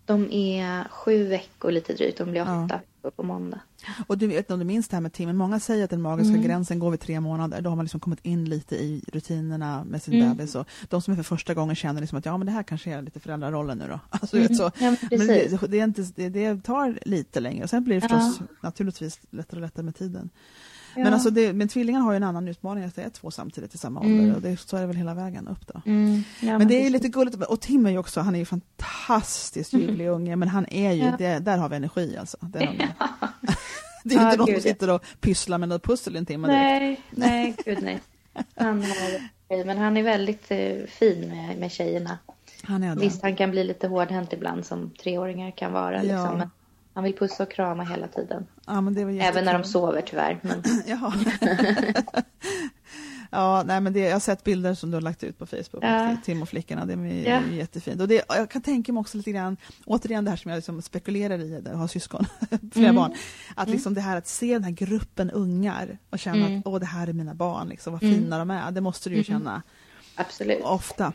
De 0.07 0.33
är 0.33 0.89
sju 0.89 1.27
veckor 1.27 1.71
lite 1.71 1.93
drygt. 1.93 2.19
De 2.19 2.31
blir 2.31 2.41
Ja. 2.41 2.65
åtta 2.65 2.77
veckor 2.77 3.11
på 3.11 3.23
måndag. 3.23 3.61
Och 4.07 4.19
du 4.19 4.27
vet 4.27 4.51
om 4.51 4.59
du 4.59 4.65
minns 4.65 4.89
det 4.89 4.97
här 4.97 5.01
med 5.01 5.13
timmen. 5.13 5.37
Många 5.37 5.61
säger 5.61 5.85
att 5.85 5.91
den 5.91 6.03
magiska 6.03 6.31
Mm. 6.35 6.43
gränsen 6.43 6.79
går 6.79 6.91
vid 6.91 7.01
tre 7.01 7.21
månader. 7.21 7.61
Då 7.61 7.71
har 7.71 7.77
man 7.77 7.85
liksom 7.85 8.01
kommit 8.01 8.19
in 8.23 8.45
lite 8.45 8.77
i 8.77 9.05
rutinerna 9.13 9.85
med 9.85 10.03
sin 10.03 10.15
Mm. 10.15 10.29
bebis. 10.37 10.55
Och 10.55 10.67
de 10.89 11.03
som 11.03 11.13
är 11.13 11.17
för 11.17 11.23
första 11.23 11.55
gången 11.55 11.77
känner 11.77 12.01
liksom 12.01 12.19
att 12.19 12.27
ja, 12.27 12.37
men 12.37 12.47
det 12.47 12.53
här 12.53 12.63
kanske 12.63 12.91
är 12.91 13.03
lite 13.03 13.21
föräldrarollen 13.21 13.79
nu 13.79 13.89
då. 13.89 14.01
Alltså, 14.11 14.37
du 14.37 14.43
vet, 14.43 14.57
så. 14.57 14.63
Ja, 14.63 14.97
men 15.01 15.19
det, 15.27 15.67
det, 15.71 15.79
är 15.81 15.85
inte, 15.85 16.03
det, 16.17 16.29
det 16.29 16.63
tar 16.63 16.99
lite 17.03 17.41
längre. 17.41 17.65
Och 17.65 17.71
sen 17.71 17.85
blir 17.85 17.95
det 17.95 18.01
förstås 18.01 18.41
naturligtvis 18.61 19.21
lättare 19.31 19.59
och 19.59 19.63
lättare 19.63 19.85
med 19.85 19.95
tiden. 19.97 20.31
Men, 20.97 21.15
alltså 21.15 21.31
det, 21.31 21.53
men 21.53 21.69
tvillingar 21.69 22.01
har 22.01 22.13
ju 22.13 22.17
en 22.17 22.23
annan 22.23 22.49
utmaning 22.49 22.85
att 22.85 22.97
det 22.97 23.03
är 23.03 23.11
två 23.11 23.31
samtidigt 23.31 23.75
i 23.75 23.79
samma 23.79 24.01
ålder. 24.01 24.25
Mm. 24.25 24.35
Och 24.35 24.43
det, 24.43 24.57
så 24.57 24.77
är 24.77 24.81
det 24.81 24.87
väl 24.87 24.97
hela 24.97 25.15
vägen 25.15 25.49
upp 25.49 25.67
då. 25.67 25.83
Mm. 25.87 26.23
Ja, 26.41 26.59
Men 26.59 26.69
det 26.69 26.87
är 26.87 26.91
lite 26.91 27.09
gulligt. 27.09 27.37
Och 27.45 27.61
Tim 27.61 27.87
är 27.87 27.91
ju 27.91 27.99
också, 27.99 28.21
han 28.21 28.35
är 28.35 28.39
ju 28.39 28.45
fantastiskt 28.45 29.73
ljuvlig 29.73 30.09
unge. 30.09 30.37
Men 30.37 30.49
han 30.49 30.67
är 30.71 30.93
ju, 30.93 31.05
Ja. 31.05 31.15
det, 31.19 31.39
där 31.39 31.59
har 31.59 31.69
vi 31.69 31.77
energi 31.77 32.17
alltså. 32.17 32.37
Det 32.41 32.59
är, 32.59 32.69
det 34.05 34.15
är 34.15 34.23
inte 34.23 34.37
någon 34.37 34.37
som 34.37 34.47
gud, 34.47 34.57
ja. 34.57 34.61
sitter 34.61 34.91
och 34.91 35.05
pysslar 35.21 35.59
med 35.59 35.69
något 35.69 35.83
pussel 35.83 36.15
i 36.15 36.19
en 36.19 36.27
timme. 36.27 36.49
Nej, 36.49 37.01
nej, 37.11 37.55
gud 37.65 37.79
nej. 37.83 38.01
Han 38.55 38.83
har, 38.83 39.65
men 39.65 39.79
han 39.79 39.97
är 39.97 40.03
väldigt 40.03 40.51
eh, 40.51 40.87
fin 40.89 41.29
med, 41.29 41.59
med 41.59 41.73
tjejerna. 41.73 42.19
Han. 42.63 42.99
Visst, 42.99 43.23
han 43.23 43.37
kan 43.37 43.51
bli 43.51 43.65
lite 43.65 43.89
hårdhänt 43.89 44.33
ibland 44.33 44.67
som 44.67 44.91
treåringar 44.91 45.51
kan 45.51 45.73
vara. 45.73 46.03
Liksom, 46.03 46.51
han 46.95 47.05
vill 47.05 47.17
pussa 47.17 47.43
och 47.43 47.51
krama 47.51 47.85
hela 47.85 48.09
tiden. 48.09 48.47
Ja, 48.67 48.73
Även 49.21 49.45
när 49.45 49.53
de 49.59 49.65
sover 49.65 50.03
tyvärr. 50.03 50.39
Men, 50.43 50.63
Jaha. 50.87 51.13
ja, 53.31 53.63
nej, 53.67 53.81
men 53.81 53.93
det, 53.93 54.01
jag 54.01 54.13
har 54.13 54.21
sett 54.21 54.45
bilder 54.45 54.75
som 54.75 54.91
du 54.91 54.97
har 54.97 55.03
lagt 55.03 55.25
ut 55.25 55.39
på 55.39 55.47
Facebook, 55.47 55.85
Ja. 55.85 56.17
Tim 56.25 56.43
och 56.43 56.49
flickorna. 56.49 56.87
Det 56.87 56.93
är 56.93 57.29
Ja. 57.31 57.41
jättefint. 57.53 58.01
Och 58.01 58.09
det, 58.09 58.25
jag 58.29 58.51
kan 58.51 58.63
tänka 58.63 58.93
mig 58.93 59.01
också 59.01 59.17
lite 59.17 59.33
grann, 59.33 59.57
återigen 59.87 60.25
det 60.25 60.31
här 60.31 60.37
som 60.37 60.51
jag 60.51 60.57
liksom 60.59 60.83
spekulerar 60.83 61.39
i, 61.39 61.63
jag 61.67 61.77
har 61.77 61.89
syskon, 61.89 62.25
flera 62.73 62.89
Mm. 62.89 62.95
barn, 62.97 63.15
att 63.55 63.69
liksom 63.69 63.95
det 63.95 64.01
här 64.01 64.17
att 64.17 64.27
se 64.27 64.53
den 64.53 64.65
här 64.65 64.71
gruppen 64.71 65.31
ungar 65.31 65.99
och 66.11 66.19
känna 66.19 66.47
Mm. 66.47 66.59
att 66.59 66.67
åh, 66.67 66.79
det 66.81 66.87
här 66.87 67.07
är 67.07 67.13
mina 67.13 67.35
barn, 67.35 67.69
liksom, 67.69 67.93
vad 67.93 68.03
Mm. 68.03 68.15
fina 68.15 68.39
de 68.39 68.51
är. 68.51 68.71
Det 68.71 68.81
måste 68.81 69.09
du 69.09 69.15
ju 69.17 69.19
Mm. 69.21 69.25
känna 69.41 69.63
absolut. 70.17 70.63
ofta. 70.65 71.13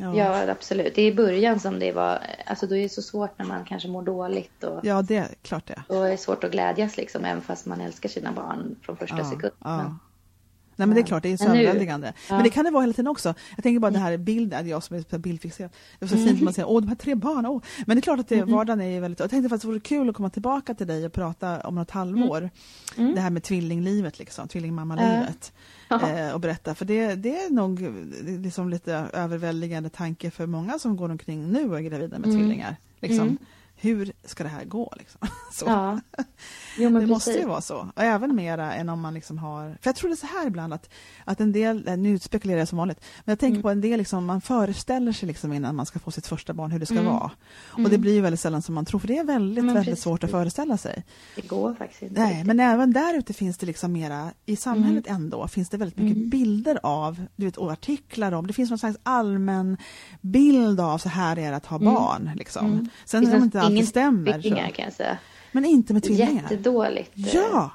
Ja. 0.00 0.14
ja. 0.14 0.50
absolut. 0.50 0.94
Det 0.94 1.02
är 1.02 1.06
i 1.06 1.14
början 1.14 1.60
som 1.60 1.78
det 1.78 1.92
var, 1.92 2.18
alltså 2.46 2.66
då 2.66 2.76
är 2.76 2.82
det 2.82 2.88
så 2.88 3.02
svårt 3.02 3.38
när 3.38 3.46
man 3.46 3.64
kanske 3.64 3.88
mår 3.88 4.02
dåligt 4.02 4.64
och, 4.64 4.80
ja, 4.82 5.02
det 5.02 5.16
är 5.16 5.28
klart 5.42 5.66
det. 5.66 5.82
Och 5.94 6.08
är 6.08 6.16
svårt 6.16 6.44
att 6.44 6.50
glädjas 6.50 6.96
liksom, 6.96 7.24
även 7.24 7.42
fast 7.42 7.66
man 7.66 7.80
älskar 7.80 8.08
sina 8.08 8.32
barn 8.32 8.76
från 8.82 8.96
första 8.96 9.18
ja, 9.18 9.30
sekund. 9.30 9.52
Ja. 9.64 9.98
Nej 10.78 10.86
men 10.86 10.94
det 10.94 11.00
är 11.00 11.06
klart, 11.06 11.22
det 11.22 11.32
är 11.32 11.36
så 11.36 11.44
överväldigande. 11.44 12.12
Ja. 12.28 12.34
Men 12.34 12.44
det 12.44 12.50
kan 12.50 12.64
det 12.64 12.70
vara 12.70 12.82
hela 12.82 12.92
tiden 12.92 13.06
också. 13.06 13.34
Jag 13.56 13.62
tänker 13.62 13.80
bara 13.80 13.90
det 13.90 13.98
här 13.98 14.16
bilden, 14.16 14.68
jag 14.68 14.82
som 14.82 14.96
är 14.96 15.18
bildfixerad. 15.18 15.70
Det 15.98 16.06
är 16.06 16.08
så 16.08 16.16
fint 16.16 16.36
att 16.36 16.40
man 16.40 16.52
säger, 16.52 16.68
åh 16.68 16.80
de 16.80 16.88
här 16.88 16.96
tre 16.96 17.14
barnen, 17.14 17.46
åh. 17.46 17.62
Men 17.86 17.96
det 17.96 18.00
är 18.00 18.02
klart 18.02 18.20
att 18.20 18.28
det, 18.28 18.36
mm. 18.36 18.52
vardagen 18.52 18.80
är 18.80 19.00
väldigt, 19.00 19.20
jag 19.20 19.30
tänkte 19.30 19.48
faktiskt 19.48 19.62
det 19.62 19.68
vore 19.68 19.80
kul 19.80 20.08
att 20.08 20.16
komma 20.16 20.30
tillbaka 20.30 20.74
till 20.74 20.86
dig 20.86 21.06
och 21.06 21.12
prata 21.12 21.60
om 21.60 21.74
något 21.74 21.90
halvår. 21.90 22.38
Mm. 22.38 22.50
mm. 22.96 23.14
Det 23.14 23.20
här 23.20 23.30
med 23.30 23.42
tvillinglivet 23.42 24.18
liksom, 24.18 24.48
tvillingmammalivet. 24.48 25.52
Eh, 25.90 26.34
och 26.34 26.40
berätta, 26.40 26.74
för 26.74 26.84
det, 26.84 27.14
det 27.14 27.38
är 27.38 27.50
nog 27.50 27.80
liksom 28.42 28.68
lite 28.68 29.06
överväldigande 29.12 29.88
tanke 29.90 30.30
för 30.30 30.46
många 30.46 30.78
som 30.78 30.96
går 30.96 31.08
omkring 31.08 31.52
nu 31.52 31.70
och 31.70 31.78
är 31.78 31.82
gravida 31.82 32.18
med 32.18 32.28
mm. 32.28 32.38
tvillingar. 32.38 32.76
Liksom. 33.00 33.20
Mm 33.20 33.38
hur 33.80 34.12
ska 34.24 34.44
det 34.44 34.50
här 34.50 34.64
gå? 34.64 34.92
Liksom? 34.98 35.20
Så. 35.52 35.64
Ja. 35.66 36.00
Jo, 36.78 36.88
det 36.88 36.94
precis. 36.94 37.08
måste 37.08 37.30
ju 37.30 37.46
vara 37.46 37.60
så. 37.60 37.88
Och 37.96 38.02
även 38.02 38.36
mera 38.36 38.74
än 38.74 38.88
om 38.88 39.00
man 39.00 39.14
liksom 39.14 39.38
har... 39.38 39.78
För 39.82 39.88
jag 39.88 39.96
tror 39.96 40.10
det 40.10 40.14
är 40.14 40.16
så 40.16 40.26
här 40.26 40.46
ibland 40.46 40.74
att, 40.74 40.90
att 41.24 41.40
en 41.40 41.52
del, 41.52 41.96
nu 41.98 42.18
spekulerar 42.18 42.58
jag 42.58 42.68
som 42.68 42.78
vanligt, 42.78 43.00
men 43.24 43.32
jag 43.32 43.38
tänker 43.38 43.54
mm. 43.54 43.62
på 43.62 43.70
en 43.70 43.80
del, 43.80 43.98
liksom, 43.98 44.24
man 44.24 44.40
föreställer 44.40 45.12
sig 45.12 45.26
liksom 45.26 45.52
innan 45.52 45.76
man 45.76 45.86
ska 45.86 45.98
få 45.98 46.10
sitt 46.10 46.26
första 46.26 46.54
barn 46.54 46.70
hur 46.70 46.78
det 46.78 46.86
ska 46.86 46.94
mm. 46.94 47.06
vara. 47.06 47.30
Och 47.72 47.78
mm. 47.78 47.90
det 47.90 47.98
blir 47.98 48.12
ju 48.12 48.20
väldigt 48.20 48.40
sällan 48.40 48.62
som 48.62 48.74
man 48.74 48.84
tror, 48.84 49.00
för 49.00 49.08
det 49.08 49.18
är 49.18 49.24
väldigt, 49.24 49.64
men 49.64 49.74
väldigt 49.74 49.92
precis. 49.92 50.04
svårt 50.04 50.24
att 50.24 50.30
föreställa 50.30 50.76
sig. 50.76 51.04
Det 51.36 51.48
går 51.48 51.74
faktiskt 51.74 52.02
inte. 52.02 52.20
Nej, 52.20 52.44
men 52.44 52.60
även 52.60 52.92
där 52.92 53.18
ute 53.18 53.32
finns 53.32 53.58
det 53.58 53.66
liksom 53.66 53.92
mera, 53.92 54.30
i 54.46 54.56
samhället 54.56 55.06
mm. 55.06 55.22
ändå, 55.22 55.48
finns 55.48 55.68
det 55.68 55.76
väldigt 55.76 55.98
mycket 55.98 56.16
mm. 56.16 56.30
bilder 56.30 56.78
av, 56.82 57.26
du 57.36 57.44
vet, 57.44 57.56
och 57.56 57.72
artiklar 57.72 58.32
om, 58.32 58.46
det 58.46 58.52
finns 58.52 58.70
någon 58.70 58.78
slags 58.78 58.98
allmän 59.02 59.76
bild 60.20 60.80
av 60.80 60.98
så 60.98 61.08
här 61.08 61.38
är 61.38 61.50
det 61.50 61.56
att 61.56 61.66
ha 61.66 61.76
mm. 61.76 61.94
barn. 61.94 62.30
Liksom. 62.36 62.88
Sen 63.04 63.26
är 63.26 63.30
det 63.30 63.36
inte 63.36 63.60
alltid 63.68 63.88
stämmer. 63.88 64.32
Tvillingar 64.32 64.70
kan 64.70 64.84
jag 64.84 64.94
säga. 64.94 65.18
Men 65.52 65.64
inte 65.64 65.92
med 65.92 66.02
tvillingar? 66.02 66.42
Jättedåligt. 66.42 67.10
Ja! 67.14 67.70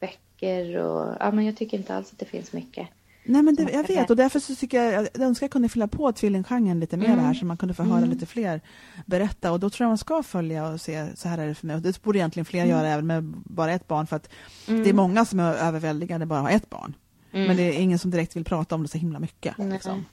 Böcker 0.00 0.76
och... 0.76 1.16
Ja, 1.20 1.30
men 1.30 1.46
jag 1.46 1.56
tycker 1.56 1.76
inte 1.76 1.94
alls 1.94 2.12
att 2.12 2.18
det 2.18 2.26
finns 2.26 2.52
mycket. 2.52 2.88
Nej, 3.24 3.42
men 3.42 3.54
det, 3.54 3.72
jag 3.72 3.88
vet 3.88 4.10
och 4.10 4.16
därför 4.16 4.40
så 4.40 4.54
tycker 4.54 4.82
jag, 4.82 5.08
jag 5.14 5.22
önskar 5.22 5.44
jag 5.44 5.50
kunde 5.50 5.68
fylla 5.68 5.88
på 5.88 6.12
tvillinggenren 6.12 6.80
lite 6.80 6.96
mer 6.96 7.06
mm. 7.06 7.18
här 7.18 7.34
så 7.34 7.44
man 7.44 7.56
kunde 7.56 7.74
få 7.74 7.82
höra 7.82 7.98
mm. 7.98 8.10
lite 8.10 8.26
fler 8.26 8.60
berätta 9.06 9.52
och 9.52 9.60
då 9.60 9.70
tror 9.70 9.84
jag 9.84 9.90
man 9.90 9.98
ska 9.98 10.22
följa 10.22 10.68
och 10.68 10.80
se 10.80 11.16
så 11.16 11.28
här 11.28 11.38
är 11.38 11.46
det 11.46 11.54
för 11.54 11.66
mig 11.66 11.76
och 11.76 11.82
det 11.82 12.02
borde 12.02 12.18
egentligen 12.18 12.44
fler 12.44 12.60
mm. 12.60 12.70
göra 12.70 12.88
även 12.88 13.06
med 13.06 13.24
bara 13.44 13.72
ett 13.72 13.88
barn 13.88 14.06
för 14.06 14.16
att 14.16 14.28
det 14.66 14.72
är 14.72 14.76
mm. 14.76 14.96
många 14.96 15.24
som 15.24 15.40
är 15.40 15.54
överväldigade 15.54 16.26
bara 16.26 16.40
har 16.40 16.50
ett 16.50 16.70
barn. 16.70 16.94
Mm. 17.32 17.46
Men 17.46 17.56
det 17.56 17.62
är 17.62 17.80
ingen 17.80 17.98
som 17.98 18.10
direkt 18.10 18.36
vill 18.36 18.44
prata 18.44 18.74
om 18.74 18.82
det 18.82 18.88
så 18.88 18.98
himla 18.98 19.18
mycket. 19.18 19.58
Liksom. 19.58 20.04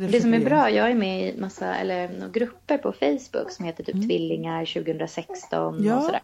Det, 0.00 0.06
det 0.06 0.20
som 0.20 0.34
är 0.34 0.40
bra, 0.40 0.70
jag 0.70 0.90
är 0.90 0.94
med 0.94 1.28
i 1.28 1.40
massa 1.40 1.74
eller, 1.74 2.28
grupper 2.32 2.78
på 2.78 2.92
Facebook 2.92 3.50
som 3.50 3.64
heter 3.64 3.84
typ 3.84 3.94
mm. 3.94 4.08
Tvillingar 4.08 4.64
2016 4.64 5.84
ja, 5.84 5.96
och 5.96 6.02
sådär. 6.02 6.20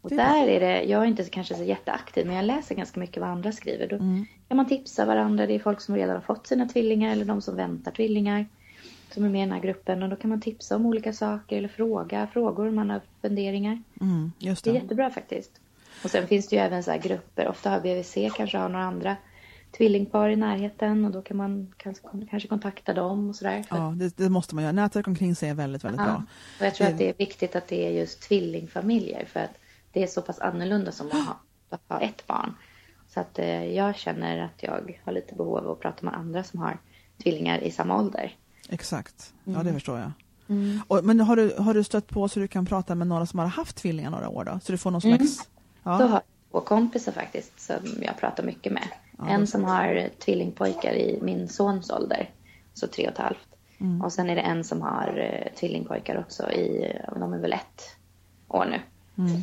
Och 0.00 0.10
där 0.10 0.46
är 0.48 0.60
det, 0.60 0.82
jag 0.82 1.02
är 1.02 1.06
inte 1.06 1.24
kanske 1.24 1.54
så 1.54 1.62
jätteaktiv 1.62 2.26
men 2.26 2.36
jag 2.36 2.44
läser 2.44 2.74
ganska 2.74 3.00
mycket 3.00 3.20
vad 3.20 3.30
andra 3.30 3.52
skriver. 3.52 3.86
Då 3.86 3.96
mm. 3.96 4.26
kan 4.48 4.56
man 4.56 4.66
tipsa 4.66 5.04
varandra, 5.04 5.46
det 5.46 5.54
är 5.54 5.58
folk 5.58 5.80
som 5.80 5.96
redan 5.96 6.14
har 6.14 6.22
fått 6.22 6.46
sina 6.46 6.68
tvillingar 6.68 7.12
eller 7.12 7.24
de 7.24 7.42
som 7.42 7.56
väntar 7.56 7.92
tvillingar 7.92 8.46
som 9.10 9.24
är 9.24 9.28
med 9.28 9.38
i 9.38 9.44
den 9.44 9.52
här 9.52 9.60
gruppen 9.60 10.02
och 10.02 10.08
då 10.08 10.16
kan 10.16 10.30
man 10.30 10.40
tipsa 10.40 10.76
om 10.76 10.86
olika 10.86 11.12
saker 11.12 11.56
eller 11.56 11.68
fråga 11.68 12.26
frågor 12.32 12.68
om 12.68 12.74
man 12.74 12.90
har 12.90 13.00
funderingar. 13.22 13.82
Mm, 14.00 14.32
det. 14.38 14.64
det. 14.64 14.70
är 14.70 14.74
jättebra 14.74 15.10
faktiskt. 15.10 15.60
Och 16.04 16.10
sen 16.10 16.26
finns 16.26 16.48
det 16.48 16.56
ju 16.56 16.62
även 16.62 16.82
så 16.82 16.98
grupper, 17.02 17.48
ofta 17.48 17.70
har 17.70 17.80
BVC 17.80 18.14
kanske 18.36 18.58
har 18.58 18.68
några 18.68 18.84
andra 18.84 19.16
tvillingpar 19.76 20.28
i 20.28 20.36
närheten 20.36 21.04
och 21.04 21.10
då 21.10 21.22
kan 21.22 21.36
man 21.36 21.74
kanske, 21.76 22.02
kanske 22.30 22.48
kontakta 22.48 22.94
dem 22.94 23.28
och 23.28 23.36
sådär. 23.36 23.64
Ja, 23.70 23.94
det, 23.96 24.16
det, 24.16 24.28
måste 24.28 24.54
man 24.54 24.64
göra. 24.64 24.72
Nätverk 24.72 25.08
omkring 25.08 25.34
sig 25.34 25.48
är 25.48 25.54
väldigt, 25.54 25.84
väldigt 25.84 26.00
Aha. 26.00 26.10
bra. 26.10 26.22
Och 26.60 26.66
jag 26.66 26.74
tror 26.74 26.86
det... 26.86 26.92
att 26.92 26.98
det 26.98 27.08
är 27.08 27.14
viktigt 27.18 27.56
att 27.56 27.68
det 27.68 27.86
är 27.86 27.90
just 27.90 28.22
tvillingfamiljer 28.22 29.24
för 29.24 29.40
att 29.40 29.58
det 29.92 30.02
är 30.02 30.06
så 30.06 30.22
pass 30.22 30.38
annorlunda 30.38 30.92
som 30.92 31.06
att 31.06 31.12
ha, 31.12 31.40
att 31.70 31.80
ha 31.88 32.00
ett 32.00 32.26
barn. 32.26 32.54
Så 33.08 33.20
att 33.20 33.38
eh, 33.38 33.64
jag 33.64 33.96
känner 33.96 34.38
att 34.38 34.62
jag 34.62 34.96
har 35.04 35.12
lite 35.12 35.34
behov 35.34 35.56
av 35.56 35.70
att 35.70 35.80
prata 35.80 36.04
med 36.04 36.14
andra 36.14 36.44
som 36.44 36.60
har 36.60 36.78
tvillingar 37.22 37.58
i 37.58 37.70
samma 37.70 37.98
ålder. 37.98 38.36
Exakt, 38.68 39.34
ja 39.44 39.52
det 39.52 39.60
mm. 39.60 39.74
förstår 39.74 39.98
jag. 39.98 40.12
Mm. 40.48 40.80
Och, 40.88 41.04
men 41.04 41.20
har 41.20 41.36
du, 41.36 41.54
har 41.58 41.74
du 41.74 41.84
stött 41.84 42.06
på 42.06 42.28
så 42.28 42.40
du 42.40 42.48
kan 42.48 42.66
prata 42.66 42.94
med 42.94 43.06
några 43.06 43.26
som 43.26 43.38
har 43.38 43.46
haft 43.46 43.76
tvillingar 43.76 44.10
några 44.10 44.28
år 44.28 44.44
då? 44.44 44.60
Så 44.62 44.72
du 44.72 44.78
får 44.78 44.90
någon 44.90 45.00
slags... 45.00 45.20
Mm. 45.20 45.46
Ja. 45.82 45.98
Då 45.98 46.04
har 46.04 46.14
jag 46.14 46.22
två 46.50 46.60
kompisar 46.60 47.12
faktiskt 47.12 47.60
som 47.60 47.76
jag 48.02 48.18
pratar 48.18 48.44
mycket 48.44 48.72
med. 48.72 48.88
Ja, 49.18 49.28
en 49.28 49.46
som 49.46 49.64
har 49.64 50.08
tvillingpojkar 50.18 50.92
i 50.92 51.18
min 51.22 51.48
sons 51.48 51.90
ålder, 51.90 52.30
så 52.74 52.86
tre 52.86 53.06
och 53.06 53.12
ett 53.12 53.18
halvt. 53.18 53.48
Mm. 53.80 54.02
Och 54.02 54.12
sen 54.12 54.30
är 54.30 54.34
det 54.34 54.40
en 54.40 54.64
som 54.64 54.82
har 54.82 55.18
uh, 55.18 55.58
tvillingpojkar 55.58 56.18
också 56.18 56.52
i, 56.52 56.92
de 57.16 57.32
är 57.32 57.38
väl 57.38 57.52
ett 57.52 57.96
år 58.48 58.64
nu. 58.64 58.80
Mm. 59.24 59.42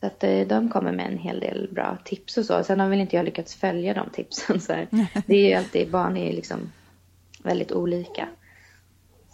Så 0.00 0.06
att 0.06 0.24
uh, 0.24 0.46
de 0.46 0.68
kommer 0.68 0.92
med 0.92 1.06
en 1.06 1.18
hel 1.18 1.40
del 1.40 1.68
bra 1.72 1.98
tips 2.04 2.36
och 2.36 2.44
så. 2.44 2.64
Sen 2.64 2.80
har 2.80 2.88
väl 2.88 3.00
inte 3.00 3.16
jag 3.16 3.24
lyckats 3.24 3.54
följa 3.54 3.94
de 3.94 4.10
tipsen. 4.10 4.60
Så 4.60 4.72
här. 4.72 4.88
Det 5.26 5.36
är 5.36 5.48
ju 5.48 5.54
alltid, 5.54 5.90
barn 5.90 6.16
är 6.16 6.26
ju 6.26 6.32
liksom 6.32 6.72
väldigt 7.42 7.72
olika. 7.72 8.28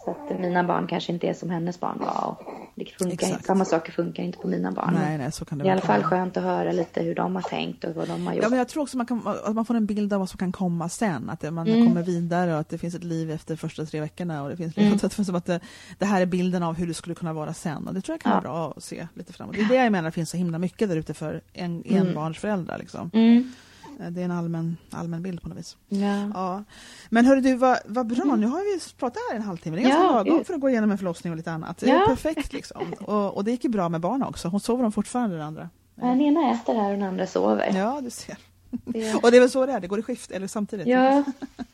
Så 0.05 0.11
att 0.11 0.39
mina 0.39 0.63
barn 0.63 0.87
kanske 0.87 1.13
inte 1.13 1.27
är 1.27 1.33
som 1.33 1.49
hennes 1.49 1.79
barn 1.79 1.97
var. 1.99 2.27
Och 2.27 2.61
det 2.75 2.85
funkar, 2.85 3.43
samma 3.43 3.65
saker 3.65 3.91
funkar 3.91 4.23
inte 4.23 4.37
på 4.37 4.47
mina 4.47 4.71
barn. 4.71 4.93
Nej, 4.93 5.17
nej, 5.17 5.31
så 5.31 5.45
kan 5.45 5.57
det 5.57 5.65
I 5.65 5.69
alla 5.69 5.81
fall 5.81 6.03
skönt 6.03 6.37
att 6.37 6.43
höra 6.43 6.71
lite 6.71 7.01
hur 7.01 7.15
de 7.15 7.35
har 7.35 7.41
tänkt 7.41 7.83
och 7.83 7.95
vad 7.95 8.07
de 8.07 8.27
har 8.27 8.33
gjort. 8.33 8.43
Ja, 8.43 8.49
men 8.49 8.57
jag 8.57 8.67
tror 8.67 8.83
också 8.83 8.97
man 8.97 9.05
kan, 9.05 9.27
att 9.45 9.55
man 9.55 9.65
får 9.65 9.75
en 9.75 9.85
bild 9.85 10.13
av 10.13 10.19
vad 10.19 10.29
som 10.29 10.37
kan 10.37 10.51
komma 10.51 10.89
sen. 10.89 11.29
Att 11.29 11.53
man 11.53 11.67
mm. 11.67 11.87
kommer 11.87 12.03
vidare 12.03 12.53
och 12.53 12.59
att 12.59 12.69
det 12.69 12.77
finns 12.77 12.95
ett 12.95 13.03
liv 13.03 13.31
efter 13.31 13.55
första 13.55 13.85
tre 13.85 13.99
veckorna. 13.99 14.43
Och 14.43 14.49
det 14.49 14.57
finns 14.57 14.77
mm. 14.77 14.93
att, 15.03 15.13
som 15.25 15.35
att 15.35 15.45
det, 15.45 15.59
det, 15.97 16.05
här 16.05 16.21
är 16.21 16.25
bilden 16.25 16.63
av 16.63 16.75
hur 16.75 16.87
det 16.87 16.93
skulle 16.93 17.15
kunna 17.15 17.33
vara 17.33 17.53
sen. 17.53 17.87
Och 17.87 17.93
det 17.93 18.01
tror 18.01 18.13
jag 18.13 18.21
kan 18.21 18.31
ja. 18.31 18.35
vara 18.35 18.41
bra 18.41 18.73
att 18.77 18.83
se 18.83 19.07
lite 19.13 19.33
framåt. 19.33 19.55
Det 19.55 19.61
är 19.61 19.67
det 19.67 19.75
jag 19.75 19.91
menar, 19.91 20.09
det 20.09 20.11
finns 20.11 20.29
så 20.29 20.37
himla 20.37 20.59
mycket 20.59 20.89
där 20.89 20.95
ute 20.95 21.13
för 21.13 21.41
en, 21.53 21.83
mm. 21.83 22.07
enbarnsföräldrar. 22.07 22.77
Liksom. 22.77 23.11
Mm. 23.13 23.51
Eh, 23.99 24.11
det 24.11 24.21
är 24.21 24.25
en 24.25 24.31
allmän, 24.31 24.77
allmän 24.91 25.23
bild 25.23 25.41
på 25.41 25.49
något 25.49 25.57
vis. 25.57 25.77
Ja. 25.89 26.29
ja. 26.33 26.63
Men 27.09 27.25
hörru 27.25 27.41
du, 27.41 27.55
vad, 27.55 27.79
vad 27.85 28.07
bra, 28.07 28.23
mm. 28.23 28.39
nu 28.39 28.47
har 28.47 28.75
vi 28.75 28.79
pratat 28.97 29.21
här 29.29 29.35
en 29.35 29.41
halvtimme. 29.41 29.75
Det 29.77 29.81
är 29.81 29.83
ganska 29.83 30.03
ja, 30.03 30.11
lagom 30.11 30.45
för 30.45 30.53
att 30.53 30.61
gå 30.61 30.69
igenom 30.69 30.91
en 30.91 30.97
förlossning 30.97 31.33
och 31.33 31.37
lite 31.37 31.51
annat. 31.51 31.77
Det 31.77 31.89
är 31.89 31.95
ja. 31.95 32.05
perfekt 32.07 32.53
liksom. 32.53 32.93
Och, 32.99 33.37
och 33.37 33.43
det 33.43 33.51
gick 33.51 33.63
ju 33.63 33.69
bra 33.69 33.89
med 33.89 34.01
barn 34.01 34.23
också. 34.23 34.47
Hon 34.47 34.59
sover 34.59 34.83
de 34.83 34.91
fortfarande 34.91 35.35
den 35.35 35.45
andra? 35.45 35.69
Den 35.95 36.21
ena 36.21 36.51
äter 36.51 36.73
här 36.73 36.91
och 36.91 36.97
den 36.97 37.07
andra 37.07 37.27
sover. 37.27 37.71
Ja, 37.75 38.01
du 38.03 38.09
ser. 38.09 38.37
Det. 38.71 39.15
och 39.15 39.31
det 39.31 39.37
är 39.37 39.41
väl 39.41 39.49
så 39.49 39.65
det 39.65 39.73
är, 39.73 39.79
det 39.79 39.87
går 39.87 39.99
i 39.99 40.03
skift 40.03 40.31
eller 40.31 40.47
samtidigt? 40.47 40.87
Ja, 40.87 41.23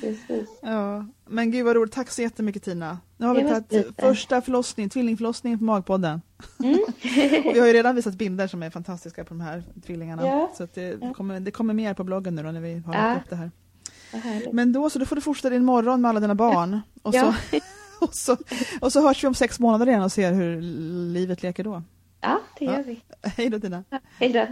precis. 0.00 0.48
Ja. 0.62 1.06
Men 1.26 1.50
gud 1.50 1.64
vad 1.64 1.76
roligt, 1.76 1.92
tack 1.92 2.10
så 2.10 2.22
jättemycket 2.22 2.62
Tina. 2.62 2.98
Nu 3.16 3.26
har 3.26 3.34
vi 3.34 3.42
tagit 3.42 4.00
första 4.00 4.42
förlossning, 4.42 4.88
tvillingförlossningen 4.88 5.58
på 5.58 5.64
Magpodden. 5.64 6.22
Mm. 6.58 6.78
och 7.46 7.54
vi 7.54 7.58
har 7.58 7.66
ju 7.66 7.72
redan 7.72 7.94
visat 7.94 8.14
bilder 8.14 8.46
som 8.46 8.62
är 8.62 8.70
fantastiska 8.70 9.24
på 9.24 9.34
de 9.34 9.40
här 9.40 9.62
tvillingarna. 9.86 10.26
Ja. 10.26 10.52
Så 10.56 10.68
det, 10.74 10.98
ja. 11.00 11.14
kommer, 11.14 11.40
det 11.40 11.50
kommer 11.50 11.74
mer 11.74 11.94
på 11.94 12.04
bloggen 12.04 12.34
nu 12.34 12.42
då 12.42 12.50
när 12.50 12.60
vi 12.60 12.78
har 12.86 12.94
ja. 12.94 13.16
upp 13.16 13.30
det 13.30 13.36
här. 13.36 13.50
Men 14.52 14.72
då 14.72 14.90
så, 14.90 14.98
då 14.98 15.06
får 15.06 15.16
du 15.16 15.22
fortsätta 15.22 15.50
din 15.50 15.64
morgon 15.64 16.00
med 16.00 16.08
alla 16.08 16.20
dina 16.20 16.34
barn. 16.34 16.80
Och, 17.02 17.14
så, 17.14 17.34
och, 18.00 18.14
så, 18.14 18.36
och 18.80 18.92
så 18.92 19.06
hörs 19.06 19.24
vi 19.24 19.28
om 19.28 19.34
sex 19.34 19.60
månader 19.60 19.88
igen 19.88 20.02
och 20.02 20.12
ser 20.12 20.32
hur 20.32 20.60
livet 21.12 21.42
leker 21.42 21.64
då. 21.64 21.82
Ja, 22.20 22.40
det 22.58 22.64
gör 22.64 22.82
vi. 22.82 23.00
Hej 23.22 23.50
då 23.50 23.60
Tina. 23.60 23.84
hej 24.18 24.32
då. 24.32 24.46